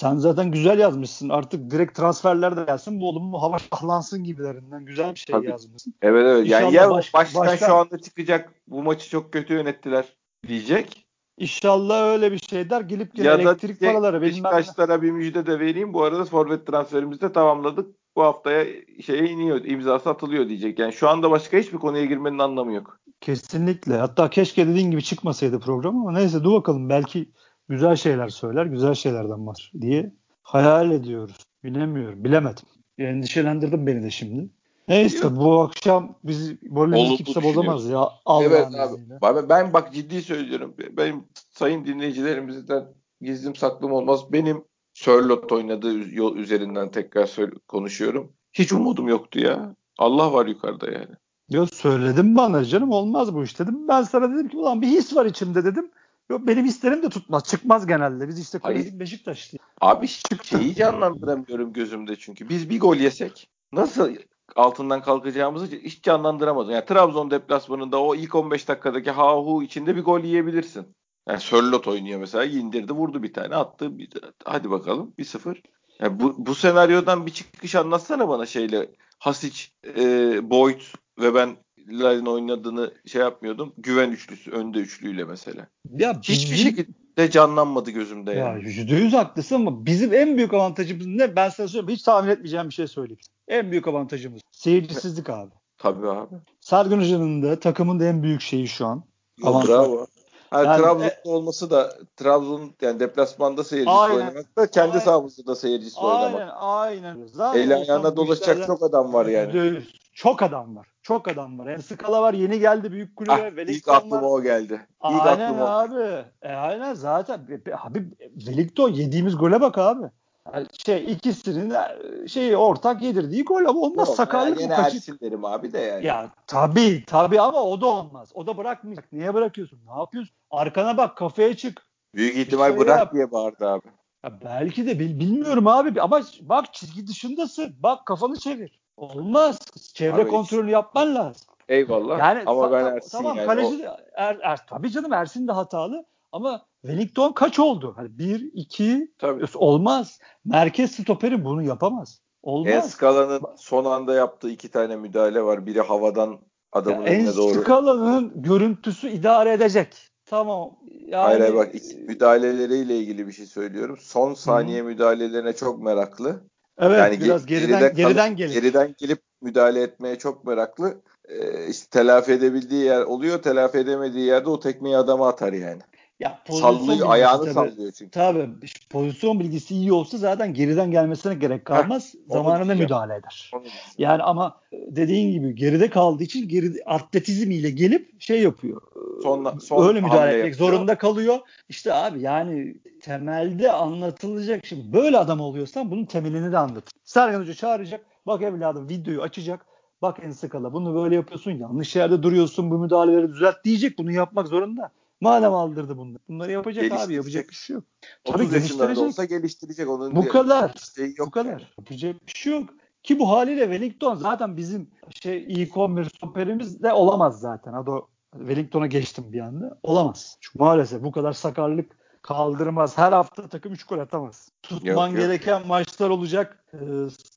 Sen 0.00 0.16
zaten 0.16 0.50
güzel 0.50 0.78
yazmışsın. 0.78 1.28
Artık 1.28 1.70
direkt 1.70 1.96
transferler 1.96 2.56
de 2.56 2.64
gelsin. 2.64 3.00
Bu 3.00 3.08
olumlu 3.08 3.42
hava 3.42 3.58
şahlansın 3.58 4.24
gibilerinden. 4.24 4.84
Güzel 4.84 5.14
bir 5.14 5.18
şey 5.18 5.32
Tabii. 5.34 5.48
yazmışsın. 5.50 5.94
Evet 6.02 6.26
evet. 6.26 6.46
İnşallah 6.46 6.62
yani 6.62 6.74
ya 6.74 6.90
baş, 6.90 7.14
başkan, 7.14 7.46
başkan 7.46 7.66
şu 7.66 7.74
anda 7.74 7.98
çıkacak 7.98 8.52
bu 8.66 8.82
maçı 8.82 9.10
çok 9.10 9.32
kötü 9.32 9.54
yönettiler 9.54 10.04
diyecek. 10.48 11.06
İnşallah 11.38 12.06
öyle 12.06 12.32
bir 12.32 12.38
şey 12.38 12.70
der. 12.70 12.80
Gelip 12.80 13.14
gene 13.14 13.28
elektrik 13.28 13.80
da 13.80 13.86
paraları 13.86 14.22
Beşiktaşlara 14.22 15.02
bir 15.02 15.10
müjde 15.10 15.46
de 15.46 15.60
vereyim. 15.60 15.94
Bu 15.94 16.02
arada 16.02 16.24
forvet 16.24 16.66
transferimizi 16.66 17.20
de 17.20 17.32
tamamladık. 17.32 17.96
Bu 18.16 18.22
haftaya 18.22 18.66
şeye 19.06 19.28
iniyor, 19.28 19.64
imzası 19.64 20.10
atılıyor 20.10 20.48
diyecek. 20.48 20.78
Yani 20.78 20.92
şu 20.92 21.08
anda 21.08 21.30
başka 21.30 21.58
hiçbir 21.58 21.78
konuya 21.78 22.04
girmenin 22.04 22.38
anlamı 22.38 22.72
yok. 22.72 23.00
Kesinlikle. 23.20 23.96
Hatta 23.96 24.30
keşke 24.30 24.68
dediğin 24.68 24.90
gibi 24.90 25.02
çıkmasaydı 25.02 25.60
program 25.60 25.96
ama 25.96 26.12
neyse 26.12 26.44
dur 26.44 26.52
bakalım 26.52 26.88
belki 26.88 27.32
güzel 27.68 27.96
şeyler 27.96 28.28
söyler, 28.28 28.66
güzel 28.66 28.94
şeylerden 28.94 29.46
var 29.46 29.72
diye 29.80 30.12
hayal 30.42 30.90
ediyoruz. 30.90 31.36
Bilemiyorum, 31.64 32.24
bilemedim. 32.24 32.64
Endişelendirdin 32.98 33.86
beni 33.86 34.02
de 34.02 34.10
şimdi. 34.10 34.50
Neyse 34.88 35.36
bu 35.36 35.60
akşam 35.60 36.18
biz 36.24 36.62
böyle 36.62 37.16
kimse 37.16 37.42
bozamaz 37.42 37.88
ya. 37.88 38.08
Allah'ın 38.24 38.44
evet 38.44 38.66
abi. 38.74 38.96
abi. 39.22 39.48
Ben 39.48 39.72
bak 39.72 39.94
ciddi 39.94 40.22
söylüyorum. 40.22 40.74
Benim 40.96 41.24
sayın 41.50 41.84
dinleyicilerimizden 41.84 42.84
gizlim 43.20 43.56
saklım 43.56 43.92
olmaz. 43.92 44.32
Benim 44.32 44.64
Sörlot 44.94 45.52
oynadığı 45.52 46.14
yol 46.14 46.36
üzerinden 46.36 46.90
tekrar 46.90 47.36
konuşuyorum. 47.68 48.32
Hiç 48.52 48.72
umudum 48.72 49.08
yoktu 49.08 49.40
ya. 49.40 49.74
Allah 49.98 50.32
var 50.32 50.46
yukarıda 50.46 50.90
yani. 50.90 51.14
Yok 51.50 51.74
söyledim 51.74 52.36
bana 52.36 52.64
canım 52.64 52.90
olmaz 52.90 53.34
bu 53.34 53.44
iş 53.44 53.58
dedim. 53.58 53.88
Ben 53.88 54.02
sana 54.02 54.34
dedim 54.34 54.48
ki 54.48 54.56
ulan 54.56 54.82
bir 54.82 54.86
his 54.86 55.16
var 55.16 55.26
içimde 55.26 55.64
dedim. 55.64 55.90
Yok 56.30 56.46
benim 56.46 56.64
hislerim 56.64 57.02
de 57.02 57.08
tutmaz. 57.08 57.44
Çıkmaz 57.44 57.86
genelde. 57.86 58.28
Biz 58.28 58.40
işte 58.40 58.58
klasik 58.58 59.00
Beşiktaşlıyız. 59.00 59.64
Abi 59.80 60.08
şeyi 60.42 60.74
canlandıramıyorum 60.74 61.72
gözümde 61.72 62.16
çünkü. 62.16 62.48
Biz 62.48 62.70
bir 62.70 62.80
gol 62.80 62.96
yesek 62.96 63.48
nasıl 63.72 64.16
altından 64.56 65.02
kalkacağımızı 65.02 65.66
hiç 65.66 66.02
canlandıramadım. 66.02 66.70
Yani 66.70 66.84
Trabzon 66.84 67.30
deplasmanında 67.30 68.00
o 68.00 68.14
ilk 68.14 68.34
15 68.34 68.68
dakikadaki 68.68 69.10
hahu 69.10 69.62
içinde 69.62 69.96
bir 69.96 70.04
gol 70.04 70.20
yiyebilirsin. 70.20 70.86
Yani 71.28 71.40
Sörlot 71.40 71.88
oynuyor 71.88 72.20
mesela 72.20 72.44
indirdi 72.44 72.92
vurdu 72.92 73.22
bir 73.22 73.32
tane 73.32 73.56
attı. 73.56 73.98
Bir, 73.98 74.08
hadi 74.44 74.70
bakalım 74.70 75.12
1-0. 75.18 75.56
Yani 76.00 76.20
bu, 76.20 76.34
bu 76.38 76.54
senaryodan 76.54 77.26
bir 77.26 77.30
çıkış 77.30 77.74
anlatsana 77.74 78.28
bana 78.28 78.46
şeyle. 78.46 78.90
Hasic, 79.18 79.64
e, 79.96 80.50
Boyd 80.50 80.80
ve 81.18 81.34
ben 81.34 81.56
Lalin 81.88 82.26
oynadığını 82.26 82.94
şey 83.06 83.22
yapmıyordum. 83.22 83.72
Güven 83.78 84.10
üçlüsü, 84.10 84.50
önde 84.50 84.78
üçlüyle 84.78 85.24
mesela. 85.24 85.66
Ya 85.90 86.18
Hiçbir 86.22 86.54
bizim... 86.54 86.56
şekilde 86.56 87.30
canlanmadı 87.30 87.90
gözümde 87.90 88.32
ya. 88.32 88.38
Ya 88.38 88.56
yüzde 88.56 88.94
yüz 88.94 89.12
haklısın 89.12 89.54
ama 89.54 89.86
bizim 89.86 90.14
en 90.14 90.36
büyük 90.36 90.54
avantajımız 90.54 91.06
ne? 91.06 91.36
Ben 91.36 91.48
sana 91.48 91.68
söyleyeyim. 91.68 91.94
Hiç 91.94 92.02
tahmin 92.02 92.30
etmeyeceğim 92.30 92.68
bir 92.68 92.74
şey 92.74 92.86
söyleyeyim. 92.86 93.20
En 93.48 93.70
büyük 93.70 93.88
avantajımız 93.88 94.42
seyircisizlik 94.50 95.30
abi. 95.30 95.50
Tabii 95.78 96.08
abi. 96.08 96.34
Sergen 96.60 96.98
Hoca'nın 96.98 97.42
da 97.42 97.60
takımın 97.60 98.00
da 98.00 98.04
en 98.04 98.22
büyük 98.22 98.40
şeyi 98.40 98.68
şu 98.68 98.86
an. 98.86 99.04
Yo, 99.38 99.62
bravo. 99.68 100.06
Ha, 100.50 100.62
yani, 100.62 100.82
Trabzon'da 100.82 101.08
e, 101.08 101.20
olması 101.24 101.70
da 101.70 101.92
Trabzon 102.16 102.72
yani 102.80 103.00
deplasmanda 103.00 103.64
seyircisi 103.64 103.96
oynamak 103.96 104.56
da 104.58 104.70
kendi 104.70 104.92
aynen, 104.92 105.04
sahamızda 105.04 105.46
da 105.46 105.56
seyircisi 105.56 106.00
aynen, 106.00 106.34
oynamak. 106.34 106.54
Aynen 106.60 107.26
Zaten 107.26 107.60
El 107.60 107.76
ayağına 107.76 108.16
dolaşacak 108.16 108.66
çok 108.66 108.82
adam 108.82 109.12
var 109.12 109.26
yani. 109.26 109.82
Çok 110.14 110.42
adam 110.42 110.76
var. 110.76 110.86
Çok 111.06 111.28
adam 111.28 111.58
var. 111.58 111.66
Yani 111.66 111.82
Skala 111.82 112.22
var 112.22 112.34
yeni 112.34 112.60
geldi 112.60 112.92
büyük 112.92 113.16
kulübe. 113.16 113.32
Ah, 113.32 113.68
ilk 113.68 113.88
aklıma 113.88 114.16
var. 114.16 114.22
o 114.22 114.42
geldi. 114.42 114.86
İlk 115.10 115.26
aynen 115.26 115.54
abi. 115.58 116.24
E, 116.42 116.52
aynen 116.52 116.94
zaten. 116.94 117.46
Abi 117.84 118.04
Wellington 118.38 118.90
yediğimiz 118.92 119.36
gole 119.36 119.60
bak 119.60 119.78
abi. 119.78 120.06
Yani 120.54 120.66
şey 120.86 121.12
ikisinin 121.12 121.70
e, 121.70 122.28
şeyi 122.28 122.56
ortak 122.56 123.02
yedirdiği 123.02 123.44
gol 123.44 123.64
ama 123.64 123.80
ondan 123.80 124.04
Yok, 124.04 124.16
sakarlık 124.16 124.60
yani 124.60 124.74
kaçık. 124.74 124.94
Ersin 124.94 125.18
derim 125.20 125.44
abi 125.44 125.72
de 125.72 125.78
yani. 125.78 126.06
Ya 126.06 126.30
tabii 126.46 127.04
tabii 127.06 127.40
ama 127.40 127.62
o 127.62 127.80
da 127.80 127.86
olmaz. 127.86 128.30
O 128.34 128.46
da 128.46 128.56
bırakmayacak. 128.56 129.12
Niye 129.12 129.34
bırakıyorsun? 129.34 129.80
Ne 129.86 129.98
yapıyorsun? 129.98 130.36
Arkana 130.50 130.96
bak 130.96 131.16
kafeye 131.16 131.56
çık. 131.56 131.82
Büyük 132.14 132.36
ihtimal 132.36 132.70
şey 132.70 132.78
bırak 132.78 132.98
yap. 132.98 133.12
diye 133.12 133.32
bağırdı 133.32 133.68
abi. 133.68 133.88
Ya 134.24 134.40
belki 134.44 134.86
de 134.86 134.98
bil, 134.98 135.20
bilmiyorum 135.20 135.66
abi 135.66 136.00
ama 136.00 136.20
bak 136.40 136.74
çizgi 136.74 137.06
dışındasın. 137.06 137.74
Bak 137.78 138.06
kafanı 138.06 138.38
çevir. 138.38 138.85
Olmaz. 138.96 139.58
Çevre 139.94 140.22
abi 140.22 140.28
kontrolü 140.28 140.70
yapman 140.70 141.14
lazım. 141.14 141.46
Eyvallah. 141.68 142.18
Yani 142.18 142.42
ama 142.46 142.72
ben 142.72 142.84
Ersin 142.84 143.18
tamam, 143.18 143.36
yani. 143.36 143.46
Kaleci, 143.46 143.88
o... 143.88 143.96
er, 144.14 144.38
er, 144.42 144.66
tabii 144.66 144.90
canım 144.90 145.12
Ersin 145.12 145.48
de 145.48 145.52
hatalı 145.52 146.06
ama 146.32 146.66
Wellington 146.82 147.32
kaç 147.32 147.58
oldu? 147.58 147.92
Hani 147.96 148.18
bir, 148.18 148.50
iki 148.54 149.14
Tabii. 149.18 149.44
olmaz. 149.54 150.20
Merkez 150.44 150.90
stoperi 150.90 151.44
bunu 151.44 151.62
yapamaz. 151.62 152.20
Olmaz. 152.42 152.72
Escala'nın 152.72 153.40
son 153.56 153.84
anda 153.84 154.14
yaptığı 154.14 154.50
iki 154.50 154.70
tane 154.70 154.96
müdahale 154.96 155.42
var. 155.42 155.66
Biri 155.66 155.80
havadan 155.80 156.38
adamın 156.72 157.06
ya 157.06 157.12
önüne 157.12 157.36
doğru. 157.36 157.58
Enskalanın 157.58 158.42
görüntüsü 158.42 159.08
idare 159.08 159.52
edecek. 159.52 159.96
Tamam. 160.26 160.70
Yani, 161.06 161.24
hayır 161.24 161.40
hayır 161.40 161.54
bak 161.54 161.74
müdahaleleriyle 162.08 162.96
ilgili 162.96 163.26
bir 163.26 163.32
şey 163.32 163.46
söylüyorum. 163.46 163.96
Son 164.00 164.34
saniye 164.34 164.80
Hı. 164.80 164.84
müdahalelerine 164.84 165.52
çok 165.52 165.82
meraklı. 165.82 166.40
Evet 166.78 166.98
yani 166.98 167.20
biraz 167.20 167.46
geriden 167.46 167.80
geriden, 167.80 167.94
geriden 167.94 168.36
gelip 168.36 168.54
geriden 168.54 168.94
gelip 168.98 169.22
müdahale 169.42 169.82
etmeye 169.82 170.18
çok 170.18 170.44
meraklı. 170.44 170.94
Ee, 171.28 171.66
işte 171.70 171.86
telafi 171.90 172.32
edebildiği 172.32 172.84
yer 172.84 173.02
oluyor. 173.02 173.42
Telafi 173.42 173.78
edemediği 173.78 174.26
yerde 174.26 174.50
o 174.50 174.60
tekmeyi 174.60 174.96
adama 174.96 175.28
atar 175.28 175.52
yani. 175.52 175.82
Ya 176.20 176.38
sallıyor, 176.50 177.10
ayağını 177.10 177.44
tabii, 177.44 177.54
sallıyor 177.54 177.92
çünkü. 177.92 178.10
Tabii 178.10 178.48
pozisyon 178.90 179.40
bilgisi 179.40 179.74
iyi 179.74 179.92
olsa 179.92 180.18
zaten 180.18 180.54
geriden 180.54 180.90
gelmesine 180.90 181.34
gerek 181.34 181.64
kalmaz. 181.64 182.14
Heh, 182.14 182.32
Zamanında 182.32 182.74
müdahale 182.74 183.14
eder. 183.14 183.50
Yani 183.98 184.22
ama 184.22 184.60
dediğin 184.72 185.32
gibi 185.32 185.54
geride 185.54 185.90
kaldığı 185.90 186.22
için 186.22 186.48
geri 186.48 186.84
atletizmiyle 186.86 187.70
gelip 187.70 188.22
şey 188.22 188.42
yapıyor. 188.42 188.82
Son, 189.22 189.58
son 189.58 189.88
öyle 189.88 190.00
müdahale 190.00 190.38
etmek 190.38 190.52
yapıyor. 190.52 190.70
zorunda 190.70 190.98
kalıyor. 190.98 191.38
İşte 191.68 191.94
abi 191.94 192.20
yani 192.20 192.76
temelde 193.02 193.72
anlatılacak 193.72 194.66
şimdi 194.66 194.92
böyle 194.92 195.18
adam 195.18 195.40
oluyorsan 195.40 195.90
bunun 195.90 196.04
temelini 196.04 196.52
de 196.52 196.58
anlat. 196.58 196.84
Sergen 197.04 197.40
Hoca 197.40 197.54
çağıracak. 197.54 198.06
Bak 198.26 198.42
evladım 198.42 198.88
videoyu 198.88 199.22
açacak. 199.22 199.66
Bak 200.02 200.18
Enskala 200.22 200.72
bunu 200.72 200.94
böyle 200.94 201.14
yapıyorsun 201.14 201.50
yanlış 201.50 201.96
yerde 201.96 202.22
duruyorsun 202.22 202.70
bu 202.70 202.78
müdahaleleri 202.78 203.28
düzelt 203.28 203.64
diyecek 203.64 203.98
bunu 203.98 204.12
yapmak 204.12 204.48
zorunda. 204.48 204.90
Madem 205.20 205.52
aldırdı 205.52 205.98
bunları. 205.98 206.18
Bunları 206.28 206.52
yapacak 206.52 206.92
abi 206.92 207.14
yapacak 207.14 207.48
bir 207.48 207.54
şey 207.54 207.74
yok. 207.74 207.84
Tabii 208.24 208.50
geliştirecek. 208.50 209.04
olsa 209.04 209.24
geliştirecek. 209.24 209.88
Onun 209.88 210.16
bu 210.16 210.28
kadar. 210.28 210.74
Yok 211.16 211.26
bu 211.26 211.30
kadar. 211.30 211.50
Yani. 211.50 211.62
Yapacak 211.78 212.26
bir 212.26 212.32
şey 212.32 212.52
yok. 212.52 212.70
Ki 213.02 213.18
bu 213.18 213.30
haliyle 213.30 213.62
Wellington 213.62 214.14
zaten 214.14 214.56
bizim 214.56 214.90
şey 215.22 215.36
e-commerce 215.36 216.10
stoperimiz 216.10 216.82
de 216.82 216.92
olamaz 216.92 217.40
zaten. 217.40 217.72
Hadi 217.72 217.90
o 217.90 218.08
Wellington'a 218.38 218.86
geçtim 218.86 219.24
bir 219.32 219.40
anda. 219.40 219.78
Olamaz. 219.82 220.38
Çünkü 220.40 220.58
maalesef 220.58 221.02
bu 221.02 221.12
kadar 221.12 221.32
sakarlık 221.32 221.96
kaldırmaz. 222.22 222.98
Her 222.98 223.12
hafta 223.12 223.48
takım 223.48 223.72
3 223.72 223.84
gol 223.84 223.98
atamaz. 223.98 224.48
Tutman 224.62 225.08
yok, 225.08 225.16
gereken 225.16 225.58
yok. 225.58 225.66
maçlar 225.66 226.10
olacak. 226.10 226.64
Ee, 226.74 226.78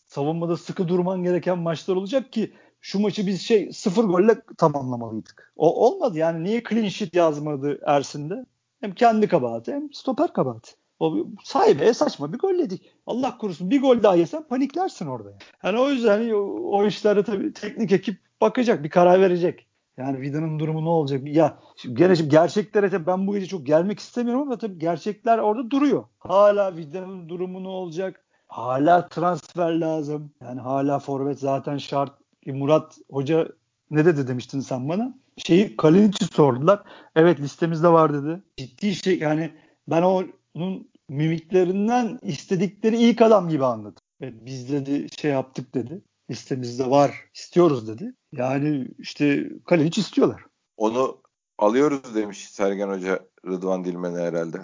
savunmada 0.05 0.57
sıkı 0.57 0.87
durman 0.87 1.23
gereken 1.23 1.57
maçlar 1.57 1.95
olacak 1.95 2.33
ki 2.33 2.53
şu 2.81 2.99
maçı 2.99 3.27
biz 3.27 3.41
şey 3.41 3.71
sıfır 3.73 4.03
golle 4.03 4.41
tamamlamalıydık. 4.57 5.53
O 5.55 5.85
olmadı 5.87 6.17
yani 6.17 6.43
niye 6.43 6.63
clean 6.69 6.87
sheet 6.87 7.15
yazmadı 7.15 7.79
Ersin'de? 7.85 8.45
Hem 8.81 8.91
kendi 8.91 9.27
kabahati 9.27 9.73
hem 9.73 9.93
stoper 9.93 10.33
kabahati. 10.33 10.71
O 10.99 11.17
sahibi 11.43 11.93
saçma 11.93 12.33
bir 12.33 12.37
gol 12.37 12.53
yedik. 12.53 12.91
Allah 13.07 13.37
korusun 13.37 13.69
bir 13.69 13.81
gol 13.81 14.03
daha 14.03 14.15
yesen 14.15 14.43
paniklersin 14.43 15.07
orada. 15.07 15.29
Yani, 15.29 15.39
yani 15.63 15.79
o 15.79 15.89
yüzden 15.89 16.29
o, 16.29 16.37
o 16.71 16.85
işlere 16.85 17.23
tabii 17.23 17.53
teknik 17.53 17.91
ekip 17.91 18.19
bakacak 18.41 18.83
bir 18.83 18.89
karar 18.89 19.21
verecek. 19.21 19.68
Yani 19.99 20.21
Vida'nın 20.21 20.59
durumu 20.59 20.85
ne 20.85 20.89
olacak? 20.89 21.21
Ya 21.27 21.57
şimdi 21.75 21.95
gene 21.95 22.15
şimdi 22.15 22.29
gerçeklere 22.29 23.07
ben 23.07 23.27
bu 23.27 23.33
gece 23.33 23.45
çok 23.45 23.65
gelmek 23.65 23.99
istemiyorum 23.99 24.41
ama 24.41 24.57
tabii 24.57 24.79
gerçekler 24.79 25.37
orada 25.37 25.71
duruyor. 25.71 26.03
Hala 26.19 26.77
Vida'nın 26.77 27.29
durumu 27.29 27.63
ne 27.63 27.67
olacak? 27.67 28.25
Hala 28.47 29.09
transfer 29.09 29.71
lazım. 29.71 30.31
Yani 30.41 30.59
hala 30.61 30.99
forvet 30.99 31.39
zaten 31.39 31.77
şart. 31.77 32.11
E, 32.45 32.51
Murat 32.51 32.97
Hoca 33.11 33.47
ne 33.91 34.05
dedi 34.05 34.27
demiştin 34.27 34.59
sen 34.59 34.89
bana? 34.89 35.13
Şeyi 35.37 35.77
Kalinic'i 35.77 36.25
sordular. 36.25 36.83
Evet 37.15 37.39
listemizde 37.39 37.87
var 37.87 38.13
dedi. 38.13 38.41
Ciddi 38.57 38.95
şey 38.95 39.19
yani 39.19 39.51
ben 39.87 40.01
onun 40.01 40.89
mimiklerinden 41.09 42.19
istedikleri 42.21 42.97
ilk 42.97 43.21
adam 43.21 43.49
gibi 43.49 43.65
anladım. 43.65 44.03
Evet, 44.21 44.33
biz 44.45 44.71
dedi 44.71 45.07
şey 45.21 45.31
yaptık 45.31 45.75
dedi. 45.75 46.01
Listemizde 46.29 46.89
var 46.89 47.11
istiyoruz 47.33 47.87
dedi. 47.87 48.13
Yani 48.31 48.87
işte 48.99 49.49
Kalinic 49.65 50.01
istiyorlar. 50.01 50.41
Onu 50.77 51.21
alıyoruz 51.57 52.15
demiş 52.15 52.49
Sergen 52.49 52.89
Hoca 52.89 53.19
Rıdvan 53.45 53.83
Dilmen'e 53.83 54.21
herhalde. 54.21 54.57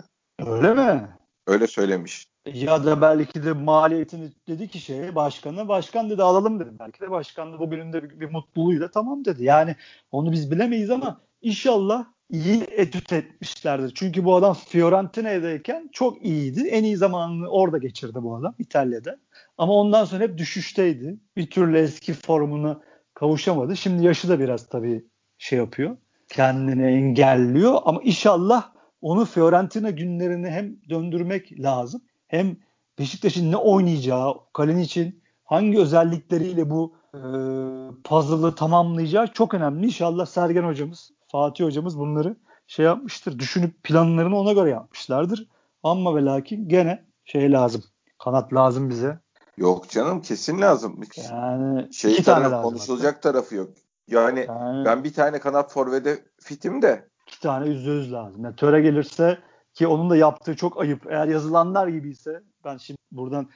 Öyle 0.46 0.74
mi? 0.74 1.10
Öyle 1.48 1.68
söylemiş. 1.68 2.28
Ya 2.54 2.86
da 2.86 3.02
belki 3.02 3.44
de 3.44 3.54
maliyetini 3.54 4.32
dedi 4.48 4.68
ki 4.68 4.80
şey 4.80 5.16
başkanı 5.16 5.68
başkan 5.68 6.10
dedi 6.10 6.24
alalım 6.24 6.60
dedi. 6.60 6.70
Belki 6.80 7.02
de 7.02 7.12
başkan 7.12 7.54
da 7.54 7.60
bugünün 7.60 7.94
de 7.94 8.04
bir, 8.04 8.20
bir 8.20 8.32
mutluluğuyla 8.32 8.92
tamam 8.92 9.26
dedi. 9.26 9.44
Yani 9.44 9.76
onu 10.12 10.32
biz 10.32 10.52
bilemeyiz 10.52 10.92
ama 10.92 11.22
inşallah 11.42 12.06
iyi 12.30 12.62
etüt 12.62 13.14
etmişlerdir. 13.14 13.92
Çünkü 13.96 14.26
bu 14.26 14.36
adam 14.36 14.54
Fiorentina'dayken 14.54 15.90
çok 15.92 16.26
iyiydi. 16.26 16.68
En 16.68 16.84
iyi 16.84 16.98
zamanını 16.98 17.50
orada 17.50 17.78
geçirdi 17.78 18.24
bu 18.24 18.36
adam 18.36 18.56
İtalya'da. 18.60 19.18
Ama 19.58 19.74
ondan 19.74 20.06
sonra 20.06 20.24
hep 20.24 20.38
düşüşteydi. 20.38 21.20
Bir 21.38 21.50
türlü 21.50 21.78
eski 21.78 22.14
formuna 22.14 22.82
kavuşamadı. 23.16 23.78
Şimdi 23.78 24.06
yaşı 24.06 24.30
da 24.30 24.40
biraz 24.40 24.70
tabii 24.70 25.06
şey 25.38 25.60
yapıyor. 25.60 25.98
Kendini 26.30 26.86
engelliyor 26.86 27.78
ama 27.86 28.02
inşallah 28.04 28.72
onu 29.02 29.26
Fiorentina 29.26 29.90
günlerini 29.90 30.50
hem 30.50 30.76
döndürmek 30.90 31.60
lazım 31.60 32.02
hem 32.28 32.58
Beşiktaş'ın 33.00 33.52
ne 33.52 33.58
oynayacağı, 33.58 34.34
Kalin 34.54 34.78
için 34.78 35.24
hangi 35.44 35.80
özellikleriyle 35.80 36.70
bu 36.70 36.96
e, 37.14 37.20
puzzle'ı 38.04 38.56
tamamlayacağı 38.56 39.28
çok 39.28 39.54
önemli. 39.54 39.86
İnşallah 39.86 40.26
Sergen 40.26 40.64
hocamız, 40.64 41.12
Fatih 41.28 41.66
hocamız 41.66 42.00
bunları 42.00 42.36
şey 42.68 42.86
yapmıştır. 42.86 43.40
Düşünüp 43.40 43.84
planlarını 43.84 44.40
ona 44.40 44.54
göre 44.54 44.70
yapmışlardır. 44.70 45.48
Ama 45.84 46.16
ve 46.16 46.26
lakin 46.26 46.70
gene 46.70 47.06
şey 47.26 47.52
lazım. 47.52 47.84
Kanat 48.18 48.54
lazım 48.54 48.90
bize. 48.90 49.20
Yok 49.58 49.90
canım 49.90 50.22
kesin 50.22 50.62
lazım. 50.62 51.02
Yani 51.30 51.94
şey 51.94 52.14
iki 52.14 52.24
tarafı, 52.24 52.42
tane 52.42 52.54
lazım 52.54 52.70
konuşulacak 52.70 53.16
hatta. 53.16 53.32
tarafı 53.32 53.56
yok. 53.56 53.70
Yani, 54.08 54.46
yani 54.50 54.86
ben 54.86 55.04
bir 55.04 55.14
tane 55.14 55.40
kanat 55.40 55.72
forvede 55.72 56.20
fitim 56.40 56.82
de. 56.82 57.08
İki 57.28 57.40
tane 57.40 57.68
yüzde 57.68 57.92
yüz 57.92 58.14
lazım. 58.14 58.44
Yani 58.44 58.56
töre 58.56 58.82
gelirse 58.82 59.38
ki 59.74 59.88
onun 59.88 60.10
da 60.10 60.16
yaptığı 60.16 60.56
çok 60.56 60.82
ayıp. 60.82 61.08
Eğer 61.10 61.28
yazılanlar 61.28 61.88
gibiyse 61.88 62.44
ben 62.66 62.78
şimdi 62.78 63.00
buradan 63.12 63.50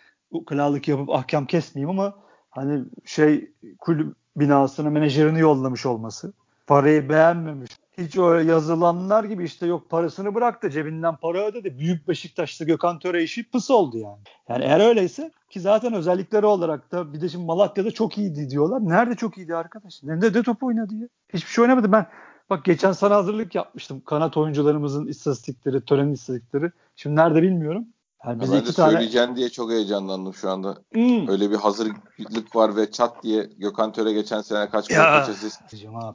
krallık 0.45 0.87
yapıp 0.87 1.09
ahkam 1.09 1.45
kesmeyeyim 1.45 1.99
ama 1.99 2.15
hani 2.49 2.85
şey 3.05 3.51
kulüp 3.79 4.15
binasına 4.35 4.89
menajerini 4.89 5.39
yollamış 5.39 5.85
olması. 5.85 6.33
Parayı 6.69 7.09
beğenmemiş. 7.09 7.71
Hiç 7.97 8.17
öyle 8.17 8.51
yazılanlar 8.51 9.23
gibi 9.23 9.43
işte 9.43 9.65
yok 9.65 9.89
parasını 9.89 10.35
bıraktı 10.35 10.69
cebinden 10.69 11.15
para 11.15 11.45
ödedi. 11.45 11.79
Büyük 11.79 12.07
Beşiktaş'ta 12.07 12.65
Gökhan 12.65 12.99
Töre 12.99 13.23
işi 13.23 13.51
pıs 13.51 13.71
oldu 13.71 13.97
yani. 13.97 14.19
Yani 14.49 14.63
eğer 14.63 14.87
öyleyse 14.87 15.31
ki 15.49 15.59
zaten 15.59 15.93
özellikleri 15.93 16.45
olarak 16.45 16.91
da 16.91 17.13
bir 17.13 17.21
de 17.21 17.29
şimdi 17.29 17.45
Malatya'da 17.45 17.91
çok 17.91 18.17
iyiydi 18.17 18.49
diyorlar. 18.49 18.79
Nerede 18.79 19.15
çok 19.15 19.37
iyiydi 19.37 19.55
arkadaş? 19.55 20.03
Nerede 20.03 20.33
de 20.33 20.43
top 20.43 20.63
oynadı 20.63 20.95
ya? 20.95 21.07
Hiçbir 21.33 21.49
şey 21.49 21.61
oynamadı. 21.61 21.91
Ben 21.91 22.05
Bak 22.49 22.65
geçen 22.65 22.91
sana 22.91 23.15
hazırlık 23.15 23.55
yapmıştım. 23.55 24.01
Kanat 24.05 24.37
oyuncularımızın 24.37 25.07
istatistikleri, 25.07 25.85
tören 25.85 26.09
istatistikleri. 26.09 26.71
Şimdi 26.95 27.15
nerede 27.15 27.41
bilmiyorum. 27.41 27.87
Yani 28.25 28.41
biz 28.41 28.51
ben 28.51 28.57
iki 28.57 28.67
de 28.67 28.73
tane... 28.73 28.91
söyleyeceğim 28.91 29.35
diye 29.35 29.49
çok 29.49 29.71
heyecanlandım 29.71 30.33
şu 30.33 30.49
anda. 30.49 30.77
Hmm. 30.93 31.27
Öyle 31.27 31.51
bir 31.51 31.55
hazırlık 31.55 32.55
var 32.55 32.75
ve 32.75 32.91
çat 32.91 33.23
diye 33.23 33.49
Gökhan 33.57 33.91
Töre 33.91 34.13
geçen 34.13 34.41
sene 34.41 34.69
kaç 34.69 34.87
gol 34.87 34.95
kaçırdı. 34.95 35.45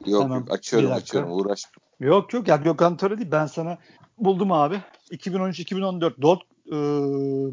Yok 0.05 0.23
Hemen 0.23 0.35
yok 0.35 0.51
açıyorum 0.51 0.91
açıyorum 0.91 1.31
uğraş. 1.31 1.63
Yok 1.99 2.33
yok 2.33 2.47
ya 2.47 2.55
Gökhan 2.55 2.97
Töre 2.97 3.17
değil 3.17 3.31
ben 3.31 3.45
sana 3.45 3.77
buldum 4.17 4.51
abi. 4.51 4.81
2013-2014 5.11 6.21
Dort 6.21 6.41
e, 6.67 6.75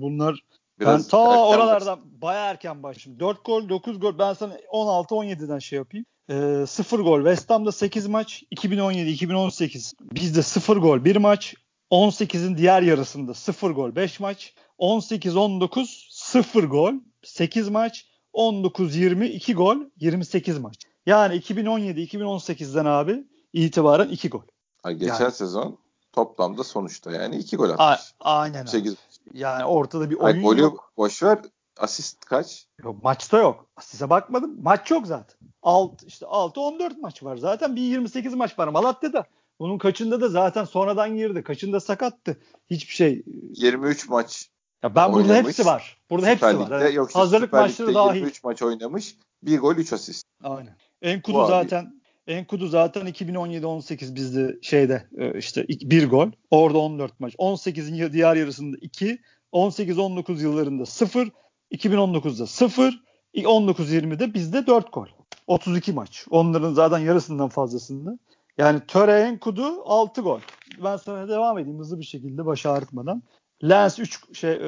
bunlar 0.00 0.44
Biraz 0.80 1.04
ben 1.04 1.08
ta 1.08 1.46
oralardan 1.46 2.00
baya 2.22 2.50
erken 2.50 2.82
başladım. 2.82 3.20
4 3.20 3.44
gol 3.44 3.68
9 3.68 4.00
gol 4.00 4.18
ben 4.18 4.32
sana 4.32 4.54
16-17'den 4.54 5.58
şey 5.58 5.76
yapayım. 5.76 6.06
E, 6.30 6.66
0 6.66 7.00
gol. 7.00 7.18
West 7.18 7.50
Ham'da 7.50 7.72
8 7.72 8.06
maç. 8.06 8.42
2017-2018 8.56 9.94
bizde 10.02 10.42
0 10.42 10.76
gol 10.76 11.04
1 11.04 11.16
maç. 11.16 11.54
18'in 11.92 12.56
diğer 12.56 12.82
yarısında 12.82 13.34
0 13.34 13.70
gol 13.70 13.96
5 13.96 14.20
maç. 14.20 14.54
18-19 14.78 16.06
0 16.10 16.64
gol 16.64 16.92
8 17.22 17.68
maç. 17.68 18.06
19-20 18.34 19.24
2 19.24 19.54
gol 19.54 19.76
28 19.96 20.58
maç. 20.58 20.76
Yani 21.06 21.34
2017-2018'den 21.34 22.84
abi 22.84 23.24
itibaren 23.52 24.08
2 24.08 24.28
gol. 24.28 24.42
Ay, 24.84 24.94
geçen 24.94 25.20
yani. 25.20 25.32
sezon 25.32 25.78
toplamda 26.12 26.64
sonuçta 26.64 27.12
yani 27.12 27.36
2 27.36 27.56
gol 27.56 27.70
atmış. 27.70 28.14
A- 28.20 28.30
aynen 28.40 28.64
8 28.64 28.96
Yani 29.34 29.64
ortada 29.64 30.10
bir 30.10 30.16
oyun 30.16 30.36
Ay, 30.36 30.42
golü 30.42 30.60
yok. 30.60 30.92
boş 30.96 31.22
ver. 31.22 31.38
Asist 31.78 32.24
kaç? 32.24 32.66
Yok 32.84 33.04
maçta 33.04 33.38
yok. 33.38 33.66
Asiste 33.76 34.10
bakmadım. 34.10 34.62
Maç 34.62 34.90
yok 34.90 35.06
zaten. 35.06 35.36
Alt 35.62 36.02
işte 36.06 36.26
6 36.26 36.60
14 36.60 36.98
maç 36.98 37.22
var. 37.22 37.36
Zaten 37.36 37.76
bir 37.76 37.82
28 37.82 38.34
maç 38.34 38.58
var 38.58 38.68
Malatya'da. 38.68 39.26
Bunun 39.58 39.78
kaçında 39.78 40.20
da 40.20 40.28
zaten 40.28 40.64
sonradan 40.64 41.16
girdi. 41.16 41.42
Kaçında 41.42 41.80
sakattı. 41.80 42.38
Hiçbir 42.70 42.94
şey 42.94 43.22
23 43.54 44.08
maç. 44.08 44.48
Ya 44.82 44.94
ben 44.94 45.12
burada 45.12 45.34
hepsi 45.34 45.66
var. 45.66 45.98
Burada 46.10 46.34
Süper 46.34 46.48
hepsi 46.48 46.62
Lig'de, 46.64 46.84
var. 46.84 46.90
Yoksa 46.90 47.20
Hazırlık 47.20 47.46
Süper 47.46 47.60
maçları 47.60 47.94
dahil. 47.94 48.16
23 48.16 48.44
maç 48.44 48.62
oynamış. 48.62 49.16
1 49.42 49.58
gol 49.58 49.76
3 49.76 49.92
asist. 49.92 50.26
Aynen. 50.42 50.76
Enkudu 51.02 51.46
zaten 51.46 52.02
Enkudu 52.26 52.66
zaten 52.66 53.06
2017-18 53.06 54.14
bizde 54.14 54.58
şeyde 54.62 55.06
e, 55.18 55.38
işte 55.38 55.66
bir 55.68 56.10
gol. 56.10 56.28
Orada 56.50 56.78
14 56.78 57.20
maç. 57.20 57.34
18'in 57.34 58.12
diğer 58.12 58.36
yarısında 58.36 58.76
2. 58.80 59.18
18-19 59.52 60.42
yıllarında 60.42 60.86
0. 60.86 61.28
2019'da 61.72 62.46
0. 62.46 63.02
19-20'de 63.34 64.34
bizde 64.34 64.66
4 64.66 64.92
gol. 64.92 65.06
32 65.46 65.92
maç. 65.92 66.26
Onların 66.30 66.74
zaten 66.74 66.98
yarısından 66.98 67.48
fazlasında. 67.48 68.18
Yani 68.58 68.80
Töre 68.88 69.20
Enkudu 69.20 69.82
6 69.84 70.20
gol. 70.20 70.40
Ben 70.84 70.96
sana 70.96 71.28
devam 71.28 71.58
edeyim 71.58 71.78
hızlı 71.78 71.98
bir 71.98 72.04
şekilde 72.04 72.46
baş 72.46 72.66
ağrıtmadan. 72.66 73.22
Lens 73.64 73.98
3 73.98 74.36
şey 74.38 74.52
e, 74.52 74.60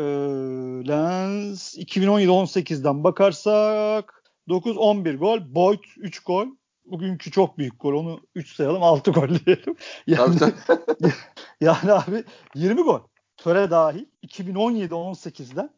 Lens 0.89 1.79
2017-18'den 1.79 3.05
bakarsak 3.05 4.23
9 4.49 4.77
11 4.77 5.19
gol, 5.19 5.39
Boyd 5.55 5.85
3 5.97 6.21
gol. 6.21 6.47
Bugünkü 6.85 7.31
çok 7.31 7.59
büyük 7.59 7.81
gol. 7.81 7.95
Onu 7.95 8.21
3 8.35 8.57
sayalım 8.57 8.83
6 8.83 9.11
gol 9.11 9.29
diyelim. 9.29 9.77
Yani, 10.07 10.37
yani 11.61 11.93
abi 11.93 12.25
20 12.55 12.83
gol. 12.83 13.01
Töre 13.37 13.71
dahil 13.71 14.07
2017-18'den 14.27 15.71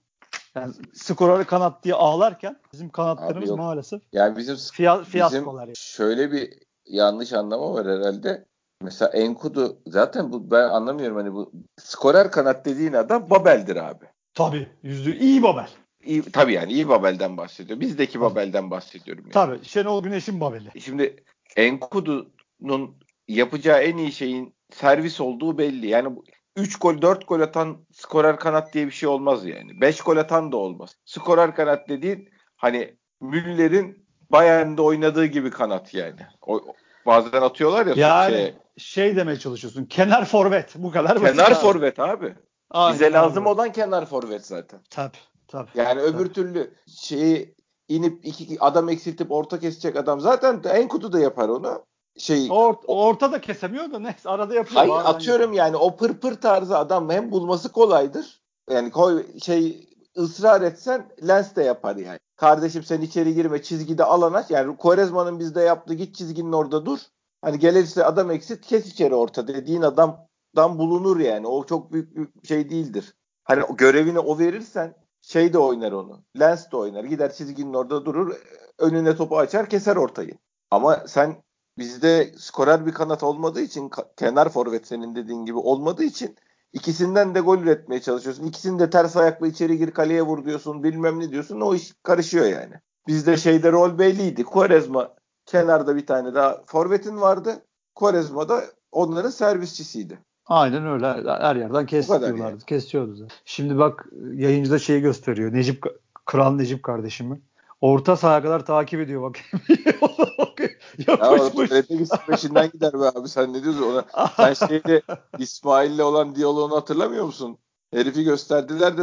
yani 0.55 0.75
skorları 0.93 1.45
kanat 1.45 1.85
diye 1.85 1.95
ağlarken 1.95 2.61
bizim 2.73 2.91
kanatlarımız 2.91 3.51
maalesef 3.51 4.03
yani 4.13 4.37
bizim 4.37 4.57
fiya, 4.57 5.03
fiyaskolar. 5.03 5.63
Bizim 5.63 5.75
şöyle 5.77 6.33
bir 6.33 6.66
yanlış 6.87 7.33
anlama 7.33 7.73
var 7.73 7.87
herhalde. 7.87 8.45
Mesela 8.83 9.11
Enkudu 9.11 9.79
zaten 9.87 10.33
bu 10.33 10.51
ben 10.51 10.69
anlamıyorum 10.69 11.17
hani 11.17 11.33
bu 11.33 11.53
skorer 11.77 12.31
kanat 12.31 12.65
dediğin 12.65 12.93
adam 12.93 13.31
Babel'dir 13.31 13.77
abi. 13.77 14.05
Tabii 14.35 14.69
yüzde 14.83 15.19
iyi 15.19 15.43
Babel. 15.43 15.69
İyi, 16.05 16.23
tabii 16.23 16.53
yani 16.53 16.73
iyi 16.73 16.89
Babel'den 16.89 17.37
bahsediyor. 17.37 17.81
Bizdeki 17.81 18.21
Babel'den 18.21 18.71
bahsediyorum. 18.71 19.25
Yani. 19.25 19.33
Tabii 19.33 19.65
Şenol 19.65 20.03
Güneş'in 20.03 20.41
Babel'i. 20.41 20.81
Şimdi 20.81 21.25
Enkudu'nun 21.57 22.97
yapacağı 23.29 23.83
en 23.83 23.97
iyi 23.97 24.13
şeyin 24.13 24.55
servis 24.73 25.21
olduğu 25.21 25.59
belli. 25.59 25.87
Yani 25.87 26.19
3 26.57 26.79
gol 26.79 27.03
4 27.03 27.29
gol 27.29 27.41
atan 27.41 27.77
skorer 27.93 28.39
kanat 28.39 28.75
diye 28.75 28.87
bir 28.87 28.91
şey 28.91 29.09
olmaz 29.09 29.47
yani. 29.47 29.81
5 29.81 30.01
gol 30.01 30.17
atan 30.17 30.53
da 30.53 30.57
olmaz. 30.57 30.97
Skorer 31.05 31.55
kanat 31.55 31.89
dediğin 31.89 32.29
hani 32.57 32.97
Müller'in 33.21 34.06
Bayern'de 34.31 34.83
oynadığı 34.83 35.27
gibi 35.27 35.51
kanat 35.51 35.95
yani. 35.95 36.21
O, 36.47 36.61
bazen 37.07 37.43
atıyorlar 37.43 37.87
ya. 37.87 37.95
Yani 37.97 38.37
şey, 38.37 38.55
şey 38.79 39.17
demeye 39.17 39.39
çalışıyorsun. 39.39 39.85
Kenar 39.85 40.25
forvet. 40.25 40.75
Bu 40.77 40.91
kadar 40.91 41.21
Kenar 41.21 41.55
forvet 41.55 41.99
abi. 41.99 42.35
Aynen 42.71 42.95
Bize 42.95 43.13
lazım 43.13 43.47
olan 43.47 43.73
kenar 43.73 44.07
forvet 44.07 44.47
zaten. 44.47 44.81
Tabii. 44.91 45.17
Tabii. 45.49 45.71
Yani 45.75 46.01
öbür 46.01 46.25
tabii. 46.25 46.33
türlü 46.33 46.75
şeyi 46.87 47.55
inip 47.89 48.27
iki 48.27 48.61
adam 48.61 48.89
eksiltip 48.89 49.33
orta 49.33 49.61
kesecek 49.61 49.97
adam 49.97 50.21
zaten 50.21 50.63
en 50.69 50.89
kutu 50.89 51.13
da 51.13 51.21
yapar 51.21 51.49
onu. 51.49 51.85
Şey 52.19 52.49
Or, 52.51 52.75
orta 52.87 53.33
da 53.33 53.41
kesemiyor 53.41 53.93
da 53.93 53.99
neyse 53.99 54.29
arada 54.29 54.55
yapıyor. 54.55 54.81
Hayır 54.81 55.05
atıyorum 55.05 55.47
gibi. 55.47 55.57
yani 55.57 55.77
o 55.77 55.97
pırpır 55.97 56.35
tarzı 56.35 56.79
adam 56.79 57.11
hem 57.11 57.31
bulması 57.31 57.73
kolaydır. 57.73 58.41
Yani 58.71 58.91
koy 58.91 59.27
şey 59.43 59.89
ısrar 60.17 60.63
etsen 60.63 61.09
Lens 61.29 61.57
de 61.57 61.63
yapar 61.63 61.97
yani. 61.97 62.19
Kardeşim 62.37 62.83
sen 62.83 63.01
içeri 63.01 63.35
girme 63.35 63.63
çizgide 63.63 64.05
alan 64.05 64.33
aç. 64.33 64.51
Yani 64.51 64.77
Quaresma'nın 64.77 65.39
bizde 65.39 65.61
yaptığı 65.61 65.95
git 65.95 66.15
çizginin 66.15 66.53
orada 66.53 66.87
dur. 66.87 66.99
Hani 67.43 67.59
gelirse 67.59 68.05
adam 68.05 68.31
eksit 68.31 68.67
kes 68.67 68.87
içeri 68.87 69.15
orta 69.15 69.49
dediğin 69.49 69.83
adamdan 69.83 70.79
bulunur 70.79 71.21
yani. 71.21 71.47
O 71.47 71.67
çok 71.67 71.93
büyük 71.93 72.17
bir 72.17 72.49
şey 72.49 72.71
değildir. 72.71 73.15
Hani 73.45 73.63
görevini 73.79 74.19
o 74.19 74.39
verirsen 74.39 74.95
şey 75.23 75.53
de 75.53 75.59
oynar 75.59 75.93
onu. 75.93 76.25
Lens 76.39 76.73
de 76.73 76.77
oynar. 76.77 77.05
Gider 77.05 77.33
çizginin 77.33 77.75
orada 77.75 78.05
durur. 78.05 78.37
Önüne 78.79 79.17
topu 79.17 79.39
açar 79.39 79.69
keser 79.69 79.97
ortayı. 79.97 80.39
Ama 80.71 81.05
sen 81.07 81.43
bizde 81.79 82.35
skorer 82.39 82.87
bir 82.87 82.93
kanat 82.93 83.23
olmadığı 83.23 83.61
için 83.61 83.91
kenar 84.17 84.49
forvet 84.49 84.87
senin 84.87 85.15
dediğin 85.15 85.45
gibi 85.45 85.59
olmadığı 85.59 86.05
için 86.05 86.37
ikisinden 86.77 87.35
de 87.35 87.41
gol 87.41 87.59
üretmeye 87.59 88.01
çalışıyorsun. 88.01 88.45
İkisini 88.45 88.79
de 88.79 88.91
ters 88.91 89.17
ayakla 89.17 89.47
içeri 89.47 89.79
gir 89.79 89.91
kaleye 89.91 90.23
vur 90.23 90.45
diyorsun 90.45 90.83
bilmem 90.83 91.21
ne 91.21 91.31
diyorsun. 91.31 91.61
O 91.61 91.75
iş 91.75 91.93
karışıyor 92.03 92.47
yani. 92.47 92.75
Bizde 93.09 93.37
şeyde 93.37 93.73
rol 93.73 93.99
belliydi. 93.99 94.45
Quaresma 94.45 95.15
kenarda 95.47 95.97
bir 95.97 96.07
tane 96.07 96.35
daha 96.35 96.63
forvetin 96.67 97.21
vardı. 97.21 97.63
Quaresma 97.95 98.49
da 98.49 98.63
onların 98.93 99.31
servisçisiydi. 99.31 100.19
Aynen 100.47 100.87
öyle. 100.87 101.07
Her 101.07 101.57
yerden 101.57 101.87
kesiyorlardı. 101.87 102.39
Yani. 102.39 102.59
Kesiyordu 102.67 103.15
zaten. 103.15 103.37
Şimdi 103.45 103.79
bak 103.79 104.07
yayıncıda 104.33 104.79
şeyi 104.79 105.01
gösteriyor. 105.01 105.53
Necip 105.53 105.85
Kral 106.27 106.55
Necip 106.55 106.83
kardeşimi. 106.83 107.41
Orta 107.81 108.17
sahaya 108.17 108.43
kadar 108.43 108.67
takip 108.67 109.01
ediyor 109.01 109.23
bak. 109.23 109.39
Yapışmış. 111.09 111.71
Ya 111.71 112.19
peşinden 112.27 112.71
gider 112.71 112.93
be 112.93 113.05
abi. 113.05 113.29
Sen 113.29 113.53
ne 113.53 113.63
diyorsun 113.63 113.83
ona? 113.83 114.05
Sen 114.37 114.67
şeyde 114.69 115.03
İsmail'le 115.39 115.99
olan 115.99 116.35
diyaloğunu 116.35 116.77
hatırlamıyor 116.77 117.25
musun? 117.25 117.59
Herifi 117.93 118.25
gösterdiler 118.25 118.99
de 118.99 119.03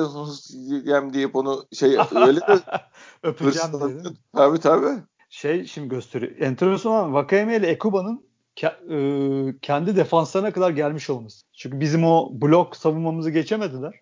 yem 0.92 1.14
deyip 1.14 1.36
onu 1.36 1.66
şey 1.74 1.98
öyle 2.16 2.40
de 2.40 2.60
öpeceğim 3.24 3.74
dedi. 3.74 4.10
Tabii 4.36 4.60
tabii. 4.60 5.04
Şey 5.30 5.66
şimdi 5.66 5.90
gösteriyor. 5.90 6.32
Enteresan 6.40 6.92
olan 6.92 7.14
Vakayeme 7.14 7.56
ile 7.58 7.68
Ekuba'nın 7.68 8.26
ke- 8.56 9.50
e, 9.50 9.56
kendi 9.62 9.96
defanslarına 9.96 10.52
kadar 10.52 10.72
gelmiş 10.72 11.10
olması. 11.10 11.46
Çünkü 11.54 11.80
bizim 11.80 12.04
o 12.04 12.30
blok 12.32 12.76
savunmamızı 12.76 13.30
geçemediler. 13.32 13.94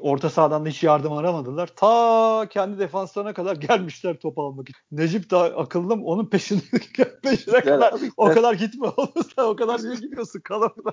Orta 0.00 0.30
sahadan 0.30 0.64
da 0.64 0.68
hiç 0.68 0.82
yardım 0.82 1.12
aramadılar. 1.12 1.66
Ta 1.76 2.46
kendi 2.50 2.78
defanslarına 2.78 3.34
kadar 3.34 3.56
gelmişler 3.68 4.20
top 4.20 4.38
almak 4.38 4.70
için. 4.70 4.80
Necip 4.92 5.30
de 5.30 5.36
akıllım 5.36 6.04
onun 6.04 6.26
peşine, 6.26 6.60
peşine 7.22 7.60
kadar 7.60 7.94
o 8.16 8.28
kadar 8.28 8.54
gitme 8.54 8.88
olursa 8.96 9.44
o 9.44 9.56
kadar 9.56 9.82
niye 9.82 9.94
gidiyorsun 9.94 10.40
kalamda. 10.40 10.92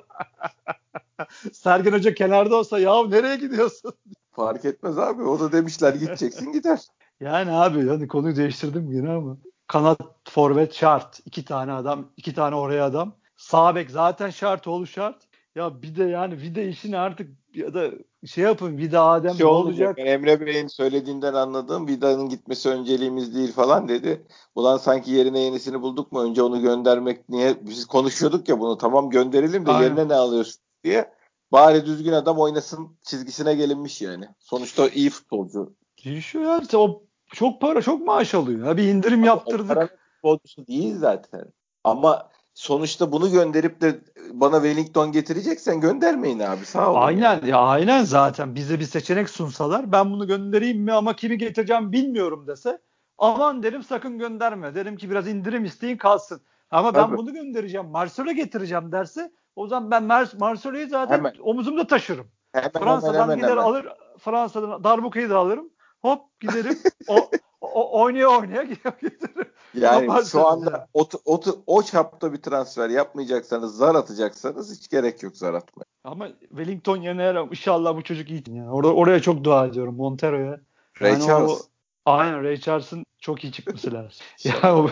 Sergen 1.53 1.91
Hoca 1.91 2.13
kenarda 2.13 2.55
olsa 2.55 2.79
ya 2.79 3.07
nereye 3.07 3.35
gidiyorsun? 3.35 3.93
Fark 4.31 4.65
etmez 4.65 4.97
abi. 4.97 5.23
O 5.23 5.39
da 5.39 5.51
demişler 5.51 5.93
gideceksin 5.93 6.51
gider. 6.51 6.79
Yani 7.19 7.51
abi 7.51 7.87
hani 7.87 8.07
konuyu 8.07 8.35
değiştirdim 8.35 8.91
yine 8.91 9.11
ama 9.11 9.37
kanat 9.67 9.99
forvet 10.29 10.73
şart. 10.73 11.19
İki 11.25 11.45
tane 11.45 11.73
adam, 11.73 12.05
iki 12.17 12.33
tane 12.33 12.55
oraya 12.55 12.85
adam. 12.85 13.15
Sağ 13.37 13.75
bek 13.75 13.91
zaten 13.91 14.29
şart 14.29 14.67
oğlu 14.67 14.87
şart. 14.87 15.32
Ya 15.55 15.81
bir 15.81 15.95
de 15.95 16.03
yani 16.03 16.41
vida 16.41 16.61
işini 16.61 16.97
artık 16.97 17.29
ya 17.55 17.73
da 17.73 17.91
şey 18.25 18.43
yapın 18.43 18.77
vida 18.77 19.03
Adem 19.03 19.33
şey 19.33 19.45
ne 19.45 19.49
olacak? 19.49 19.97
Yani 19.99 20.09
Emre 20.09 20.45
Bey'in 20.45 20.67
söylediğinden 20.67 21.33
anladığım 21.33 21.87
Vida'nın 21.87 22.29
gitmesi 22.29 22.69
önceliğimiz 22.69 23.35
değil 23.35 23.51
falan 23.51 23.87
dedi. 23.87 24.25
Ulan 24.55 24.77
sanki 24.77 25.11
yerine 25.11 25.39
yenisini 25.39 25.81
bulduk 25.81 26.11
mu? 26.11 26.21
Önce 26.21 26.43
onu 26.43 26.61
göndermek 26.61 27.29
niye? 27.29 27.55
Biz 27.61 27.85
konuşuyorduk 27.85 28.49
ya 28.49 28.59
bunu. 28.59 28.77
Tamam 28.77 29.09
gönderelim 29.09 29.65
de 29.65 29.71
Aynen. 29.71 29.83
yerine 29.83 30.07
ne 30.07 30.15
alıyorsun 30.15 30.61
diye. 30.83 31.13
Bari 31.51 31.85
düzgün 31.85 32.11
adam 32.11 32.39
oynasın 32.39 32.97
çizgisine 33.03 33.55
gelinmiş 33.55 34.01
yani. 34.01 34.25
Sonuçta 34.39 34.89
iyi 34.89 35.09
futbolcu. 35.09 35.73
Değişiyor 36.05 36.43
ya. 36.43 36.79
O 36.79 37.03
çok 37.33 37.61
para 37.61 37.81
çok 37.81 38.05
maaş 38.05 38.33
alıyor. 38.33 38.67
Ya. 38.67 38.77
Bir 38.77 38.83
indirim 38.83 39.19
Ama 39.19 39.27
yaptırdık. 39.27 39.99
futbolcusu 40.15 40.67
değil 40.67 40.95
zaten. 40.97 41.45
Ama 41.83 42.29
sonuçta 42.53 43.11
bunu 43.11 43.31
gönderip 43.31 43.81
de 43.81 43.99
bana 44.33 44.55
Wellington 44.55 45.11
getireceksen 45.11 45.81
göndermeyin 45.81 46.39
abi 46.39 46.65
sağ 46.65 46.91
olun. 46.91 47.01
Aynen 47.01 47.21
yani. 47.21 47.49
ya 47.49 47.57
aynen 47.57 48.03
zaten 48.03 48.55
bize 48.55 48.79
bir 48.79 48.85
seçenek 48.85 49.29
sunsalar 49.29 49.91
ben 49.91 50.11
bunu 50.11 50.27
göndereyim 50.27 50.81
mi 50.81 50.93
ama 50.93 51.15
kimi 51.15 51.37
getireceğim 51.37 51.91
bilmiyorum 51.91 52.47
dese 52.47 52.79
aman 53.17 53.63
derim 53.63 53.83
sakın 53.83 54.17
gönderme. 54.17 54.75
Derim 54.75 54.97
ki 54.97 55.09
biraz 55.09 55.27
indirim 55.27 55.65
isteyin 55.65 55.97
kalsın. 55.97 56.41
Ama 56.71 56.95
ben 56.95 57.17
bunu 57.17 57.33
göndereceğim. 57.33 57.87
Marcelo 57.87 58.31
getireceğim 58.31 58.91
derse 58.91 59.31
o 59.55 59.67
zaman 59.67 59.91
ben 59.91 60.03
Mar 60.03 60.31
Marcelo'yu 60.39 60.87
zaten 60.87 61.17
hemen. 61.17 61.33
omuzumda 61.41 61.87
taşırım. 61.87 62.27
Hemen, 62.51 62.71
Fransa'dan 62.71 63.23
hemen, 63.23 63.35
gider 63.35 63.49
hemen. 63.49 63.63
alır 63.63 63.87
Fransa'dan 64.19 64.83
darbukayı 64.83 65.29
da 65.29 65.37
alırım. 65.37 65.69
Hop 66.01 66.39
giderim. 66.39 66.77
o, 67.07 67.29
o, 67.67 68.01
oynaya 68.01 68.27
oynaya 68.27 68.63
getiririm. 68.63 69.47
Yani 69.73 70.25
şu 70.25 70.47
anda 70.47 70.87
o, 70.93 71.07
o, 71.25 71.41
o 71.67 71.83
çapta 71.83 72.33
bir 72.33 72.41
transfer 72.41 72.89
yapmayacaksanız 72.89 73.77
zar 73.77 73.95
atacaksanız 73.95 74.77
hiç 74.77 74.89
gerek 74.89 75.23
yok 75.23 75.37
zar 75.37 75.53
atmaya. 75.53 75.85
Ama 76.03 76.27
Wellington 76.39 76.97
yerine 76.97 77.47
inşallah 77.51 77.95
bu 77.95 78.03
çocuk 78.03 78.29
iyi. 78.29 78.43
Yani 78.47 78.71
orada, 78.71 78.93
oraya 78.93 79.21
çok 79.21 79.43
dua 79.43 79.65
ediyorum 79.65 79.95
Montero'ya. 79.95 80.59
Ray 81.01 81.11
yani 81.11 81.25
Charles. 81.25 81.51
O, 81.51 81.57
aynen 82.05 82.43
Ray 82.43 82.57
Charles'ın 82.57 83.05
çok 83.19 83.43
iyi 83.43 83.53
çıkması 83.53 83.93
lazım. 83.93 84.25
ya 84.43 84.77
o 84.77 84.89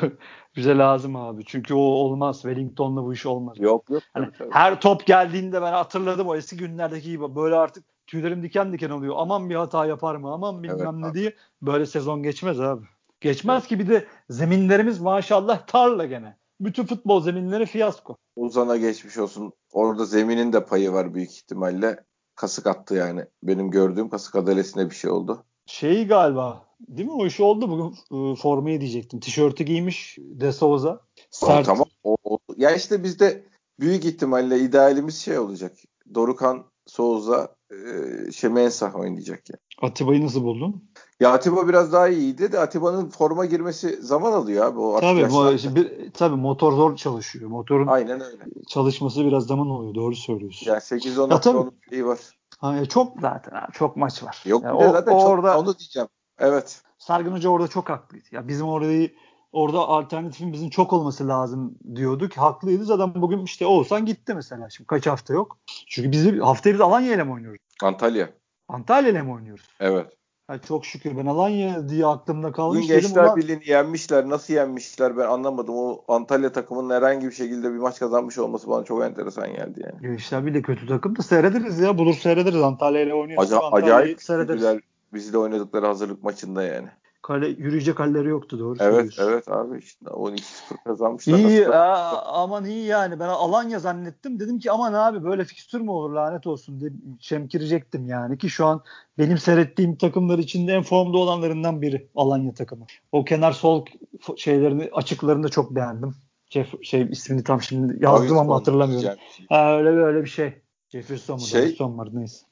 bize 0.55 0.77
lazım 0.77 1.15
abi. 1.15 1.45
Çünkü 1.45 1.73
o 1.73 1.79
olmaz. 1.79 2.41
Wellington'la 2.41 3.03
bu 3.03 3.13
iş 3.13 3.25
olmaz. 3.25 3.59
Yok 3.59 3.89
yok. 3.89 4.03
Hani 4.13 4.27
her 4.51 4.81
top 4.81 5.05
geldiğinde 5.05 5.61
ben 5.61 5.71
hatırladım 5.71 6.27
o 6.27 6.35
eski 6.35 6.57
günlerdeki 6.57 7.09
gibi 7.09 7.35
böyle 7.35 7.55
artık 7.55 7.85
tüylerim 8.11 8.43
diken 8.43 8.73
diken 8.73 8.89
oluyor. 8.89 9.15
Aman 9.17 9.49
bir 9.49 9.55
hata 9.55 9.85
yapar 9.85 10.15
mı? 10.15 10.33
Aman 10.33 10.63
bilmem 10.63 10.79
evet, 10.79 10.93
ne 10.93 11.05
abi. 11.05 11.19
diye 11.19 11.35
böyle 11.61 11.85
sezon 11.85 12.23
geçmez 12.23 12.59
abi. 12.59 12.85
Geçmez 13.21 13.67
ki 13.67 13.79
bir 13.79 13.89
de 13.89 14.05
zeminlerimiz 14.29 14.99
maşallah 14.99 15.67
tarla 15.67 16.05
gene. 16.05 16.37
Bütün 16.59 16.85
futbol 16.85 17.21
zeminleri 17.21 17.65
fiyasko. 17.65 18.17
Uzan'a 18.35 18.77
geçmiş 18.77 19.17
olsun. 19.17 19.53
Orada 19.71 20.05
zeminin 20.05 20.53
de 20.53 20.65
payı 20.65 20.91
var 20.91 21.13
büyük 21.13 21.31
ihtimalle. 21.31 22.03
Kasık 22.35 22.67
attı 22.67 22.95
yani. 22.95 23.25
Benim 23.43 23.71
gördüğüm 23.71 24.09
kasık 24.09 24.35
adalesine 24.35 24.89
bir 24.89 24.95
şey 24.95 25.11
oldu. 25.11 25.43
Şey 25.65 26.07
galiba 26.07 26.65
değil 26.79 27.07
mi? 27.07 27.13
O 27.13 27.25
iş 27.25 27.39
oldu 27.39 27.69
bugün 27.69 27.95
e, 28.31 28.35
formayı 28.35 28.81
diyecektim. 28.81 29.19
Tişörtü 29.19 29.63
giymiş 29.63 30.17
De 30.19 30.51
Souza. 30.51 31.01
Sert. 31.29 31.61
O, 31.61 31.63
tamam. 31.63 31.85
O, 32.03 32.17
o. 32.23 32.37
Ya 32.57 32.75
işte 32.75 33.03
bizde 33.03 33.45
büyük 33.79 34.05
ihtimalle 34.05 34.59
idealimiz 34.59 35.17
şey 35.17 35.39
olacak. 35.39 35.77
Dorukan 36.15 36.70
Souza, 36.91 37.55
e, 37.71 38.31
şey 38.31 38.49
Mensah 38.49 38.95
oynayacak 38.95 39.43
yani. 39.49 39.91
Atiba'yı 39.91 40.25
nasıl 40.25 40.43
buldun? 40.43 40.83
Ya 41.19 41.31
Atiba 41.33 41.67
biraz 41.67 41.93
daha 41.93 42.07
iyiydi 42.07 42.51
de 42.51 42.59
Atiba'nın 42.59 43.09
forma 43.09 43.45
girmesi 43.45 44.01
zaman 44.01 44.31
alıyor 44.31 44.65
abi. 44.65 44.79
O 44.79 44.99
tabii, 44.99 45.21
mo- 45.21 45.75
bir, 45.75 46.11
tabii 46.11 46.35
motor 46.35 46.73
zor 46.73 46.95
çalışıyor. 46.95 47.49
Motorun 47.49 47.87
Aynen 47.87 48.21
öyle. 48.21 48.43
çalışması 48.69 49.25
biraz 49.25 49.47
zaman 49.47 49.69
alıyor. 49.69 49.95
Doğru 49.95 50.15
söylüyorsun. 50.15 50.67
Yani 50.71 50.81
8-10 50.81 51.29
Ya 51.29 51.35
hafta 51.35 51.71
şeyi 51.89 52.05
var. 52.05 52.19
Ha, 52.59 52.77
e, 52.77 52.85
çok 52.85 53.21
zaten 53.21 53.55
abi, 53.55 53.71
çok 53.73 53.97
maç 53.97 54.23
var. 54.23 54.43
Yok 54.45 54.63
Yani 54.63 54.75
o- 54.77 54.91
zaten 54.91 55.11
orada 55.11 55.53
çok, 55.53 55.61
onu 55.61 55.77
diyeceğim. 55.77 56.09
Evet. 56.39 56.81
Sargın 56.97 57.31
Hoca 57.31 57.49
orada 57.49 57.67
çok 57.67 57.89
haklıydı. 57.89 58.25
Ya 58.31 58.47
bizim 58.47 58.67
orayı 58.67 59.13
orada 59.51 59.79
alternatifin 59.79 60.53
bizim 60.53 60.69
çok 60.69 60.93
olması 60.93 61.27
lazım 61.27 61.75
diyorduk. 61.95 62.37
Haklıydı. 62.37 62.85
Zaten 62.85 63.21
bugün 63.21 63.43
işte 63.43 63.65
Oğuzhan 63.65 64.05
gitti 64.05 64.33
mesela. 64.33 64.69
Şimdi 64.69 64.87
kaç 64.87 65.07
hafta 65.07 65.33
yok. 65.33 65.57
Çünkü 65.87 66.11
biz 66.11 66.39
haftaya 66.41 66.73
biz 66.73 66.81
Alanya 66.81 67.13
ile 67.13 67.23
mi 67.23 67.31
oynuyoruz? 67.31 67.59
Antalya. 67.83 68.29
Antalya 68.67 69.09
ile 69.09 69.21
mi 69.21 69.31
oynuyoruz? 69.31 69.67
Evet. 69.79 70.07
Ha, 70.47 70.57
çok 70.61 70.85
şükür 70.85 71.17
ben 71.17 71.25
Alanya 71.25 71.89
diye 71.89 72.05
aklımda 72.05 72.51
kalmış 72.51 72.89
dedim. 72.89 73.01
Gençler 73.01 73.23
Ulan, 73.23 73.35
Birliği'ni 73.35 73.69
yenmişler. 73.69 74.29
Nasıl 74.29 74.53
yenmişler 74.53 75.17
ben 75.17 75.27
anlamadım. 75.27 75.75
O 75.77 76.03
Antalya 76.07 76.51
takımının 76.51 76.95
herhangi 76.95 77.27
bir 77.27 77.31
şekilde 77.31 77.73
bir 77.73 77.77
maç 77.77 77.99
kazanmış 77.99 78.37
olması 78.37 78.69
bana 78.69 78.83
çok 78.83 79.03
enteresan 79.03 79.53
geldi 79.53 79.81
yani. 79.83 80.01
Gençler 80.01 80.45
bir 80.45 80.53
de 80.53 80.61
kötü 80.61 80.87
takım 80.87 81.15
da 81.15 81.21
seyrederiz 81.23 81.79
ya. 81.79 81.97
Bulur 81.97 82.13
seyrederiz. 82.13 82.61
Antalya 82.61 83.01
ile 83.01 83.13
oynuyoruz. 83.13 83.51
Aca- 83.51 83.59
Antalya'yı 83.59 83.95
acayip 83.95 84.21
seyrederiz. 84.21 84.59
güzel 84.59 84.81
bizle 85.13 85.37
oynadıkları 85.37 85.85
hazırlık 85.85 86.23
maçında 86.23 86.63
yani. 86.63 86.87
Kale, 87.21 87.47
yürüyecek 87.47 87.99
halleri 87.99 88.27
yoktu 88.27 88.59
doğru 88.59 88.77
Evet 88.79 89.13
söylüyorsun. 89.13 89.23
evet 89.29 89.47
abi 89.47 89.79
işte 89.79 90.05
12-0 90.05 90.83
kazanmışlar. 90.85 91.37
İyi 91.37 91.69
aa, 91.69 92.21
aman 92.43 92.65
iyi 92.65 92.85
yani. 92.85 93.19
Ben 93.19 93.27
Alanya 93.27 93.79
zannettim. 93.79 94.39
Dedim 94.39 94.59
ki 94.59 94.71
aman 94.71 94.93
abi 94.93 95.23
böyle 95.23 95.45
fikstür 95.45 95.81
mü 95.81 95.89
olur 95.89 96.09
lanet 96.11 96.47
olsun 96.47 96.79
diye 96.79 96.91
çemkirecektim 97.19 98.07
yani 98.07 98.37
ki 98.37 98.49
şu 98.49 98.65
an 98.65 98.83
benim 99.17 99.37
seyrettiğim 99.37 99.95
takımlar 99.95 100.39
içinde 100.39 100.73
en 100.73 100.83
formda 100.83 101.17
olanlarından 101.17 101.81
biri 101.81 102.09
Alanya 102.15 102.53
takımı. 102.53 102.85
O 103.11 103.25
kenar 103.25 103.51
sol 103.51 103.85
f- 104.21 104.37
şeylerini 104.37 104.89
açıklarını 104.93 105.43
da 105.43 105.49
çok 105.49 105.75
beğendim. 105.75 106.15
Jeff, 106.49 106.83
şey 106.83 107.01
ismini 107.11 107.43
tam 107.43 107.61
şimdi 107.61 108.03
yazdım 108.03 108.37
ama 108.37 108.55
hatırlamıyorum. 108.55 109.17
şey. 109.35 109.45
Ha, 109.49 109.77
öyle 109.77 109.95
böyle 109.95 110.21
bir 110.23 110.29
şey. 110.29 110.61
Jefferson 110.89 111.35
mu? 111.35 111.41
Şey- 111.41 111.77
var 111.79 112.09
neyse. 112.13 112.45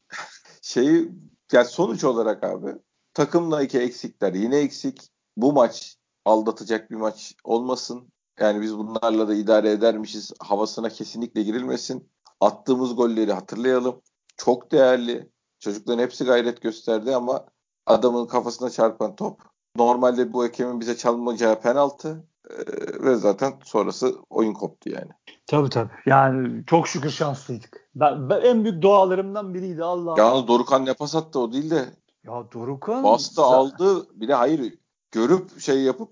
Şeyi 0.61 1.11
yani 1.51 1.65
sonuç 1.65 2.03
olarak 2.03 2.43
abi 2.43 2.67
takımla 3.13 3.63
iki 3.63 3.79
eksikler 3.79 4.33
yine 4.33 4.57
eksik. 4.57 5.09
Bu 5.37 5.53
maç 5.53 5.97
aldatacak 6.25 6.91
bir 6.91 6.95
maç 6.95 7.35
olmasın. 7.43 8.11
Yani 8.39 8.61
biz 8.61 8.77
bunlarla 8.77 9.27
da 9.27 9.33
idare 9.33 9.71
edermişiz. 9.71 10.31
Havasına 10.39 10.89
kesinlikle 10.89 11.43
girilmesin. 11.43 12.09
Attığımız 12.41 12.95
golleri 12.95 13.33
hatırlayalım. 13.33 14.01
Çok 14.37 14.71
değerli. 14.71 15.29
Çocukların 15.59 16.03
hepsi 16.03 16.25
gayret 16.25 16.61
gösterdi 16.61 17.15
ama 17.15 17.45
adamın 17.85 18.25
kafasına 18.25 18.69
çarpan 18.69 19.15
top. 19.15 19.41
Normalde 19.75 20.33
bu 20.33 20.43
hakemin 20.43 20.79
bize 20.79 20.97
çalmayacağı 20.97 21.61
penaltı. 21.61 22.25
Ee, 22.49 22.55
ve 23.03 23.15
zaten 23.15 23.53
sonrası 23.63 24.15
oyun 24.29 24.53
koptu 24.53 24.89
yani. 24.89 25.09
Tabii 25.47 25.69
tabii. 25.69 25.91
Yani 26.05 26.65
çok 26.65 26.87
şükür 26.87 27.09
şanslıydık. 27.09 27.89
Ben, 27.95 28.29
ben 28.29 28.41
en 28.41 28.63
büyük 28.63 28.81
dualarımdan 28.81 29.53
biriydi 29.53 29.83
Allah. 29.83 30.15
Yalnız 30.17 30.47
Dorukan 30.47 30.85
ne 30.85 30.93
pas 30.93 31.15
attı 31.15 31.39
o 31.39 31.51
değil 31.51 31.69
de 31.69 31.85
ya 32.25 32.43
Dorukhan 32.53 33.03
Bastı 33.03 33.41
aldı 33.41 34.07
bir 34.21 34.27
de 34.27 34.33
hayır 34.33 34.73
görüp 35.11 35.59
şey 35.59 35.81
yapıp 35.81 36.09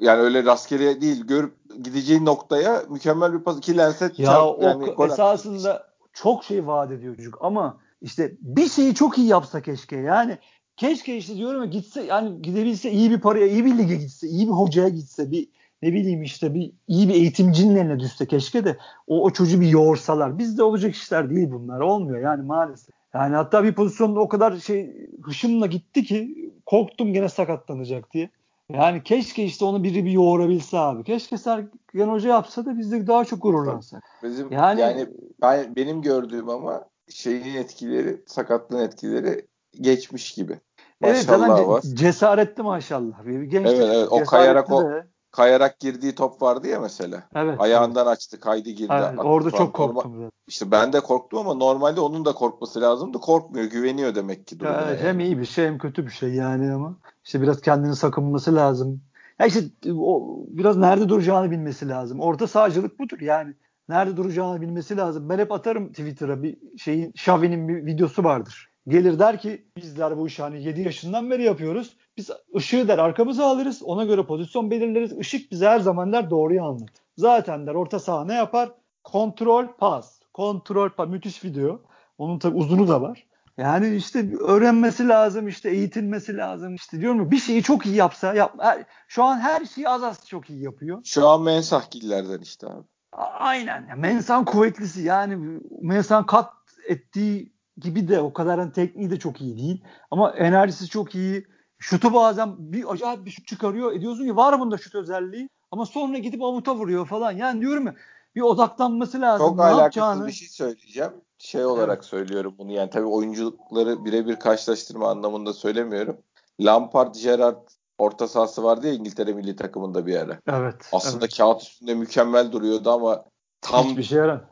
yani 0.00 0.20
öyle 0.20 0.44
rastgele 0.44 1.00
değil 1.00 1.24
görüp 1.26 1.54
gideceği 1.84 2.24
noktaya 2.24 2.82
mükemmel 2.90 3.32
bir 3.32 3.38
pas 3.38 3.58
iki 3.58 3.76
lense 3.76 4.04
Ya 4.04 4.26
çarp- 4.32 4.56
o 4.56 4.62
yani 4.62 4.90
attı. 4.90 5.04
esasında 5.04 5.86
çok 6.12 6.44
şey 6.44 6.66
vaat 6.66 6.90
ediyor 6.90 7.16
çocuk 7.16 7.38
ama 7.40 7.78
işte 8.00 8.32
bir 8.40 8.68
şeyi 8.68 8.94
çok 8.94 9.18
iyi 9.18 9.26
yapsa 9.26 9.62
keşke 9.62 9.96
yani 9.96 10.38
keşke 10.76 11.16
işte 11.16 11.36
diyorum 11.36 11.60
ya 11.60 11.66
gitse 11.66 12.02
yani 12.02 12.42
gidebilse 12.42 12.90
iyi 12.90 13.10
bir 13.10 13.20
paraya 13.20 13.46
iyi 13.46 13.64
bir 13.64 13.78
lige 13.78 13.96
gitse 13.96 14.28
iyi 14.28 14.46
bir 14.46 14.52
hocaya 14.52 14.88
gitse 14.88 15.30
bir 15.30 15.48
ne 15.82 15.92
bileyim 15.92 16.22
işte 16.22 16.54
bir 16.54 16.72
iyi 16.88 17.08
bir 17.08 17.14
eğitimcinin 17.14 17.76
eline 17.76 18.00
düşse 18.00 18.26
keşke 18.26 18.64
de 18.64 18.76
o, 19.06 19.22
o 19.24 19.30
çocuğu 19.30 19.60
bir 19.60 19.68
yoğursalar. 19.68 20.38
Bizde 20.38 20.62
olacak 20.62 20.94
işler 20.94 21.30
değil 21.30 21.50
bunlar 21.50 21.80
olmuyor 21.80 22.20
yani 22.20 22.42
maalesef. 22.42 22.94
Yani 23.14 23.36
hatta 23.36 23.64
bir 23.64 23.74
pozisyonda 23.74 24.20
o 24.20 24.28
kadar 24.28 24.56
şey 24.56 25.08
hışımla 25.22 25.66
gitti 25.66 26.04
ki 26.04 26.50
korktum 26.66 27.12
gene 27.12 27.28
sakatlanacak 27.28 28.12
diye. 28.12 28.30
Yani 28.68 29.02
keşke 29.02 29.44
işte 29.44 29.64
onu 29.64 29.82
biri 29.84 30.04
bir 30.04 30.10
yoğurabilse 30.10 30.78
abi. 30.78 31.04
Keşke 31.04 31.38
Sergen 31.38 32.08
Hoca 32.08 32.28
yapsa 32.28 32.66
da 32.66 32.78
biz 32.78 32.92
de 32.92 33.06
daha 33.06 33.24
çok 33.24 33.42
gururlansak. 33.42 34.02
Bizim 34.22 34.52
Yani- 34.52 34.80
yani, 34.80 35.06
ben 35.42 35.76
benim 35.76 36.02
gördüğüm 36.02 36.48
ama 36.48 36.84
şeyin 37.08 37.54
etkileri 37.54 38.22
sakatlığın 38.26 38.84
etkileri 38.84 39.46
geçmiş 39.80 40.34
gibi. 40.34 40.60
Evet 41.02 41.28
Maşallah 41.28 41.48
zaten 41.48 41.64
ce- 41.64 41.68
var. 41.68 41.82
cesaretli 41.82 42.62
maşallah. 42.62 43.26
Bir 43.26 43.42
genç 43.42 43.66
Evet, 43.66 43.88
evet. 43.94 44.08
O 44.10 44.24
kayarak 44.24 44.72
o- 44.72 44.82
de. 44.84 45.06
Kayarak 45.32 45.80
girdiği 45.80 46.14
top 46.14 46.42
vardı 46.42 46.66
ya 46.66 46.80
mesela. 46.80 47.22
Evet. 47.34 47.60
Ayağından 47.60 48.06
açtı, 48.06 48.40
kaydı 48.40 48.70
girdi. 48.70 48.92
Evet, 48.92 49.04
attı 49.04 49.22
orada 49.22 49.50
çok 49.50 49.74
korktum. 49.74 50.14
zaten. 50.14 50.30
İşte 50.46 50.70
ben 50.70 50.92
de 50.92 51.00
korktum 51.00 51.38
ama 51.38 51.54
normalde 51.54 52.00
onun 52.00 52.24
da 52.24 52.32
korkması 52.32 52.80
lazımdı. 52.80 53.18
Korkmuyor, 53.18 53.70
güveniyor 53.70 54.14
demek 54.14 54.46
ki. 54.46 54.56
Ya, 54.62 54.84
evet, 54.86 55.00
yani. 55.00 55.08
hem 55.08 55.20
iyi 55.20 55.38
bir 55.38 55.44
şey 55.44 55.66
hem 55.66 55.78
kötü 55.78 56.06
bir 56.06 56.10
şey 56.10 56.34
yani 56.34 56.72
ama 56.72 56.96
işte 57.24 57.42
biraz 57.42 57.60
kendini 57.60 57.96
sakınması 57.96 58.54
lazım. 58.54 59.02
Ya 59.38 59.46
işte 59.46 59.60
o 59.98 60.36
biraz 60.48 60.76
nerede 60.76 61.08
duracağını 61.08 61.50
bilmesi 61.50 61.88
lazım. 61.88 62.20
Orta 62.20 62.46
sahacılık 62.46 62.98
budur 62.98 63.20
yani. 63.20 63.54
Nerede 63.88 64.16
duracağını 64.16 64.60
bilmesi 64.60 64.96
lazım. 64.96 65.28
Ben 65.28 65.38
hep 65.38 65.52
atarım 65.52 65.88
Twitter'a 65.88 66.42
bir 66.42 66.58
şeyin 66.78 67.10
Xavi'nin 67.10 67.68
bir 67.68 67.86
videosu 67.86 68.24
vardır. 68.24 68.71
Gelir 68.88 69.18
der 69.18 69.38
ki 69.38 69.66
bizler 69.76 70.18
bu 70.18 70.26
işi 70.26 70.42
hani 70.42 70.62
7 70.62 70.80
yaşından 70.80 71.30
beri 71.30 71.42
yapıyoruz. 71.42 71.96
Biz 72.16 72.30
ışığı 72.56 72.88
der 72.88 72.98
arkamıza 72.98 73.46
alırız. 73.46 73.82
Ona 73.82 74.04
göre 74.04 74.26
pozisyon 74.26 74.70
belirleriz. 74.70 75.12
Işık 75.12 75.50
bize 75.52 75.66
her 75.68 75.80
zaman 75.80 76.12
der 76.12 76.30
doğruyu 76.30 76.62
anlatır. 76.64 77.02
Zaten 77.16 77.66
der 77.66 77.74
orta 77.74 77.98
saha 77.98 78.24
ne 78.24 78.34
yapar? 78.34 78.70
Kontrol 79.04 79.66
pas. 79.78 80.20
Kontrol 80.32 80.88
pas. 80.90 81.08
Müthiş 81.08 81.44
video. 81.44 81.80
Onun 82.18 82.38
tabi 82.38 82.56
uzunu 82.56 82.88
da 82.88 83.02
var. 83.02 83.26
Yani 83.58 83.96
işte 83.96 84.36
öğrenmesi 84.38 85.08
lazım, 85.08 85.48
işte 85.48 85.70
eğitilmesi 85.70 86.36
lazım. 86.36 86.74
İşte 86.74 87.00
diyorum 87.00 87.20
ya 87.20 87.30
bir 87.30 87.38
şeyi 87.38 87.62
çok 87.62 87.86
iyi 87.86 87.96
yapsa, 87.96 88.34
yap, 88.34 88.54
her- 88.58 88.84
şu 89.08 89.22
an 89.24 89.40
her 89.40 89.64
şeyi 89.64 89.88
az 89.88 90.02
az 90.02 90.26
çok 90.28 90.50
iyi 90.50 90.62
yapıyor. 90.62 91.00
Şu 91.04 91.28
an 91.28 91.42
mensahgillerden 91.42 92.38
işte 92.40 92.66
abi. 92.66 92.84
A- 93.12 93.22
Aynen. 93.24 93.98
Mensan 93.98 94.44
kuvvetlisi 94.44 95.02
yani 95.02 95.58
Mensan 95.82 96.26
kat 96.26 96.52
ettiği 96.88 97.52
gibi 97.76 98.08
de 98.08 98.20
o 98.20 98.32
kadar 98.32 98.58
hani 98.58 98.72
tekniği 98.72 99.10
de 99.10 99.18
çok 99.18 99.40
iyi 99.40 99.56
değil. 99.56 99.84
Ama 100.10 100.30
enerjisi 100.30 100.88
çok 100.88 101.14
iyi. 101.14 101.46
Şutu 101.78 102.14
bazen 102.14 102.72
bir 102.72 102.92
acayip 102.92 103.26
bir 103.26 103.30
şut 103.30 103.46
çıkarıyor. 103.46 103.92
E 103.92 104.00
diyorsun 104.00 104.24
ki 104.24 104.36
var 104.36 104.60
bunda 104.60 104.78
şut 104.78 104.94
özelliği. 104.94 105.48
Ama 105.70 105.86
sonra 105.86 106.18
gidip 106.18 106.42
avuta 106.42 106.74
vuruyor 106.74 107.06
falan. 107.06 107.32
Yani 107.32 107.60
diyorum 107.60 107.86
ya 107.86 107.94
bir 108.34 108.40
odaklanması 108.40 109.20
lazım. 109.20 109.46
Çok 109.46 109.56
ne 109.56 109.62
alakasız 109.62 109.96
yapacağını. 109.96 110.26
bir 110.26 110.32
şey 110.32 110.48
söyleyeceğim. 110.48 111.12
Şey 111.38 111.64
olarak 111.64 112.04
söylüyorum 112.04 112.54
bunu 112.58 112.72
yani 112.72 112.90
tabii 112.90 113.06
oyunculukları 113.06 114.04
birebir 114.04 114.36
karşılaştırma 114.36 115.10
anlamında 115.10 115.52
söylemiyorum. 115.52 116.16
Lampard, 116.60 117.14
Gerrard 117.14 117.68
orta 117.98 118.28
sahası 118.28 118.64
vardı 118.64 118.86
ya 118.86 118.92
İngiltere 118.92 119.32
milli 119.32 119.56
takımında 119.56 120.06
bir 120.06 120.16
ara. 120.16 120.38
Evet. 120.48 120.88
Aslında 120.92 121.24
evet. 121.24 121.36
kağıt 121.36 121.62
üstünde 121.62 121.94
mükemmel 121.94 122.52
duruyordu 122.52 122.90
ama 122.90 123.24
tam 123.60 123.86
Hiçbir 123.86 124.02
şey 124.02 124.18
yarar. 124.18 124.44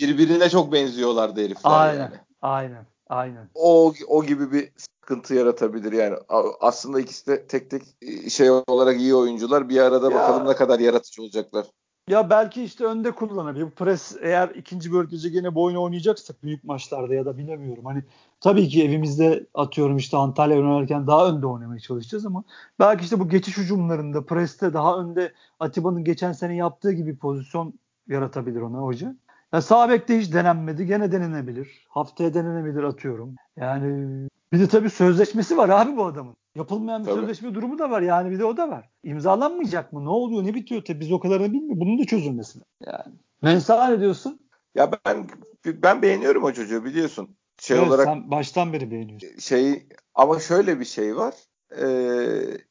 birbirine 0.00 0.50
çok 0.50 0.72
benziyorlardı 0.72 1.40
herifler 1.40 1.70
Aynen. 1.70 2.00
yani. 2.00 2.14
Aynen. 2.42 2.86
Aynen. 3.08 3.48
O, 3.54 3.94
o 4.08 4.24
gibi 4.24 4.52
bir 4.52 4.72
sıkıntı 4.76 5.34
yaratabilir 5.34 5.92
yani. 5.92 6.16
Aslında 6.60 7.00
ikisi 7.00 7.26
de 7.26 7.46
tek 7.46 7.70
tek 7.70 7.82
şey 8.30 8.50
olarak 8.50 9.00
iyi 9.00 9.14
oyuncular. 9.14 9.68
Bir 9.68 9.80
arada 9.80 10.10
Ya. 10.10 10.14
bakalım 10.14 10.48
ne 10.48 10.54
kadar 10.54 10.80
yaratıcı 10.80 11.22
olacaklar. 11.22 11.66
Ya 12.08 12.30
belki 12.30 12.62
işte 12.62 12.84
önde 12.84 13.10
kullanabilir. 13.10 13.64
Bu 13.64 13.70
pres 13.70 14.16
eğer 14.20 14.48
ikinci 14.48 14.92
bölgede 14.92 15.28
gene 15.28 15.54
bu 15.54 15.62
oyunu 15.62 15.82
oynayacaksak 15.82 16.42
büyük 16.42 16.64
maçlarda 16.64 17.14
ya 17.14 17.24
da 17.24 17.38
bilemiyorum. 17.38 17.84
Hani 17.84 18.02
tabii 18.40 18.68
ki 18.68 18.84
evimizde 18.84 19.46
atıyorum 19.54 19.96
işte 19.96 20.16
Antalya 20.16 20.56
oynarken 20.56 21.06
daha 21.06 21.28
önde 21.28 21.46
oynamaya 21.46 21.80
çalışacağız 21.80 22.26
ama 22.26 22.44
belki 22.78 23.04
işte 23.04 23.20
bu 23.20 23.28
geçiş 23.28 23.58
hücumlarında 23.58 24.26
preste 24.26 24.74
daha 24.74 24.98
önde 24.98 25.32
Atiba'nın 25.60 26.04
geçen 26.04 26.32
sene 26.32 26.56
yaptığı 26.56 26.92
gibi 26.92 27.16
pozisyon 27.16 27.74
yaratabilir 28.08 28.60
ona 28.60 28.78
hoca. 28.78 29.16
Ya 29.52 29.62
sağ 29.62 29.88
bekte 29.88 30.18
hiç 30.18 30.32
denenmedi. 30.32 30.86
Gene 30.86 31.12
denenebilir. 31.12 31.86
Haftaya 31.88 32.34
denenebilir 32.34 32.82
atıyorum. 32.82 33.34
Yani 33.56 34.28
bir 34.52 34.60
de 34.60 34.68
tabii 34.68 34.90
sözleşmesi 34.90 35.56
var 35.56 35.68
abi 35.68 35.96
bu 35.96 36.04
adamın. 36.04 36.36
Yapılmayan 36.54 37.02
bir 37.02 37.06
Tabii. 37.06 37.20
sözleşme 37.20 37.54
durumu 37.54 37.78
da 37.78 37.90
var. 37.90 38.02
Yani 38.02 38.30
bir 38.30 38.38
de 38.38 38.44
o 38.44 38.56
da 38.56 38.68
var. 38.68 38.90
İmzalanmayacak 39.02 39.92
mı? 39.92 40.04
Ne 40.04 40.08
oluyor? 40.08 40.44
Ne 40.44 40.54
bitiyor? 40.54 40.84
Tabii 40.84 41.00
biz 41.00 41.12
o 41.12 41.20
kadarını 41.20 41.52
bilmiyoruz. 41.52 41.80
Bunun 41.80 41.98
da 41.98 42.04
çözülmesi. 42.04 42.58
Yani. 42.86 43.14
Mensah 43.42 43.88
ne 43.88 44.00
diyorsun? 44.00 44.40
Ya 44.74 44.90
ben 45.06 45.26
ben 45.66 46.02
beğeniyorum 46.02 46.44
o 46.44 46.52
çocuğu 46.52 46.84
biliyorsun. 46.84 47.36
Şey 47.60 47.78
Evet, 47.78 47.88
olarak 47.88 48.04
Sen 48.04 48.30
baştan 48.30 48.72
beri 48.72 48.90
beğeniyorsun. 48.90 49.38
şey 49.38 49.86
ama 50.14 50.38
şöyle 50.40 50.80
bir 50.80 50.84
şey 50.84 51.16
var. 51.16 51.34
Ee, 51.82 51.86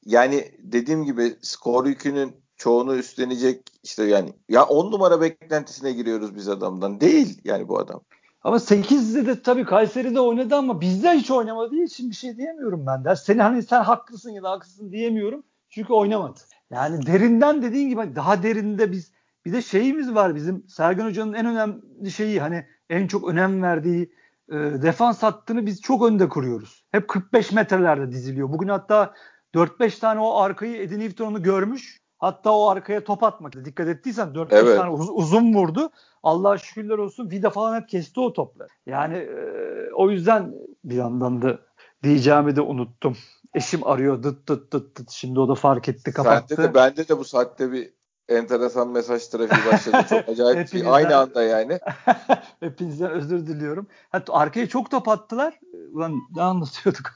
yani 0.06 0.52
dediğim 0.60 1.04
gibi 1.06 1.36
skor 1.42 1.86
yükünün 1.86 2.36
çoğunu 2.60 2.96
üstlenecek 2.96 3.62
işte 3.84 4.04
yani 4.04 4.34
ya 4.50 4.64
on 4.64 4.92
numara 4.92 5.22
beklentisine 5.22 5.92
giriyoruz 5.92 6.36
biz 6.36 6.50
adamdan. 6.50 7.02
Değil 7.02 7.42
yani 7.44 7.68
bu 7.68 7.80
adam. 7.80 8.02
Ama 8.44 8.56
8'de 8.56 9.26
de 9.26 9.42
tabii 9.42 9.66
Kayseri'de 9.66 10.20
oynadı 10.20 10.56
ama 10.56 10.82
bizde 10.82 11.12
hiç 11.12 11.32
oynamadığı 11.32 11.84
için 11.84 12.10
bir 12.10 12.16
şey 12.16 12.38
diyemiyorum 12.38 12.86
ben 12.88 13.06
de. 13.06 13.16
Seni 13.16 13.42
hani 13.42 13.64
sen 13.64 13.84
haklısın 13.84 14.32
ya 14.32 14.44
da 14.44 14.52
haksızsın 14.52 14.92
diyemiyorum. 14.92 15.44
Çünkü 15.70 15.94
oynamadı. 15.94 16.40
Yani 16.72 17.06
derinden 17.06 17.62
dediğin 17.62 17.90
gibi 17.90 18.16
daha 18.16 18.44
derinde 18.44 18.92
biz 18.92 19.12
bir 19.46 19.54
de 19.54 19.62
şeyimiz 19.62 20.16
var 20.16 20.36
bizim 20.36 20.68
Sergen 20.68 21.06
Hoca'nın 21.06 21.34
en 21.34 21.46
önemli 21.46 22.12
şeyi 22.12 22.40
hani 22.40 22.66
en 22.90 23.08
çok 23.08 23.30
önem 23.30 23.62
verdiği 23.64 24.12
e, 24.52 24.56
defans 24.56 25.24
hattını 25.24 25.66
biz 25.66 25.82
çok 25.82 26.06
önde 26.06 26.30
kuruyoruz. 26.30 26.86
Hep 26.92 27.08
45 27.08 27.52
metrelerde 27.52 28.12
diziliyor. 28.12 28.50
Bugün 28.50 28.68
hatta 28.68 29.14
4-5 29.56 30.00
tane 30.00 30.20
o 30.20 30.38
arkayı 30.38 30.82
Edin 30.82 31.00
Newton'u 31.00 31.44
görmüş. 31.44 32.02
Hatta 32.20 32.52
o 32.52 32.68
arkaya 32.70 33.04
top 33.04 33.24
atmak. 33.24 33.66
Dikkat 33.66 33.88
ettiysen 33.88 34.28
4-5 34.28 34.48
evet. 34.52 34.78
tane 34.78 34.90
uz- 34.90 35.10
uzun 35.10 35.54
vurdu. 35.54 35.90
Allah'a 36.24 36.58
şükürler 36.58 36.98
olsun 36.98 37.32
Vida 37.32 37.50
falan 37.50 37.82
hep 37.82 37.90
kesti 37.90 38.20
o 38.20 38.34
topları. 38.34 38.70
Yani 38.86 39.16
e, 39.18 39.94
o 39.96 40.10
yüzden 40.10 40.54
bir 40.84 40.96
yandan 40.96 41.42
da 41.42 41.60
diyeceğimi 42.04 42.56
de 42.56 42.62
unuttum. 42.62 43.18
Eşim 43.54 43.88
arıyor 43.88 44.24
dıt 44.24 44.50
dıt 44.50 44.74
dıt 44.74 44.98
dıt. 44.98 45.10
Şimdi 45.12 45.40
o 45.40 45.50
da 45.50 45.56
fark 45.56 45.90
etti 45.90 46.14
kapattı. 46.14 46.56
Sende 46.56 46.70
de 46.70 46.74
bende 46.74 47.08
de 47.08 47.18
bu 47.18 47.24
saatte 47.24 47.72
bir 47.72 47.94
enteresan 48.30 48.88
mesaj 48.88 49.28
trafiği 49.28 49.74
başladı. 49.74 50.06
Çok 50.10 50.30
acayip 50.30 50.74
bir 50.74 50.96
aynı 50.96 51.18
anda 51.18 51.44
yani. 51.44 51.80
Hepinizden 52.60 53.12
özür 53.12 53.48
diliyorum. 53.48 53.88
Hatta 54.10 54.34
arkaya 54.34 54.70
çok 54.70 54.92
top 54.92 55.08
attılar. 55.08 55.60
Ulan 55.94 56.14
ne 56.36 56.42
anlatıyorduk? 56.42 57.16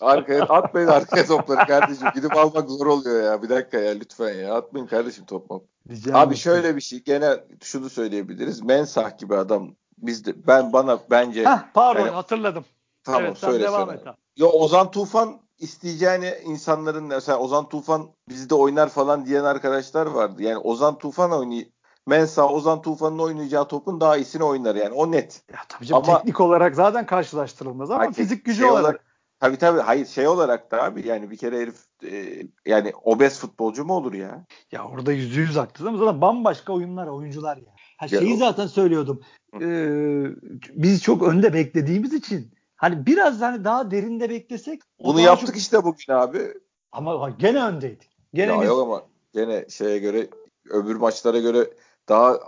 arkaya 0.00 0.42
atmayın 0.42 0.88
arkaya 0.88 1.26
topları 1.26 1.66
kardeşim. 1.66 2.08
Gidip 2.14 2.36
almak 2.36 2.70
zor 2.70 2.86
oluyor 2.86 3.24
ya. 3.24 3.42
Bir 3.42 3.48
dakika 3.48 3.78
ya 3.78 3.92
lütfen 3.92 4.34
ya. 4.34 4.54
Atmayın 4.54 4.86
kardeşim 4.86 5.24
top 5.24 5.50
Diyeceğim 5.88 6.18
Abi 6.18 6.36
şöyle 6.36 6.76
bir 6.76 6.80
şey. 6.80 7.02
Gene 7.04 7.36
şunu 7.62 7.90
söyleyebiliriz. 7.90 8.62
Mensah 8.62 9.18
gibi 9.18 9.36
adam 9.36 9.74
bizde 9.98 10.46
ben 10.46 10.72
bana 10.72 10.98
bence 11.10 11.44
Heh, 11.44 11.58
pardon 11.74 12.00
yani, 12.00 12.10
hatırladım. 12.10 12.64
Tamam 13.04 13.22
evet, 13.24 13.38
söyle 13.38 13.64
devam 13.64 13.90
et. 13.90 14.00
Yo 14.36 14.48
Ozan 14.48 14.90
Tufan 14.90 15.40
isteyeceğini 15.62 16.34
insanların 16.44 17.04
mesela 17.04 17.38
Ozan 17.38 17.68
Tufan 17.68 18.08
bizde 18.28 18.54
oynar 18.54 18.88
falan 18.88 19.26
diyen 19.26 19.44
arkadaşlar 19.44 20.06
vardı. 20.06 20.42
Yani 20.42 20.58
Ozan 20.58 20.98
Tufan 20.98 21.32
oynay 21.32 21.68
Mensa 22.06 22.48
Ozan 22.48 22.82
Tufan'ın 22.82 23.18
oynayacağı 23.18 23.68
topun 23.68 24.00
daha 24.00 24.16
iyisini 24.16 24.44
oynar 24.44 24.74
yani 24.74 24.94
o 24.94 25.12
net. 25.12 25.42
Ya 25.52 25.58
tabii 25.68 25.86
canım 25.86 26.04
ama, 26.06 26.18
teknik 26.18 26.40
olarak 26.40 26.74
zaten 26.74 27.06
karşılaştırılmaz 27.06 27.90
ama 27.90 28.00
hayır, 28.00 28.12
fizik 28.12 28.44
gücü 28.44 28.58
şey 28.58 28.70
olarak, 28.70 28.84
olarak 28.84 29.04
Tabii 29.42 29.56
tabii 29.56 29.80
hayır 29.80 30.06
şey 30.06 30.28
olarak 30.28 30.70
da 30.70 30.82
abi 30.82 31.08
yani 31.08 31.30
bir 31.30 31.36
kere 31.36 31.60
herif 31.60 31.76
e, 32.04 32.42
yani 32.66 32.92
obez 33.04 33.38
futbolcu 33.38 33.84
mu 33.84 33.94
olur 33.94 34.12
ya? 34.12 34.44
Ya 34.72 34.84
orada 34.84 35.12
yüzde 35.12 35.40
yüz 35.40 35.56
haklısın 35.56 35.86
ama 35.86 35.98
zaten 35.98 36.20
bambaşka 36.20 36.72
oyunlar 36.72 37.06
oyuncular 37.06 37.56
ya. 37.56 37.74
Ha, 37.96 38.08
şeyi 38.08 38.30
ya, 38.30 38.36
zaten 38.36 38.66
söylüyordum. 38.66 39.20
Ee, 39.60 40.24
biz 40.74 41.02
çok 41.02 41.22
önde 41.22 41.54
beklediğimiz 41.54 42.12
için 42.12 42.54
Hani 42.82 43.06
biraz 43.06 43.40
hani 43.40 43.64
daha 43.64 43.90
derinde 43.90 44.30
beklesek. 44.30 44.80
Bunu 45.04 45.20
yaptık 45.20 45.46
çok... 45.46 45.56
işte 45.56 45.84
bugün 45.84 46.12
abi. 46.12 46.54
Ama 46.92 47.30
gene 47.30 47.64
öndeydik. 47.64 48.10
Gene 48.34 48.52
ya 48.52 48.60
biz... 48.60 48.68
yok 48.68 48.82
ama 48.82 49.02
gene 49.32 49.64
şeye 49.68 49.98
göre 49.98 50.28
öbür 50.70 50.96
maçlara 50.96 51.38
göre 51.38 51.70
daha 52.08 52.38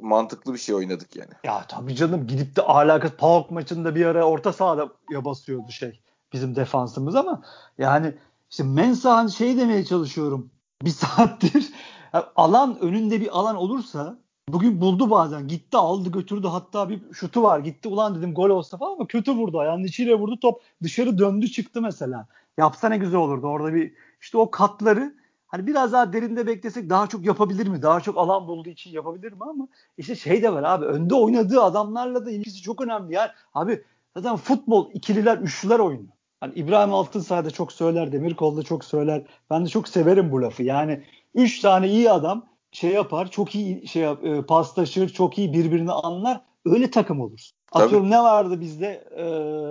mantıklı 0.00 0.52
bir 0.52 0.58
şey 0.58 0.74
oynadık 0.74 1.16
yani. 1.16 1.30
Ya 1.44 1.64
tabii 1.68 1.94
canım 1.94 2.26
gidip 2.26 2.56
de 2.56 2.62
alakası 2.62 3.16
PAOK 3.16 3.50
maçında 3.50 3.94
bir 3.94 4.06
ara 4.06 4.24
orta 4.24 4.52
sahada 4.52 4.88
ya 5.10 5.24
basıyordu 5.24 5.70
şey 5.70 6.02
bizim 6.32 6.56
defansımız 6.56 7.16
ama 7.16 7.42
yani 7.78 8.14
işte 8.50 8.64
Mensah'ın 8.64 9.28
şey 9.28 9.56
demeye 9.56 9.84
çalışıyorum. 9.84 10.50
Bir 10.82 10.90
saattir 10.90 11.72
alan 12.36 12.78
önünde 12.80 13.20
bir 13.20 13.38
alan 13.38 13.56
olursa 13.56 14.18
Bugün 14.48 14.80
buldu 14.80 15.10
bazen. 15.10 15.48
Gitti 15.48 15.76
aldı 15.76 16.10
götürdü. 16.12 16.46
Hatta 16.46 16.88
bir 16.88 17.00
şutu 17.12 17.42
var. 17.42 17.58
Gitti 17.58 17.88
ulan 17.88 18.14
dedim 18.14 18.34
gol 18.34 18.50
olsa 18.50 18.76
falan 18.76 18.92
ama 18.92 19.06
kötü 19.06 19.32
vurdu. 19.32 19.58
Ayağının 19.60 19.84
içiyle 19.84 20.14
vurdu 20.14 20.40
top. 20.40 20.62
Dışarı 20.82 21.18
döndü 21.18 21.48
çıktı 21.48 21.82
mesela. 21.82 22.26
Yapsa 22.58 22.88
ne 22.88 22.98
güzel 22.98 23.20
olurdu. 23.20 23.46
Orada 23.46 23.74
bir 23.74 23.94
işte 24.20 24.38
o 24.38 24.50
katları 24.50 25.14
hani 25.46 25.66
biraz 25.66 25.92
daha 25.92 26.12
derinde 26.12 26.46
beklesek 26.46 26.90
daha 26.90 27.06
çok 27.06 27.24
yapabilir 27.24 27.66
mi? 27.66 27.82
Daha 27.82 28.00
çok 28.00 28.18
alan 28.18 28.48
bulduğu 28.48 28.68
için 28.68 28.90
yapabilir 28.90 29.32
mi? 29.32 29.38
Ama 29.40 29.68
işte 29.98 30.16
şey 30.16 30.42
de 30.42 30.52
var 30.52 30.62
abi. 30.62 30.84
Önde 30.84 31.14
oynadığı 31.14 31.62
adamlarla 31.62 32.26
da 32.26 32.30
ilgisi 32.30 32.62
çok 32.62 32.80
önemli. 32.80 33.14
Yani 33.14 33.30
abi 33.54 33.82
zaten 34.16 34.36
futbol 34.36 34.90
ikililer, 34.94 35.38
üçlüler 35.38 35.78
oyunu. 35.78 36.06
Hani 36.40 36.54
İbrahim 36.54 36.94
Altınsay 36.94 37.44
da 37.44 37.50
çok 37.50 37.72
söyler, 37.72 38.12
Demirkol 38.12 38.56
da 38.56 38.62
çok 38.62 38.84
söyler. 38.84 39.26
Ben 39.50 39.64
de 39.64 39.68
çok 39.68 39.88
severim 39.88 40.32
bu 40.32 40.42
lafı. 40.42 40.62
Yani 40.62 41.02
üç 41.34 41.60
tane 41.60 41.88
iyi 41.88 42.10
adam 42.10 42.46
şey 42.72 42.90
yapar, 42.90 43.30
çok 43.30 43.54
iyi 43.54 43.88
şey 43.88 44.02
yap, 44.02 44.24
e, 44.24 44.42
paslaşır, 44.42 45.08
çok 45.08 45.38
iyi 45.38 45.52
birbirini 45.52 45.92
anlar. 45.92 46.40
Öyle 46.64 46.90
takım 46.90 47.20
olur. 47.20 47.50
Atıyorum 47.72 48.10
ne 48.10 48.18
vardı 48.18 48.60
bizde? 48.60 49.04
E, 49.16 49.24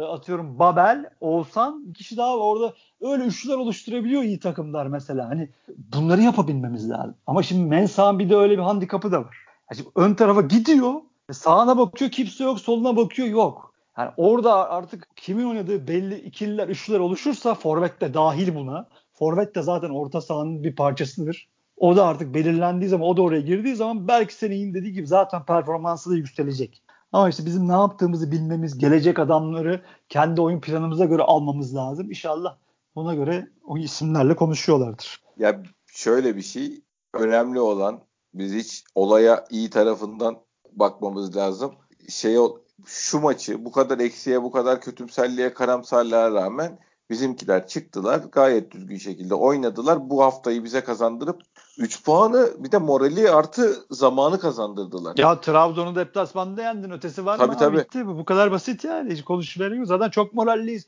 atıyorum 0.06 0.60
Babel, 0.60 1.10
Oğuzhan, 1.22 1.88
bir 1.88 1.94
kişi 1.94 2.18
daha 2.18 2.38
var 2.38 2.44
orada. 2.44 2.74
Öyle 3.02 3.24
üçlüler 3.24 3.58
oluşturabiliyor 3.58 4.24
iyi 4.24 4.40
takımlar 4.40 4.88
mesela. 4.88 5.30
Hani 5.30 5.50
bunları 5.78 6.22
yapabilmemiz 6.22 6.90
lazım. 6.90 7.16
Ama 7.28 7.44
şimdi 7.44 7.70
Mensah'ın 7.70 8.20
bir 8.20 8.30
de 8.30 8.36
öyle 8.36 8.54
bir 8.54 8.64
handikapı 8.64 9.12
da 9.12 9.20
var. 9.20 9.38
Yani 9.72 9.88
ön 9.96 10.14
tarafa 10.14 10.42
gidiyor. 10.42 10.94
Sağına 11.32 11.78
bakıyor 11.78 12.12
kimse 12.12 12.44
yok, 12.44 12.60
soluna 12.60 12.98
bakıyor 12.98 13.28
yok. 13.28 13.74
Yani 13.98 14.12
orada 14.18 14.70
artık 14.70 15.08
kimin 15.16 15.46
oynadığı 15.46 15.88
belli 15.88 16.16
ikililer, 16.16 16.68
üçlüler 16.68 17.00
oluşursa 17.00 17.56
forvet 17.56 18.02
de 18.02 18.14
dahil 18.14 18.56
buna. 18.56 18.88
Forvet 19.14 19.56
de 19.56 19.62
zaten 19.62 19.90
orta 19.90 20.22
sahanın 20.22 20.64
bir 20.64 20.76
parçasıdır. 20.76 21.48
O 21.78 21.96
da 21.96 22.06
artık 22.06 22.34
belirlendiği 22.34 22.90
zaman 22.90 23.08
o 23.08 23.18
da 23.18 23.22
oraya 23.22 23.42
girdiği 23.42 23.76
zaman 23.76 24.08
belki 24.08 24.34
senin 24.34 24.74
dediği 24.74 24.94
gibi 24.94 25.08
zaten 25.08 25.46
performansı 25.46 26.10
da 26.10 26.16
yükselecek. 26.16 26.84
Ama 27.12 27.30
işte 27.30 27.46
bizim 27.46 27.68
ne 27.68 27.72
yaptığımızı 27.72 28.32
bilmemiz, 28.32 28.78
gelecek 28.78 29.20
adamları 29.20 29.82
kendi 30.10 30.42
oyun 30.42 30.62
planımıza 30.62 31.06
göre 31.06 31.22
almamız 31.22 31.76
lazım. 31.76 32.10
İnşallah 32.10 32.58
buna 32.96 33.16
göre 33.16 33.48
o 33.64 33.78
isimlerle 33.78 34.36
konuşuyorlardır. 34.36 35.24
Ya 35.38 35.64
şöyle 35.88 36.36
bir 36.36 36.42
şey 36.42 36.82
önemli 37.14 37.60
olan 37.60 38.00
biz 38.34 38.54
hiç 38.54 38.84
olaya 38.96 39.46
iyi 39.50 39.70
tarafından 39.70 40.38
bakmamız 40.72 41.36
lazım. 41.36 41.72
Şey 42.10 42.38
şu 42.86 43.20
maçı 43.20 43.66
bu 43.66 43.72
kadar 43.72 44.00
eksiye 44.00 44.44
bu 44.44 44.52
kadar 44.52 44.82
kötümserliğe 44.82 45.54
karamsarlığa 45.54 46.32
rağmen 46.32 46.80
Bizimkiler 47.10 47.68
çıktılar 47.68 48.20
gayet 48.20 48.72
düzgün 48.72 48.98
şekilde 48.98 49.34
oynadılar. 49.36 50.10
Bu 50.10 50.24
haftayı 50.24 50.64
bize 50.64 50.84
kazandırıp 50.84 51.42
3 51.80 52.04
puanı 52.04 52.50
bir 52.60 52.72
de 52.72 52.78
morali 52.78 53.30
artı 53.30 53.76
zamanı 53.92 54.40
kazandırdılar. 54.40 55.18
Ya 55.18 55.42
Trabzon'u 55.42 55.96
deplasmanda 55.96 56.62
yendin 56.62 56.90
ötesi 56.90 57.26
var 57.26 57.38
tabii, 57.38 57.52
mı? 57.52 57.58
Tabii 57.58 57.78
Bitti. 57.78 58.08
Bu 58.08 58.26
kadar 58.26 58.52
basit 58.52 58.84
yani. 58.84 59.14
Hiç 59.14 59.24
konuşmaları 59.24 59.76
yok. 59.76 59.88
Zaten 59.88 60.10
çok 60.10 60.34
moralliyiz. 60.34 60.88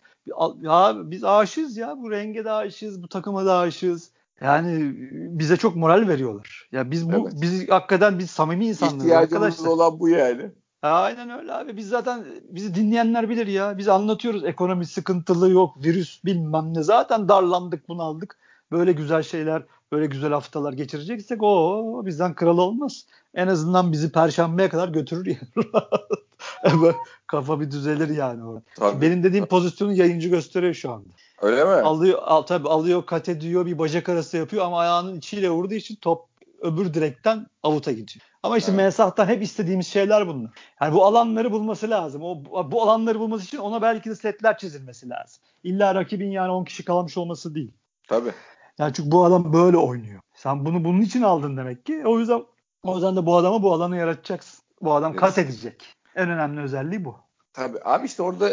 Ya 0.62 0.94
biz 0.96 1.24
aşığız 1.24 1.78
ya. 1.78 1.98
Bu 2.02 2.12
renge 2.12 2.46
de 2.46 2.52
aşığız. 2.52 3.04
Bu 3.04 3.08
takıma 3.08 3.46
da 3.46 3.58
aşığız. 3.58 4.10
Yani 4.42 4.96
bize 5.12 5.58
çok 5.58 5.76
moral 5.76 6.08
veriyorlar. 6.08 6.70
Ya 6.72 6.92
biz 6.92 7.12
bu 7.12 7.14
evet. 7.14 7.34
biz 7.42 7.70
hakikaten 7.70 8.20
biz 8.20 8.32
samimi 8.32 8.68
insanlarız 8.68 9.04
İhtiyacımız 9.04 9.34
arkadaşlar. 9.34 9.70
olan 9.70 10.00
bu 10.00 10.10
yani. 10.10 10.52
Aynen 10.82 11.30
öyle 11.30 11.54
abi. 11.54 11.78
Biz 11.78 11.90
zaten 11.90 12.26
bizi 12.50 12.76
dinleyenler 12.76 13.30
bilir 13.30 13.48
ya. 13.48 13.78
Biz 13.78 13.88
anlatıyoruz 13.88 14.46
ekonomi 14.46 14.86
sıkıntılı 14.86 15.50
yok, 15.50 15.84
virüs 15.84 16.26
bilmem 16.26 16.74
ne. 16.74 16.84
Zaten 16.84 17.30
darlandık, 17.30 17.90
bunaldık. 17.90 18.38
Böyle 18.72 18.92
güzel 18.92 19.24
şeyler, 19.24 19.64
böyle 19.92 20.06
güzel 20.06 20.32
haftalar 20.32 20.74
geçireceksek 20.74 21.44
o 21.44 22.02
bizden 22.06 22.34
kral 22.34 22.58
olmaz. 22.58 23.06
En 23.34 23.48
azından 23.48 23.92
bizi 23.92 24.12
perşembeye 24.12 24.70
kadar 24.70 24.90
götürür 24.90 25.26
yani. 25.26 26.94
Kafa 27.28 27.60
bir 27.60 27.72
düzelir 27.72 28.10
yani 28.10 28.44
orada. 28.46 28.62
Tabii. 28.76 29.02
Benim 29.02 29.24
dediğim 29.24 29.46
pozisyonu 29.46 29.94
yayıncı 29.94 30.30
gösteriyor 30.30 30.74
şu 30.74 30.92
anda. 30.92 31.10
Öyle 31.42 31.64
mi? 31.64 31.70
Alıyor, 31.70 32.20
al, 32.24 32.42
tabii 32.42 32.70
alıyor, 32.70 33.06
kat 33.06 33.30
ediyor, 33.30 33.66
bir 33.66 33.80
bacak 33.80 34.10
arası 34.10 34.38
yapıyor 34.38 34.66
ama 34.66 34.80
ayağının 34.80 35.18
içiyle 35.18 35.50
vurduğu 35.50 35.74
için 35.74 35.96
top 35.96 36.26
öbür 36.62 36.94
direkten 36.94 37.48
avuta 37.64 37.92
gidiyor. 37.92 38.26
Ama 38.44 38.58
işte 38.58 38.72
evet. 38.72 38.78
Mensah'tan 38.78 39.28
hep 39.28 39.44
istediğimiz 39.44 39.88
şeyler 39.88 40.28
bunlar. 40.28 40.52
Yani 40.82 40.94
bu 40.94 41.06
alanları 41.06 41.52
bulması 41.52 41.90
lazım. 41.90 42.22
O 42.24 42.44
bu 42.72 42.82
alanları 42.84 43.20
bulması 43.20 43.46
için 43.46 43.58
ona 43.58 43.82
belki 43.82 44.10
de 44.10 44.16
setler 44.16 44.58
çizilmesi 44.58 45.10
lazım. 45.10 45.44
İlla 45.64 45.96
rakibin 45.96 46.32
yani 46.32 46.52
10 46.52 46.64
kişi 46.64 46.86
kalmış 46.86 47.18
olması 47.18 47.56
değil. 47.56 47.72
Tabii. 48.08 48.32
Yani 48.78 48.94
çünkü 48.94 49.12
bu 49.12 49.26
adam 49.26 49.54
böyle 49.54 49.78
oynuyor. 49.78 50.22
Sen 50.34 50.66
bunu 50.66 50.84
bunun 50.84 51.02
için 51.02 51.22
aldın 51.22 51.58
demek 51.58 51.86
ki. 51.86 52.04
O 52.06 52.20
yüzden 52.20 52.44
o 52.84 52.96
yüzden 52.96 53.16
de 53.16 53.26
bu 53.26 53.38
adama 53.38 53.64
bu 53.64 53.74
alanı 53.74 53.98
yaratacaksın. 53.98 54.64
Bu 54.82 54.94
adam 54.94 55.12
evet. 55.12 55.20
kat 55.20 55.38
edecek. 55.38 55.96
En 56.16 56.30
önemli 56.30 56.62
özelliği 56.62 57.06
bu. 57.06 57.16
Tabii. 57.54 57.78
Abi 57.84 58.06
işte 58.06 58.24
orada 58.24 58.50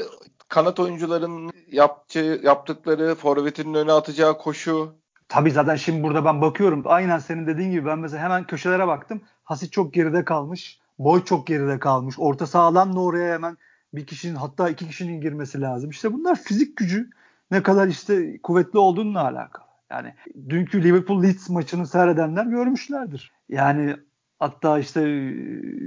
kanat 0.49 0.81
oyuncuların 0.81 1.53
yaptığı, 1.71 2.41
yaptıkları, 2.43 3.15
forvetinin 3.15 3.75
öne 3.75 3.93
atacağı 3.93 4.39
koşu, 4.39 4.95
Tabii 5.29 5.51
zaten 5.51 5.77
şimdi 5.77 6.03
burada 6.03 6.25
ben 6.25 6.41
bakıyorum. 6.41 6.83
Aynen 6.85 7.19
senin 7.19 7.47
dediğin 7.47 7.71
gibi 7.71 7.87
ben 7.87 7.99
mesela 7.99 8.23
hemen 8.23 8.47
köşelere 8.47 8.87
baktım. 8.87 9.23
Hasit 9.45 9.73
çok 9.73 9.95
geride 9.95 10.25
kalmış. 10.25 10.81
Boy 10.99 11.25
çok 11.25 11.47
geride 11.47 11.79
kalmış. 11.79 12.15
Orta 12.19 12.47
sahadan 12.47 12.97
da 12.97 13.01
oraya 13.01 13.35
hemen 13.35 13.57
bir 13.95 14.07
kişinin 14.07 14.35
hatta 14.35 14.69
iki 14.69 14.89
kişinin 14.89 15.21
girmesi 15.21 15.61
lazım. 15.61 15.91
İşte 15.91 16.13
bunlar 16.13 16.37
fizik 16.43 16.77
gücü 16.77 17.11
ne 17.51 17.63
kadar 17.63 17.89
işte 17.89 18.43
kuvvetli 18.43 18.79
olduğununla 18.79 19.23
alakalı. 19.25 19.65
Yani 19.95 20.15
dünkü 20.49 20.83
Liverpool 20.83 21.23
Leeds 21.23 21.49
maçını 21.49 21.87
seyredenler 21.87 22.47
görmüşlerdir. 22.47 23.33
Yani 23.49 23.97
Hatta 24.39 24.79
işte 24.79 25.03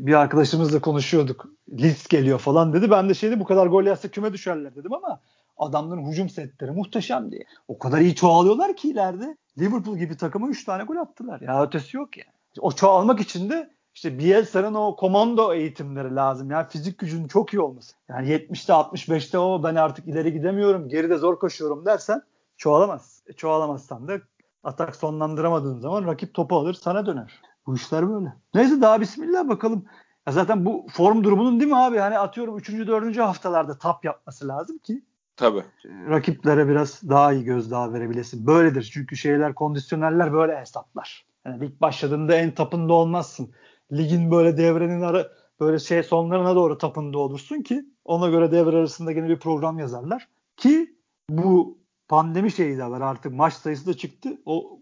bir 0.07 0.13
arkadaşımızla 0.13 0.81
konuşuyorduk. 0.81 1.45
List 1.71 2.09
geliyor 2.09 2.39
falan 2.39 2.73
dedi. 2.73 2.91
Ben 2.91 3.09
de 3.09 3.13
şeydi 3.13 3.39
bu 3.39 3.45
kadar 3.45 3.67
gol 3.67 3.83
yazsa 3.83 4.07
küme 4.07 4.33
düşerler 4.33 4.75
dedim 4.75 4.93
ama 4.93 5.21
adamların 5.57 6.11
hücum 6.11 6.29
setleri 6.29 6.71
muhteşem 6.71 7.31
diye. 7.31 7.43
O 7.67 7.79
kadar 7.79 7.99
iyi 7.99 8.15
çoğalıyorlar 8.15 8.75
ki 8.75 8.89
ileride. 8.89 9.37
Liverpool 9.59 9.97
gibi 9.97 10.17
takıma 10.17 10.47
3 10.47 10.63
tane 10.65 10.83
gol 10.83 10.95
attılar. 10.95 11.41
Ya 11.41 11.63
ötesi 11.63 11.97
yok 11.97 12.17
yani. 12.17 12.31
O 12.59 12.71
çoğalmak 12.71 13.19
için 13.19 13.49
de 13.49 13.69
işte 13.95 14.19
Bielsa'nın 14.19 14.73
o 14.73 14.95
komando 14.95 15.53
eğitimleri 15.53 16.15
lazım. 16.15 16.51
Yani 16.51 16.67
fizik 16.69 16.97
gücünün 16.97 17.27
çok 17.27 17.53
iyi 17.53 17.59
olması. 17.59 17.95
Yani 18.09 18.29
70'te 18.29 18.73
65'te 18.73 19.37
o 19.37 19.63
ben 19.63 19.75
artık 19.75 20.07
ileri 20.07 20.33
gidemiyorum, 20.33 20.89
geride 20.89 21.17
zor 21.17 21.39
koşuyorum 21.39 21.85
dersen 21.85 22.21
çoğalamaz. 22.57 23.16
E, 23.27 23.33
çoğalamazsan 23.33 24.07
da 24.07 24.19
atak 24.63 24.95
sonlandıramadığın 24.95 25.79
zaman 25.79 26.07
rakip 26.07 26.33
topu 26.33 26.55
alır 26.55 26.73
sana 26.73 27.05
döner. 27.05 27.41
Bu 27.67 27.75
işler 27.75 28.09
böyle. 28.09 28.33
Neyse 28.53 28.81
daha 28.81 29.01
bismillah 29.01 29.47
bakalım. 29.47 29.85
Ya 30.27 30.33
zaten 30.33 30.65
bu 30.65 30.87
form 30.91 31.23
durumunun 31.23 31.59
değil 31.59 31.71
mi 31.71 31.77
abi? 31.77 31.97
Hani 31.97 32.17
atıyorum 32.17 32.57
3. 32.57 32.69
4. 32.69 33.17
haftalarda 33.17 33.77
tap 33.77 34.05
yapması 34.05 34.47
lazım 34.47 34.77
ki 34.77 35.03
Tabii. 35.35 35.63
rakiplere 35.85 36.67
biraz 36.67 37.09
daha 37.09 37.33
iyi 37.33 37.43
gözdağı 37.43 37.93
verebilesin. 37.93 38.47
Böyledir. 38.47 38.89
Çünkü 38.93 39.17
şeyler 39.17 39.55
kondisyoneller 39.55 40.33
böyle 40.33 40.59
hesaplar. 40.59 41.25
Yani 41.45 41.61
lig 41.61 41.81
başladığında 41.81 42.35
en 42.35 42.51
tapında 42.51 42.93
olmazsın. 42.93 43.51
Ligin 43.91 44.31
böyle 44.31 44.57
devrenin 44.57 45.01
ara 45.01 45.27
böyle 45.59 45.79
şey 45.79 46.03
sonlarına 46.03 46.55
doğru 46.55 46.77
tapında 46.77 47.17
olursun 47.17 47.61
ki 47.61 47.85
ona 48.05 48.29
göre 48.29 48.51
devre 48.51 48.77
arasında 48.77 49.11
yine 49.11 49.29
bir 49.29 49.39
program 49.39 49.79
yazarlar. 49.79 50.27
Ki 50.57 50.95
bu 51.29 51.77
pandemi 52.07 52.51
şeyi 52.51 52.77
de 52.77 52.85
var 52.85 53.01
artık 53.01 53.33
maç 53.33 53.53
sayısı 53.53 53.85
da 53.85 53.97
çıktı. 53.97 54.41
O 54.45 54.79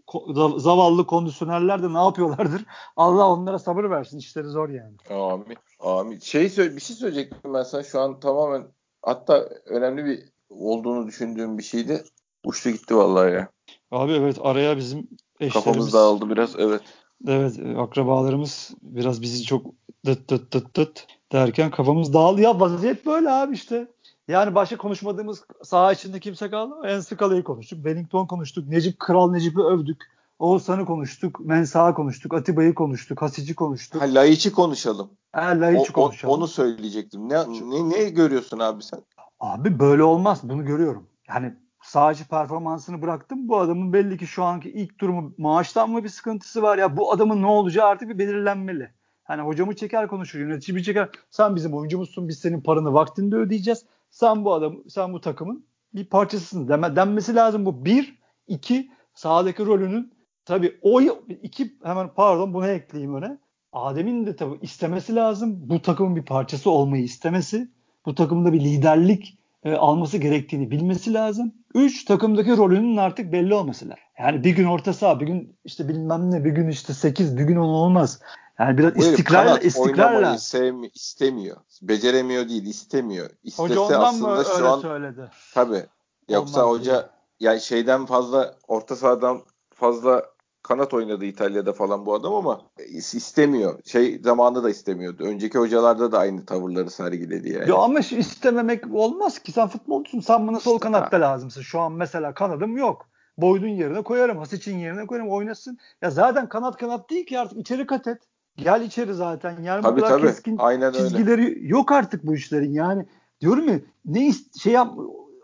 zavallı 0.56 1.06
kondisyonerler 1.06 1.82
de 1.82 1.92
ne 1.94 1.98
yapıyorlardır? 1.98 2.64
Allah 2.96 3.28
onlara 3.28 3.58
sabır 3.58 3.90
versin. 3.90 4.18
İşleri 4.18 4.46
zor 4.46 4.68
yani. 4.68 4.96
Amin. 5.10 5.56
Amin. 5.80 6.18
Şey 6.18 6.44
bir 6.44 6.80
şey 6.80 6.96
söyleyecektim 6.96 7.54
ben 7.54 7.62
sana 7.62 7.82
şu 7.82 8.00
an 8.00 8.20
tamamen 8.20 8.66
hatta 9.02 9.48
önemli 9.66 10.04
bir 10.04 10.20
olduğunu 10.50 11.06
düşündüğüm 11.06 11.58
bir 11.58 11.62
şeydi. 11.62 12.04
Uçtu 12.44 12.70
gitti 12.70 12.96
vallahi 12.96 13.32
ya. 13.32 13.48
Abi 13.90 14.12
evet 14.12 14.38
araya 14.40 14.76
bizim 14.76 15.08
eşlerimiz. 15.40 15.64
Kafamız 15.64 15.92
dağıldı 15.92 16.30
biraz 16.30 16.56
evet. 16.58 16.82
Evet 17.28 17.58
akrabalarımız 17.76 18.74
biraz 18.82 19.22
bizi 19.22 19.42
çok 19.42 19.66
dıt 20.06 20.30
dıt 20.30 20.52
dıt 20.52 20.76
dıt 20.76 21.06
derken 21.32 21.70
kafamız 21.70 22.14
dağıldı. 22.14 22.40
Ya 22.40 22.60
vaziyet 22.60 23.06
böyle 23.06 23.30
abi 23.30 23.54
işte. 23.54 23.88
Yani 24.28 24.54
başka 24.54 24.76
konuşmadığımız 24.76 25.44
saha 25.62 25.92
içinde 25.92 26.20
kimse 26.20 26.50
kaldı 26.50 26.74
mı? 26.76 26.86
Ensikala'yı 26.86 27.44
konuştuk. 27.44 27.76
Wellington 27.76 28.26
konuştuk. 28.26 28.68
Necip 28.68 28.98
Kral 28.98 29.30
Necip'i 29.30 29.60
övdük. 29.60 30.02
Oğuzhan'ı 30.38 30.84
konuştuk. 30.86 31.40
Mensah'ı 31.40 31.94
konuştuk. 31.94 32.34
Atiba'yı 32.34 32.74
konuştuk. 32.74 33.22
Hasic'i 33.22 33.54
konuştuk. 33.54 34.02
Ha, 34.02 34.14
Laiç'i 34.14 34.52
konuşalım. 34.52 35.10
Ha, 35.32 35.60
Laiç'i 35.60 35.92
konuşalım. 35.92 36.34
onu 36.34 36.48
söyleyecektim. 36.48 37.28
Ne, 37.28 37.36
ne, 37.48 37.90
ne 37.90 38.10
görüyorsun 38.10 38.58
abi 38.58 38.82
sen? 38.82 39.00
Abi 39.40 39.78
böyle 39.78 40.02
olmaz. 40.02 40.40
Bunu 40.42 40.64
görüyorum. 40.64 41.06
Yani 41.28 41.54
sağcı 41.82 42.28
performansını 42.28 43.02
bıraktım. 43.02 43.48
Bu 43.48 43.58
adamın 43.58 43.92
belli 43.92 44.18
ki 44.18 44.26
şu 44.26 44.44
anki 44.44 44.70
ilk 44.70 44.98
durumu 45.00 45.32
maaştan 45.38 45.90
mı 45.90 46.04
bir 46.04 46.08
sıkıntısı 46.08 46.62
var 46.62 46.78
ya 46.78 46.96
bu 46.96 47.12
adamın 47.12 47.42
ne 47.42 47.46
olacağı 47.46 47.86
artık 47.86 48.08
bir 48.08 48.18
belirlenmeli. 48.18 48.90
Hani 49.24 49.42
hocamı 49.42 49.76
çeker 49.76 50.08
konuşur, 50.08 50.38
yönetici 50.38 50.76
bir 50.76 50.82
çeker. 50.82 51.08
Sen 51.30 51.56
bizim 51.56 51.74
oyuncumuzsun, 51.74 52.28
biz 52.28 52.38
senin 52.38 52.60
paranı 52.60 52.92
vaktinde 52.92 53.36
ödeyeceğiz. 53.36 53.84
Sen 54.16 54.44
bu 54.44 54.54
adam, 54.54 54.76
sen 54.88 55.12
bu 55.12 55.20
takımın 55.20 55.66
bir 55.94 56.04
parçasısın 56.04 56.68
deme, 56.68 56.96
denmesi 56.96 57.34
lazım 57.34 57.66
bu. 57.66 57.84
Bir, 57.84 58.18
iki, 58.46 58.90
sahadaki 59.14 59.66
rolünün 59.66 60.12
tabii 60.44 60.78
o 60.82 61.00
iki 61.42 61.76
hemen 61.82 62.14
pardon 62.14 62.54
bunu 62.54 62.66
ekleyeyim 62.66 63.14
öne. 63.14 63.38
Adem'in 63.72 64.26
de 64.26 64.36
tabii 64.36 64.58
istemesi 64.62 65.14
lazım. 65.14 65.70
Bu 65.70 65.82
takımın 65.82 66.16
bir 66.16 66.24
parçası 66.24 66.70
olmayı 66.70 67.04
istemesi. 67.04 67.68
Bu 68.06 68.14
takımda 68.14 68.52
bir 68.52 68.60
liderlik 68.60 69.38
e, 69.64 69.74
alması 69.74 70.18
gerektiğini 70.18 70.70
bilmesi 70.70 71.14
lazım. 71.14 71.54
Üç, 71.74 72.04
takımdaki 72.04 72.56
rolünün 72.56 72.96
artık 72.96 73.32
belli 73.32 73.54
olması 73.54 73.84
lazım. 73.84 74.04
Yani 74.18 74.44
bir 74.44 74.56
gün 74.56 74.64
orta 74.64 74.92
saha, 74.92 75.20
bir 75.20 75.26
gün 75.26 75.56
işte 75.64 75.88
bilmem 75.88 76.30
ne, 76.30 76.44
bir 76.44 76.50
gün 76.50 76.68
işte 76.68 76.92
sekiz, 76.92 77.38
bir 77.38 77.44
gün 77.44 77.56
on 77.56 77.68
olmaz. 77.68 78.20
Yani 78.58 78.78
biraz 78.78 78.96
istikrarla 78.96 79.58
istikrarla 79.58 80.38
sevmi, 80.38 80.88
istemiyor. 80.94 81.56
Beceremiyor 81.82 82.48
değil, 82.48 82.66
istemiyor. 82.66 83.30
İstese 83.42 83.62
hoca 83.62 83.80
ondan 83.80 84.00
aslında 84.00 84.34
mı 84.36 84.44
şu 84.44 84.56
öyle 84.56 84.68
an 84.68 84.80
söyledi? 84.80 85.30
Tabii. 85.54 85.86
Yoksa 86.28 86.64
ondan 86.66 86.78
hoca 86.78 86.92
değil. 86.92 87.04
yani 87.40 87.60
şeyden 87.60 88.06
fazla 88.06 88.54
orta 88.68 88.96
sahadan 88.96 89.42
fazla 89.74 90.22
kanat 90.62 90.94
oynadı 90.94 91.24
İtalya'da 91.24 91.72
falan 91.72 92.06
bu 92.06 92.14
adam 92.14 92.34
ama 92.34 92.60
istemiyor. 92.88 93.78
Şey 93.84 94.18
zamanında 94.18 94.62
da 94.64 94.70
istemiyordu. 94.70 95.24
Önceki 95.24 95.58
hocalarda 95.58 96.12
da 96.12 96.18
aynı 96.18 96.46
tavırları 96.46 96.90
sergiledi 96.90 97.52
yani. 97.52 97.70
Ya 97.70 97.76
ama 97.76 97.98
istememek 97.98 98.94
olmaz 98.94 99.38
ki. 99.38 99.52
Sen 99.52 99.68
futbolcusun. 99.68 100.20
Sen 100.20 100.48
bana 100.48 100.60
sol 100.60 100.78
kanatta 100.78 101.20
lazımsın. 101.20 101.62
Şu 101.62 101.80
an 101.80 101.92
mesela 101.92 102.34
kanadım 102.34 102.76
yok. 102.76 103.08
Boydun 103.38 103.68
yerine 103.68 104.02
koyarım. 104.02 104.38
Hasic'in 104.38 104.78
yerine 104.78 105.06
koyarım. 105.06 105.30
Oynasın. 105.30 105.78
Ya 106.02 106.10
zaten 106.10 106.48
kanat 106.48 106.76
kanat 106.76 107.10
değil 107.10 107.26
ki 107.26 107.38
artık 107.38 107.58
içeri 107.58 107.86
kat 107.86 108.06
et. 108.06 108.22
Gel 108.56 108.82
içeri 108.82 109.14
zaten. 109.14 109.60
Yani 109.62 109.82
tabii, 109.82 110.00
bu 110.00 110.04
kadar 110.04 110.18
tabii. 110.18 110.26
keskin 110.26 110.56
Aynen 110.58 110.92
çizgileri 110.92 111.42
öyle. 111.42 111.66
yok 111.66 111.92
artık 111.92 112.26
bu 112.26 112.34
işlerin. 112.34 112.72
Yani 112.72 113.06
diyorum 113.40 113.68
ya 113.68 113.80
ne 114.04 114.32
şey 114.62 114.72
yap 114.72 114.94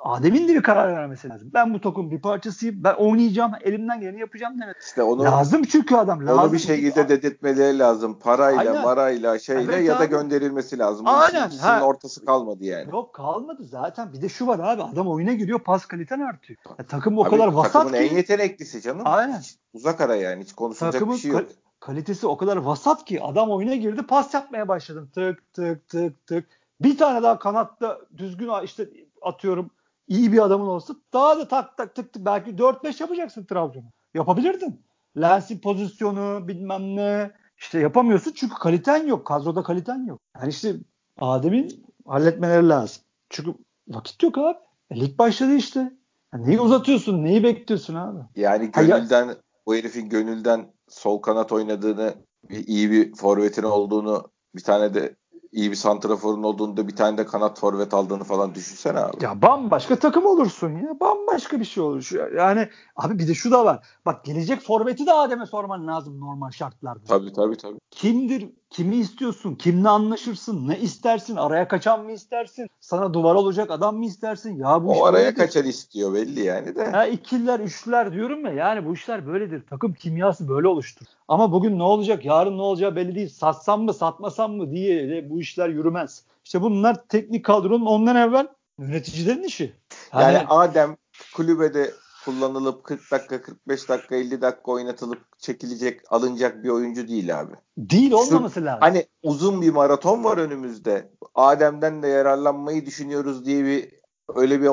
Adem'in 0.05 0.49
de 0.49 0.55
bir 0.55 0.63
karar 0.63 0.97
vermesi 0.97 1.29
lazım. 1.29 1.51
Ben 1.55 1.75
bu 1.75 1.81
tokun 1.81 2.11
bir 2.11 2.21
parçasıyım. 2.21 2.85
Ben 2.85 2.95
oynayacağım. 2.95 3.53
Elimden 3.61 4.01
geleni 4.01 4.21
yapacağım 4.21 4.61
demek. 4.61 4.77
İşte 4.77 5.03
onu, 5.03 5.25
lazım 5.25 5.63
çünkü 5.63 5.97
adam. 5.97 6.27
Lazım. 6.27 6.43
Onu 6.43 6.53
bir 6.53 6.59
şekilde 6.59 7.09
dedirtmeleri 7.09 7.79
lazım. 7.79 8.19
Parayla, 8.19 8.61
Aynen. 8.61 8.83
marayla, 8.83 9.39
şeyle 9.39 9.73
evet, 9.75 9.89
ya 9.89 9.99
da 9.99 10.05
gönderilmesi 10.05 10.79
lazım. 10.79 11.07
Aynen. 11.09 11.47
İkisinin 11.47 11.81
ortası 11.81 12.25
kalmadı 12.25 12.65
yani. 12.65 12.91
Yok 12.91 13.15
kalmadı 13.15 13.65
zaten. 13.65 14.13
Bir 14.13 14.23
de 14.23 14.29
şu 14.29 14.47
var 14.47 14.59
abi. 14.59 14.83
Adam 14.83 15.09
oyuna 15.09 15.33
giriyor. 15.33 15.59
Pas 15.59 15.87
kaliten 15.87 16.21
artıyor. 16.21 16.59
Ya, 16.79 16.87
takım 16.87 17.19
o 17.19 17.23
abi, 17.23 17.31
kadar 17.31 17.49
vasat 17.49 17.73
takımın 17.73 17.93
ki. 17.93 17.99
Takımın 17.99 18.13
en 18.13 18.17
yeteneklisi 18.17 18.83
canım. 18.83 19.03
Aynen. 19.05 19.39
Hiç 19.39 19.57
uzak 19.73 20.01
ara 20.01 20.17
yani. 20.17 20.43
Hiç 20.45 20.53
konuşulacak 20.53 20.93
takımın 20.93 21.15
bir 21.15 21.21
şey 21.21 21.31
yok. 21.31 21.47
Kalitesi 21.83 22.27
o 22.27 22.37
kadar 22.37 22.57
vasat 22.57 23.05
ki 23.05 23.23
adam 23.23 23.51
oyuna 23.51 23.75
girdi 23.75 24.03
pas 24.03 24.35
yapmaya 24.35 24.69
başladım 24.69 25.11
tık 25.15 25.53
tık 25.53 25.89
tık 25.89 26.27
tık 26.27 26.49
bir 26.81 26.99
tane 26.99 27.23
daha 27.23 27.39
kanatta 27.39 28.01
düzgün 28.17 28.51
işte 28.65 28.89
atıyorum 29.23 29.71
iyi 30.09 30.33
bir 30.33 30.39
adamın 30.39 30.67
olsa 30.67 30.95
daha 31.13 31.39
da 31.39 31.49
tak 31.49 31.77
tak 31.77 31.95
tık 31.95 32.13
tık 32.13 32.25
belki 32.25 32.51
4-5 32.51 33.03
yapacaksın 33.03 33.45
Trabzon'u. 33.45 33.91
Yapabilirdin. 34.15 34.81
Lens'in 35.21 35.59
pozisyonu 35.59 36.49
bilmem 36.49 36.97
ne 36.97 37.31
işte 37.59 37.79
yapamıyorsun 37.79 38.33
çünkü 38.33 38.55
kaliten 38.55 39.07
yok. 39.07 39.27
Kadroda 39.27 39.63
kaliten 39.63 40.07
yok. 40.07 40.21
Yani 40.37 40.51
işte 40.51 40.75
Adem'in 41.21 41.87
halletmeleri 42.07 42.69
lazım. 42.69 43.03
Çünkü 43.31 43.55
vakit 43.89 44.23
yok 44.23 44.39
abi. 44.39 44.59
E, 44.91 45.01
lig 45.01 45.19
başladı 45.19 45.55
işte. 45.55 45.93
Yani 46.35 46.47
neyi 46.47 46.61
uzatıyorsun? 46.61 47.25
Neyi 47.25 47.43
bekliyorsun 47.43 47.95
abi? 47.95 48.19
Yani 48.37 48.71
gönülden 48.71 49.29
ha, 49.29 49.37
bu 49.67 49.75
herifin 49.75 50.09
gönülden 50.09 50.67
sol 50.93 51.23
kanat 51.23 51.53
oynadığını 51.53 52.15
iyi 52.51 52.91
bir 52.91 53.15
forvetin 53.15 53.63
olduğunu 53.63 54.25
bir 54.55 54.63
tane 54.63 54.95
de 54.95 55.17
iyi 55.53 55.71
bir 55.71 55.77
santraforun 55.77 56.43
olduğunda 56.43 56.89
bir 56.89 56.97
tane 56.97 57.19
de 57.19 57.27
kanat 57.27 57.61
forvet 57.61 57.95
aldığını 57.95 58.25
falan 58.25 58.55
düşünsene 58.55 58.99
abi. 58.99 59.25
Ya 59.25 59.43
bambaşka 59.43 59.97
takım 59.97 60.27
olursun 60.27 60.71
ya. 60.71 61.01
Bambaşka 61.01 61.61
bir 61.61 61.65
şey 61.65 61.83
olur. 61.83 62.11
Yani 62.37 62.69
abi 62.97 63.19
bir 63.19 63.29
de 63.29 63.35
şu 63.35 63.51
da 63.51 63.65
var. 63.65 63.87
Bak 64.07 64.25
gelecek 64.25 64.61
forveti 64.61 65.07
de 65.07 65.13
Adem'e 65.13 65.47
sorman 65.47 65.87
lazım 65.87 66.21
normal 66.21 66.51
şartlarda. 66.51 67.05
Tabii 67.09 67.33
tabii 67.33 67.57
tabii. 67.57 67.79
Kimdir? 67.91 68.49
Kimi 68.73 68.97
istiyorsun? 68.97 69.55
Kimle 69.55 69.89
anlaşırsın? 69.89 70.69
Ne 70.69 70.79
istersin? 70.79 71.37
Araya 71.37 71.69
kaçan 71.69 72.05
mı 72.05 72.13
istersin? 72.13 72.67
Sana 72.81 73.15
duvar 73.15 73.35
olacak 73.35 73.71
adam 73.71 73.97
mı 73.97 74.05
istersin? 74.05 74.57
Ya 74.57 74.85
bu 74.85 75.01
o 75.01 75.05
araya 75.05 75.19
böyledir. 75.19 75.37
kaçan 75.37 75.65
istiyor 75.65 76.15
belli 76.15 76.41
yani 76.41 76.77
de. 76.77 76.91
Ha 76.91 77.07
ikililer, 77.07 77.61
üçlüler 77.61 78.13
diyorum 78.13 78.47
ya. 78.47 78.53
Yani 78.53 78.87
bu 78.87 78.95
işler 78.95 79.27
böyledir. 79.27 79.63
Takım 79.71 79.93
kimyası 79.93 80.49
böyle 80.49 80.69
oluştur. 80.69 81.07
Ama 81.29 81.53
bugün 81.53 81.79
ne 81.79 81.83
olacak? 81.83 82.25
Yarın 82.25 82.59
ne 82.59 82.63
olacağı 82.63 82.97
belli 82.97 83.15
değil. 83.15 83.29
Satsam 83.29 83.83
mı, 83.83 83.95
satmasam 83.95 84.53
mı 84.53 84.71
diye 84.71 85.09
de 85.09 85.31
bu 85.31 85.41
işler 85.41 85.69
yürümez. 85.69 86.23
İşte 86.45 86.63
bunlar 86.63 87.09
teknik 87.09 87.45
kadronun 87.45 87.87
ondan 87.87 88.17
evvel 88.17 88.47
yöneticilerin 88.79 89.43
işi. 89.43 89.73
Hani... 90.11 90.35
Yani 90.35 90.47
Adem 90.49 90.97
kulübede 91.35 91.91
kullanılıp 92.25 92.85
40 92.85 93.11
dakika, 93.11 93.43
45 93.43 93.89
dakika, 93.89 94.17
50 94.17 94.41
dakika 94.41 94.73
oynatılıp 94.73 95.39
çekilecek, 95.39 96.01
alınacak 96.13 96.65
bir 96.65 96.69
oyuncu 96.69 97.09
değil 97.09 97.41
abi. 97.41 97.53
Değil 97.77 98.13
olmaması 98.13 98.61
Şu, 98.61 98.67
lazım. 98.67 98.81
Hani 98.81 99.07
uzun 99.23 99.63
bir 99.63 99.71
maraton 99.71 100.25
var 100.25 100.39
önümüzde. 100.39 101.13
Adem'den 101.35 102.03
de 102.03 102.09
yararlanmayı 102.09 102.87
düşünüyoruz 102.87 103.47
diye 103.47 103.65
bir 103.65 103.89
öyle 104.35 104.61
bir 104.61 104.71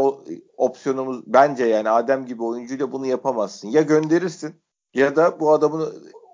opsiyonumuz 0.57 1.23
bence 1.27 1.65
yani 1.65 1.89
Adem 1.89 2.25
gibi 2.25 2.43
oyuncuyla 2.43 2.91
bunu 2.91 3.05
yapamazsın. 3.05 3.67
Ya 3.67 3.81
gönderirsin 3.81 4.55
ya 4.93 5.15
da 5.15 5.39
bu 5.39 5.51
adamı 5.51 5.85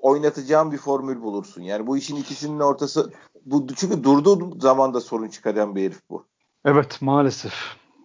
oynatacağın 0.01 0.71
bir 0.71 0.77
formül 0.77 1.21
bulursun. 1.21 1.61
Yani 1.61 1.87
bu 1.87 1.97
işin 1.97 2.15
ikisinin 2.15 2.59
ortası 2.59 3.11
bu 3.45 3.67
çünkü 3.75 4.03
durduğu 4.03 4.59
zaman 4.59 4.93
da 4.93 5.01
sorun 5.01 5.29
çıkaran 5.29 5.75
bir 5.75 5.83
herif 5.83 5.99
bu. 6.09 6.25
Evet 6.65 7.01
maalesef. 7.01 7.53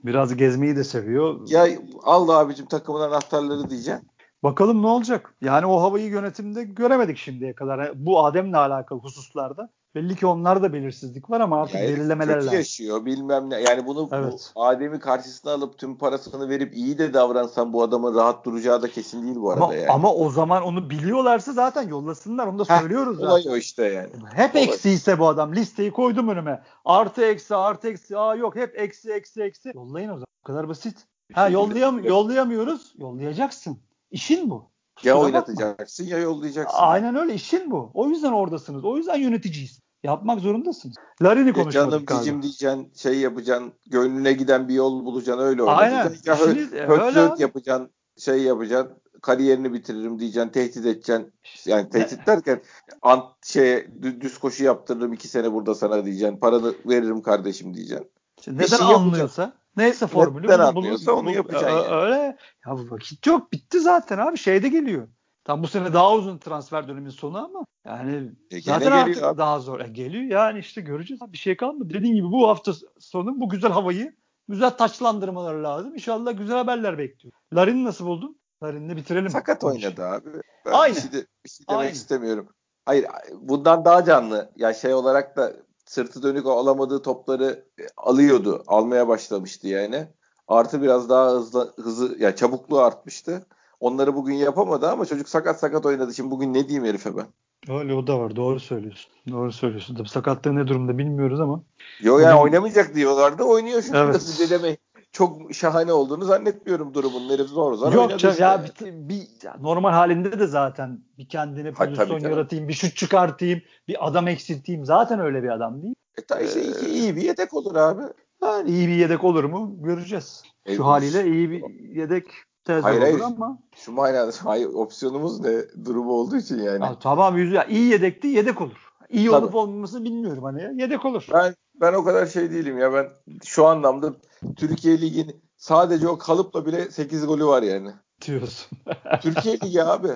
Biraz 0.05 0.37
gezmeyi 0.37 0.77
de 0.77 0.85
seviyor. 0.85 1.41
Ya 1.49 1.67
al 2.03 2.29
da 2.29 2.39
abicim 2.39 2.67
takımın 2.67 3.01
anahtarları 3.01 3.71
diyeceğim. 3.71 4.01
Bakalım 4.43 4.83
ne 4.83 4.87
olacak? 4.87 5.35
Yani 5.41 5.67
o 5.67 5.83
havayı 5.83 6.07
yönetimde 6.07 6.65
göremedik 6.65 7.17
şimdiye 7.17 7.55
kadar. 7.55 8.07
Bu 8.07 8.25
Adem'le 8.25 8.53
alakalı 8.53 9.01
hususlarda. 9.01 9.71
Belli 9.95 10.17
ki 10.17 10.27
onlar 10.27 10.63
da 10.63 10.73
belirsizlik 10.73 11.31
var 11.31 11.41
ama 11.41 11.63
artık 11.63 11.75
yani 11.75 11.89
belirlemeler 11.89 12.37
lazım. 12.37 12.53
yaşıyor 12.55 13.05
bilmem 13.07 13.51
ne. 13.51 13.61
Yani 13.61 13.87
bunu 13.87 14.09
Evet. 14.13 14.53
bu 14.57 14.65
Adem'i 14.65 14.99
karşısına 15.01 15.53
alıp 15.53 15.79
tüm 15.79 15.99
parasını 15.99 16.49
verip 16.49 16.75
iyi 16.75 16.99
de 16.99 17.15
davransan 17.15 17.73
bu 17.73 17.83
adamın 17.83 18.15
rahat 18.15 18.45
duracağı 18.45 18.83
da 18.83 18.89
kesin 18.91 19.23
değil 19.27 19.37
bu 19.37 19.51
arada 19.51 19.65
Ama, 19.65 19.75
yani. 19.75 19.89
ama 19.89 20.15
o 20.15 20.31
zaman 20.31 20.63
onu 20.63 20.91
biliyorlarsa 20.91 21.53
zaten 21.53 21.89
yollasınlar. 21.89 22.47
Onu 22.47 22.59
da 22.59 22.65
Heh, 22.65 22.81
söylüyoruz 22.81 23.21
Olay 23.21 23.43
zaten. 23.43 23.59
işte 23.59 23.85
yani. 23.85 24.11
Hep 24.35 24.55
Olay. 24.55 24.65
eksiyse 24.65 25.19
bu 25.19 25.29
adam. 25.29 25.55
Listeyi 25.55 25.91
koydum 25.91 26.29
önüme. 26.29 26.63
Artı 26.85 27.25
eksi 27.25 27.55
artı 27.57 27.89
eksi. 27.89 28.19
Aa 28.19 28.35
yok 28.35 28.57
hep 28.57 28.79
eksi 28.79 29.13
eksi 29.13 29.43
eksi. 29.43 29.73
Yollayın 29.75 30.09
o 30.09 30.13
zaman. 30.13 30.27
Bu 30.43 30.47
kadar 30.47 30.69
basit. 30.69 31.07
Ha 31.33 31.49
Bir 31.49 31.53
yollayam 31.53 32.05
yollayamıyoruz. 32.05 32.95
Yollayacaksın. 32.99 33.79
İşin 34.11 34.51
bu. 34.51 34.71
Ya 35.03 35.15
bakma. 35.15 35.27
oynatacaksın 35.27 36.05
ya 36.05 36.19
yollayacaksın. 36.19 36.79
Aynen 36.81 37.17
öyle 37.17 37.35
işin 37.35 37.71
bu. 37.71 37.91
O 37.95 38.09
yüzden 38.09 38.33
oradasınız. 38.33 38.85
O 38.85 38.97
yüzden 38.97 39.17
yöneticiyiz. 39.17 39.80
Yapmak 40.05 40.41
zorundasınız. 40.41 40.97
Larin'i 41.23 41.53
konuşmadık 41.53 41.73
canım 41.73 41.91
galiba. 42.07 42.23
cicim 42.25 42.43
diyeceksin, 42.43 42.93
şey 42.97 43.19
yapacaksın, 43.21 43.73
gönlüne 43.87 44.33
giden 44.33 44.69
bir 44.69 44.75
yol 44.75 45.05
bulacaksın, 45.05 45.45
öyle 45.45 45.63
Aynen. 45.63 45.93
oynatacaksın. 45.99 46.47
Ya 46.47 46.53
İşiniz- 46.53 46.75
e, 46.75 46.87
höt 46.89 47.01
öyle 47.01 47.21
höt 47.21 47.41
yapacaksın, 47.41 47.91
şey 48.19 48.43
yapacaksın, 48.43 48.97
kariyerini 49.23 49.73
bitiririm 49.73 50.19
diyeceksin, 50.19 50.49
tehdit 50.51 50.77
edeceksin. 50.77 51.33
Yani 51.67 51.89
tehdit 51.91 52.27
derken 52.27 52.63
ant 53.03 53.25
şeye 53.47 53.79
dü- 53.81 54.21
düz 54.21 54.39
koşu 54.39 54.65
yaptırırım 54.65 55.13
iki 55.13 55.29
sene 55.29 55.53
burada 55.53 55.75
sana 55.75 56.05
diyeceksin. 56.05 56.37
Paranı 56.37 56.75
veririm 56.87 57.23
kardeşim 57.23 57.75
diyeceksin. 57.75 58.11
Bir 58.47 58.53
neden 58.55 58.67
şey 58.67 58.79
yapacak. 58.79 59.01
anlıyorsa 59.01 59.53
neyse 59.77 60.07
formülü 60.07 60.47
Neden 60.47 60.59
bunu- 60.59 60.69
anlıyorsa 60.69 61.13
onu 61.13 61.31
yapacaksın 61.31 61.69
Ö- 61.69 61.83
yani. 61.83 61.95
Öyle. 62.03 62.37
Ya 62.67 62.91
vakit 62.91 63.27
yok. 63.27 63.53
Bitti 63.53 63.81
zaten 63.81 64.19
abi. 64.19 64.39
Şeyde 64.39 64.69
geliyor. 64.69 65.09
Tam 65.45 65.63
bu 65.63 65.67
sene 65.67 65.93
daha 65.93 66.15
uzun 66.15 66.39
transfer 66.39 66.89
dönemin 66.89 67.11
sonu 67.11 67.39
ama 67.45 67.65
yani 67.87 68.33
E 68.51 68.61
zaten 68.61 68.93
artık 68.93 69.23
abi. 69.23 69.39
daha 69.39 69.61
zor. 69.61 69.81
E 69.81 69.89
geliyor 69.89 70.25
yani 70.25 70.59
işte 70.59 70.81
göreceğiz. 70.81 71.21
Bir 71.29 71.39
şey 71.39 71.57
kalmadı. 71.57 71.91
Dediğin 71.95 72.15
gibi 72.15 72.31
bu 72.33 72.49
hafta 72.49 72.73
sonu 72.99 73.41
bu 73.41 73.49
güzel 73.49 73.71
havayı 73.71 74.17
güzel 74.49 74.71
taçlandırmaları 74.71 75.63
lazım. 75.65 75.95
İnşallah 75.95 76.39
güzel 76.39 76.57
haberler 76.57 76.99
bekliyor. 76.99 77.33
Larin'i 77.55 77.85
nasıl 77.85 78.07
buldun? 78.07 78.41
Larin'le 78.63 78.97
bitirelim. 78.97 79.31
Sakat 79.31 79.65
oynadı 79.65 80.05
abi. 80.07 80.29
Ben 80.67 80.73
Aynen. 80.73 80.97
Bir 80.97 81.01
şey, 81.01 81.13
de- 81.13 81.27
bir 81.45 81.51
şey 81.51 81.67
demek 81.69 81.81
Aynen. 81.81 81.93
istemiyorum. 81.93 82.49
Hayır 82.87 83.07
bundan 83.41 83.85
daha 83.85 84.05
canlı. 84.05 84.53
Ya 84.57 84.75
şey 84.75 84.95
olarak 84.95 85.37
da 85.37 85.53
sırtı 85.87 86.23
dönük 86.23 86.47
alamadığı 86.47 87.03
topları 87.03 87.65
e, 87.81 87.83
alıyordu. 87.97 88.63
Almaya 88.67 89.09
başlamıştı 89.09 89.69
yani. 89.69 90.09
Artı 90.49 90.83
biraz 90.83 91.09
daha 91.09 91.31
hızlı 91.31 91.75
hızı 91.77 92.17
ya 92.19 92.37
çabukluğu 92.37 92.79
artmıştı. 92.81 93.47
Onları 93.81 94.15
bugün 94.15 94.35
yapamadı 94.35 94.89
ama 94.91 95.07
çocuk 95.07 95.29
sakat 95.29 95.61
sakat 95.61 95.87
oynadı. 95.87 96.15
Şimdi 96.15 96.31
bugün 96.31 96.55
ne 96.55 96.69
diyeyim 96.69 96.85
herife 96.85 97.11
ben? 97.17 97.27
Öyle 97.75 97.95
o 97.95 98.07
da 98.07 98.21
var. 98.21 98.37
Doğru 98.37 98.61
söylüyorsun. 98.61 99.13
Doğru 99.31 99.53
söylüyorsun. 99.53 99.95
Tabii 99.95 100.09
sakatlığı 100.09 100.57
ne 100.57 100.67
durumda 100.69 100.99
bilmiyoruz 100.99 101.41
ama. 101.41 101.63
Yo 102.01 102.19
yani 102.19 102.33
Bugün- 102.35 102.43
oynamayacak 102.45 102.95
diyorlardı. 102.95 103.43
Oynuyor 103.43 103.83
şu 103.83 103.97
Evet. 103.97 104.23
size 104.23 104.59
demeyin. 104.59 104.79
Çok 105.13 105.55
şahane 105.55 105.93
olduğunu 105.93 106.25
zannetmiyorum 106.25 106.95
durumun. 106.95 107.31
Herif 107.31 107.47
zor 107.49 107.75
zor 107.75 107.93
Yok 107.93 108.11
canım 108.11 108.33
işte. 108.33 108.45
ya 108.45 108.65
bir, 108.81 109.09
bir 109.09 109.27
ya 109.43 109.57
normal 109.61 109.91
halinde 109.93 110.39
de 110.39 110.47
zaten 110.47 111.01
bir 111.19 111.29
kendine 111.29 111.69
Ha, 111.71 111.75
pozisyon 111.85 112.07
tabii 112.09 112.21
canım. 112.21 112.37
yaratayım, 112.37 112.69
bir 112.69 112.73
şut 112.73 112.97
çıkartayım, 112.97 113.63
bir 113.89 114.07
adam 114.09 114.29
eksilteyim. 114.29 114.85
Zaten 114.85 115.21
öyle 115.21 115.43
bir 115.43 115.49
adam 115.49 115.83
değil. 115.83 115.95
E, 116.19 116.25
ta 116.25 116.41
işte 116.41 116.61
Ee, 116.61 116.65
iyi, 116.65 117.03
iyi 117.03 117.17
bir 117.17 117.23
yedek 117.23 117.55
olur 117.55 117.77
abi. 117.77 118.03
Yani 118.43 118.71
iyi 118.71 118.89
bir 118.89 118.95
yedek 118.95 119.25
olur 119.25 119.45
mu 119.45 119.77
göreceğiz. 119.83 120.43
E, 120.67 120.77
Şu 120.77 120.87
haliyle 120.87 121.27
iyi 121.27 121.51
bir 121.51 121.63
yedek 121.97 122.25
tez 122.65 122.85
Hayır, 122.85 122.99
olur 122.99 123.07
hayır. 123.07 123.21
ama. 123.21 123.59
Şu 123.75 123.93
manada 123.93 124.33
hayır, 124.45 124.67
opsiyonumuz 124.67 125.41
ne 125.41 125.85
durumu 125.85 126.13
olduğu 126.13 126.37
için 126.37 126.59
yani. 126.59 126.85
Ya, 126.85 126.99
tamam 126.99 127.39
yüzü 127.39 127.55
ya, 127.55 127.65
iyi 127.65 127.91
yedekti 127.91 128.27
yedek 128.29 128.61
olur. 128.61 128.91
İyi 129.09 129.31
Tabii. 129.31 129.45
olup 129.45 129.55
olmamasını 129.55 130.05
bilmiyorum 130.05 130.45
hani 130.45 130.63
ya. 130.63 130.71
Yedek 130.71 131.05
olur. 131.05 131.27
Ben 131.33 131.55
ben 131.75 131.93
o 131.93 132.05
kadar 132.05 132.27
şey 132.27 132.51
değilim 132.51 132.79
ya 132.79 132.93
ben 132.93 133.09
şu 133.45 133.67
anlamda 133.67 134.15
Türkiye 134.57 135.01
Ligi'nin 135.01 135.43
sadece 135.57 136.09
o 136.09 136.19
kalıpla 136.19 136.67
bile 136.67 136.91
8 136.91 137.27
golü 137.27 137.47
var 137.47 137.63
yani. 137.63 137.91
diyorsun. 138.27 138.79
Türkiye 139.23 139.61
Ligi 139.61 139.85
abi. 139.85 140.09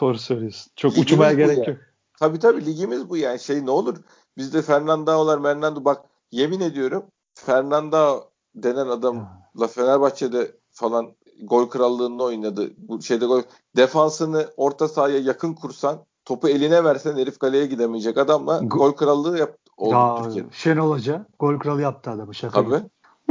Doğru 0.00 0.18
söylüyorsun. 0.18 0.72
Çok 0.76 0.92
Ligimiz 0.92 1.12
uçmaya 1.12 1.32
gerek 1.32 1.58
ya. 1.58 1.64
yok. 1.64 1.82
Tabii 2.20 2.38
tabii 2.38 2.66
ligimiz 2.66 3.10
bu 3.10 3.16
yani 3.16 3.38
şey 3.38 3.66
ne 3.66 3.70
olur. 3.70 3.96
Bizde 4.36 4.62
Fernando'lar 4.62 5.42
Fernando 5.42 5.84
bak 5.84 6.04
yemin 6.32 6.60
ediyorum 6.60 7.02
Fernando 7.34 8.30
denen 8.54 8.86
adamla 8.86 9.68
Fenerbahçe'de 9.70 10.56
falan 10.70 11.14
gol 11.42 11.66
krallığında 11.66 12.24
oynadı. 12.24 12.70
Bu 12.78 13.02
şeyde 13.02 13.26
gol 13.26 13.42
defansını 13.76 14.48
orta 14.56 14.88
sahaya 14.88 15.18
yakın 15.18 15.54
kursan 15.54 16.04
topu 16.24 16.48
eline 16.48 16.84
versen 16.84 17.16
herif 17.16 17.38
kaleye 17.38 17.66
gidemeyecek 17.66 18.18
adamla 18.18 18.58
Go- 18.58 18.68
gol 18.68 18.92
krallığı 18.92 19.38
yap 19.38 19.56
oldu 19.76 19.94
Ya 19.94 20.22
Türkiye'de. 20.22 20.48
Şenol 20.52 20.90
Hoca 20.90 21.26
gol 21.38 21.58
kralı 21.58 21.82
yaptı 21.82 22.10
adamı 22.10 22.34
şaka 22.34 22.62
Tabii. 22.62 22.82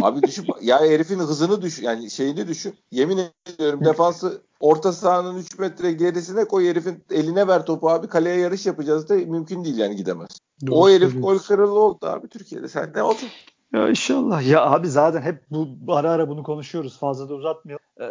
Abi 0.01 0.24
düşün 0.24 0.45
ya 0.62 0.80
herifin 0.80 1.20
hızını 1.20 1.62
düşün 1.62 1.84
yani 1.84 2.12
şeyini 2.12 2.47
düşün. 2.47 2.76
Yemin 2.91 3.20
ediyorum 3.45 3.86
defansı 3.86 4.41
orta 4.60 4.93
sahanın 4.93 5.38
3 5.38 5.60
metre 5.60 5.91
gerisine 5.91 6.45
koy 6.45 6.70
herifin 6.70 7.03
eline 7.12 7.47
ver 7.47 7.66
topu 7.66 7.89
abi 7.89 8.08
kaleye 8.08 8.39
yarış 8.39 8.66
yapacağız 8.66 9.10
da 9.10 9.16
mümkün 9.16 9.64
değil 9.64 9.78
yani 9.78 9.95
gidemez. 9.95 10.30
Doğru 10.68 10.76
o 10.76 10.89
herif 10.89 11.22
gol 11.22 11.38
kralı 11.38 11.80
oldu 11.80 12.08
abi 12.08 12.28
Türkiye'de. 12.28 12.68
Sen 12.68 12.91
ne 12.95 13.03
oldun? 13.03 13.28
Ya 13.74 13.89
inşallah. 13.89 14.47
Ya 14.47 14.65
abi 14.65 14.88
zaten 14.88 15.22
hep 15.22 15.43
bu 15.49 15.95
ara 15.95 16.11
ara 16.11 16.30
bunu 16.30 16.43
konuşuyoruz. 16.43 16.99
Fazla 16.99 17.30
da 17.30 17.34
uzatmayalım. 17.34 17.84
Ee, 18.01 18.05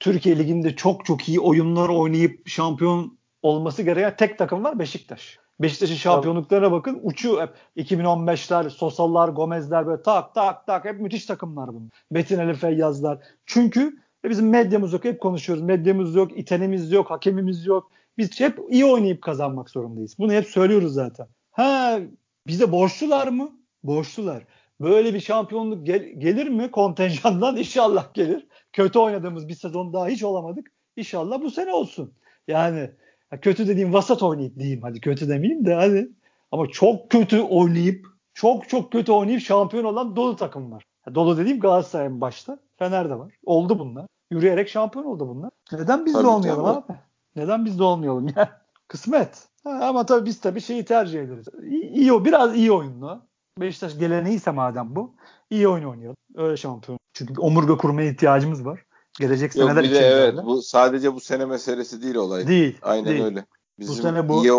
Türkiye 0.00 0.38
Ligi'nde 0.38 0.76
çok 0.76 1.04
çok 1.04 1.28
iyi 1.28 1.40
oyunlar 1.40 1.88
oynayıp 1.88 2.48
şampiyon 2.48 3.18
olması 3.42 3.82
gereken 3.82 4.16
tek 4.16 4.38
takım 4.38 4.64
var 4.64 4.78
Beşiktaş. 4.78 5.38
Beşiktaş'ın 5.60 5.94
şampiyonluklarına 5.94 6.72
bakın. 6.72 7.00
Uçuyor 7.02 7.42
hep 7.42 7.50
2015'ler, 7.76 8.70
Sosallar, 8.70 9.28
Gomez'ler 9.28 9.86
böyle 9.86 10.02
tak 10.02 10.34
tak 10.34 10.66
tak 10.66 10.84
hep 10.84 11.00
müthiş 11.00 11.26
takımlar 11.26 11.68
bunlar. 11.68 11.90
Metin 12.10 12.38
Ali 12.38 12.54
Feyyazlar. 12.54 13.18
Çünkü 13.46 13.96
bizim 14.24 14.48
medyamız 14.48 14.92
yok. 14.92 15.04
Hep 15.04 15.20
konuşuyoruz. 15.20 15.64
Medyamız 15.64 16.14
yok, 16.14 16.38
itenimiz 16.38 16.92
yok, 16.92 17.10
hakemimiz 17.10 17.66
yok. 17.66 17.90
Biz 18.18 18.40
hep 18.40 18.58
iyi 18.70 18.84
oynayıp 18.84 19.22
kazanmak 19.22 19.70
zorundayız. 19.70 20.16
Bunu 20.18 20.32
hep 20.32 20.46
söylüyoruz 20.46 20.92
zaten. 20.94 21.26
Ha 21.50 21.98
bize 22.46 22.72
borçlular 22.72 23.28
mı? 23.28 23.50
Borçlular. 23.82 24.42
Böyle 24.80 25.14
bir 25.14 25.20
şampiyonluk 25.20 25.86
gel- 25.86 26.12
gelir 26.18 26.48
mi 26.48 26.70
kontenjandan? 26.70 27.56
İnşallah 27.56 28.14
gelir. 28.14 28.46
Kötü 28.72 28.98
oynadığımız 28.98 29.48
bir 29.48 29.54
sezon 29.54 29.92
daha 29.92 30.08
hiç 30.08 30.22
olamadık. 30.22 30.66
İnşallah 30.96 31.40
bu 31.42 31.50
sene 31.50 31.72
olsun. 31.72 32.12
Yani 32.48 32.90
ya 33.32 33.40
kötü 33.40 33.68
dediğim 33.68 33.92
vasat 33.92 34.22
oynayıp 34.22 34.58
diyeyim. 34.58 34.80
Hadi 34.82 35.00
kötü 35.00 35.28
demeyeyim 35.28 35.66
de 35.66 35.74
hadi. 35.74 36.10
Ama 36.52 36.66
çok 36.68 37.10
kötü 37.10 37.40
oynayıp 37.40 38.06
çok 38.34 38.68
çok 38.68 38.92
kötü 38.92 39.12
oynayıp 39.12 39.40
şampiyon 39.40 39.84
olan 39.84 40.16
dolu 40.16 40.36
takım 40.36 40.72
var. 40.72 40.82
Dolu 41.14 41.36
dediğim 41.38 41.60
Galatasaray'ın 41.60 42.20
başta. 42.20 42.58
Fener'de 42.76 43.18
var. 43.18 43.34
Oldu 43.44 43.78
bunlar. 43.78 44.06
Yürüyerek 44.30 44.68
şampiyon 44.68 45.04
oldu 45.04 45.28
bunlar. 45.28 45.50
Neden 45.72 46.06
biz 46.06 46.14
de 46.14 46.18
Tabii, 46.18 46.28
olmayalım 46.28 46.64
tabii. 46.64 46.76
abi? 46.92 46.98
Neden 47.36 47.64
biz 47.64 47.78
de 47.78 47.82
olmayalım 47.82 48.28
ya? 48.36 48.62
Kısmet. 48.88 49.48
Ha, 49.64 49.80
ama 49.82 50.06
tabii 50.06 50.26
biz 50.26 50.40
tabii 50.40 50.60
şeyi 50.60 50.84
tercih 50.84 51.20
ederiz. 51.20 51.46
İyi, 51.70 51.90
iyi, 51.90 52.24
biraz 52.24 52.56
iyi 52.56 52.72
oyunlu. 52.72 53.27
Beşiktaş 53.60 53.98
geleneğiyse 53.98 54.50
madem 54.50 54.96
bu. 54.96 55.14
iyi 55.50 55.68
oyun 55.68 55.84
oynayalım. 55.84 56.16
Öyle 56.34 56.56
şampiyon. 56.56 56.98
Çünkü 57.12 57.40
omurga 57.40 57.76
kurmaya 57.76 58.10
ihtiyacımız 58.10 58.64
var. 58.64 58.84
Gelecek 59.18 59.56
Yok 59.56 59.70
seneler 59.70 59.84
için 59.84 59.94
evet 60.02 60.34
böyle. 60.34 60.46
bu 60.46 60.62
sadece 60.62 61.14
bu 61.14 61.20
sene 61.20 61.44
meselesi 61.44 62.02
değil 62.02 62.14
olay. 62.14 62.46
Değil. 62.46 62.78
Aynen 62.82 63.04
değil. 63.06 63.24
öyle. 63.24 63.44
Bizim 63.78 63.94
sene 64.02 64.28
bu- 64.28 64.44
iyi, 64.44 64.52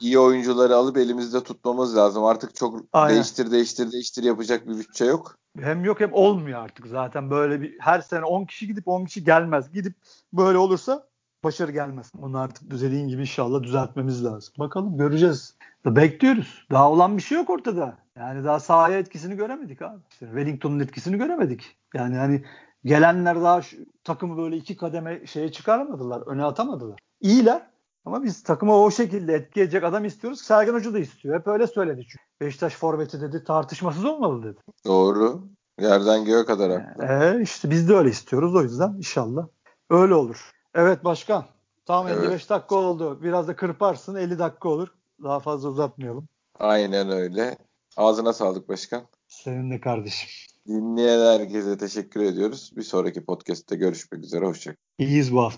iyi 0.00 0.18
oyuncuları 0.18 0.76
alıp 0.76 0.96
elimizde 0.96 1.42
tutmamız 1.42 1.96
lazım. 1.96 2.24
Artık 2.24 2.54
çok 2.54 2.80
Aynen. 2.92 3.14
değiştir 3.14 3.50
değiştir 3.50 3.92
değiştir 3.92 4.22
yapacak 4.22 4.68
bir 4.68 4.78
bütçe 4.78 5.04
yok. 5.04 5.36
Hem 5.60 5.84
yok 5.84 6.00
hem 6.00 6.12
olmuyor 6.12 6.60
artık 6.60 6.86
zaten 6.86 7.30
böyle 7.30 7.60
bir 7.60 7.76
her 7.80 8.00
sene 8.00 8.24
10 8.24 8.44
kişi 8.44 8.66
gidip 8.66 8.88
10 8.88 9.04
kişi 9.04 9.24
gelmez. 9.24 9.72
Gidip 9.72 9.94
böyle 10.32 10.58
olursa 10.58 11.06
başarı 11.44 11.72
gelmez. 11.72 12.12
Onu 12.22 12.38
artık 12.38 12.70
düzeldiğin 12.70 13.08
gibi 13.08 13.20
inşallah 13.20 13.62
düzeltmemiz 13.62 14.24
lazım. 14.24 14.54
Bakalım 14.58 14.98
göreceğiz. 14.98 15.54
Bekliyoruz. 15.86 16.66
Daha 16.70 16.90
olan 16.90 17.16
bir 17.16 17.22
şey 17.22 17.38
yok 17.38 17.50
ortada. 17.50 17.98
Yani 18.16 18.44
daha 18.44 18.60
sahaya 18.60 18.98
etkisini 18.98 19.36
göremedik 19.36 19.82
abi. 19.82 20.00
İşte 20.10 20.26
Wellington'un 20.26 20.80
etkisini 20.80 21.18
göremedik. 21.18 21.76
Yani 21.94 22.16
hani 22.16 22.44
gelenler 22.84 23.42
daha 23.42 23.62
şu, 23.62 23.76
takımı 24.04 24.36
böyle 24.36 24.56
iki 24.56 24.76
kademe 24.76 25.26
şeye 25.26 25.52
çıkaramadılar. 25.52 26.26
Öne 26.26 26.44
atamadılar. 26.44 26.98
İyiler 27.20 27.70
ama 28.04 28.22
biz 28.22 28.42
takıma 28.42 28.82
o 28.82 28.90
şekilde 28.90 29.34
etki 29.34 29.60
edecek 29.60 29.84
adam 29.84 30.04
istiyoruz. 30.04 30.40
Sergen 30.40 30.74
Hoca 30.74 30.94
da 30.94 30.98
istiyor. 30.98 31.38
Hep 31.38 31.46
öyle 31.46 31.66
söyledi 31.66 32.02
çünkü. 32.02 32.24
Beşiktaş 32.40 32.74
forveti 32.74 33.20
dedi 33.20 33.44
tartışmasız 33.44 34.04
olmalı 34.04 34.42
dedi. 34.42 34.60
Doğru. 34.86 35.48
Yerden 35.80 36.24
göğe 36.24 36.44
kadar 36.44 36.82
haklı. 36.82 37.04
Ee, 37.04 37.42
işte 37.42 37.70
biz 37.70 37.88
de 37.88 37.94
öyle 37.94 38.08
istiyoruz 38.08 38.54
o 38.54 38.62
yüzden 38.62 38.94
inşallah 38.96 39.46
öyle 39.90 40.14
olur. 40.14 40.50
Evet 40.74 41.04
başkan. 41.04 41.44
Tam 41.86 42.08
Evet. 42.08 42.24
55 42.24 42.50
dakika 42.50 42.74
oldu. 42.74 43.22
Biraz 43.22 43.48
da 43.48 43.56
kırparsın 43.56 44.14
50 44.14 44.38
dakika 44.38 44.68
olur. 44.68 44.88
Daha 45.22 45.40
fazla 45.40 45.68
uzatmayalım. 45.68 46.28
Aynen 46.58 47.10
öyle. 47.10 47.56
Ağzına 47.96 48.32
sağlık 48.32 48.68
başkan. 48.68 49.06
Senin 49.28 49.70
de 49.70 49.80
kardeşim. 49.80 50.28
Dinleyen 50.68 51.38
herkese 51.38 51.78
teşekkür 51.78 52.20
ediyoruz. 52.20 52.72
Bir 52.76 52.82
sonraki 52.82 53.24
podcast'te 53.24 53.76
görüşmek 53.76 54.24
üzere. 54.24 54.46
Hoşçakalın. 54.46 54.78
İyiyiz 54.98 55.32
bu 55.32 55.42
hafta. 55.42 55.54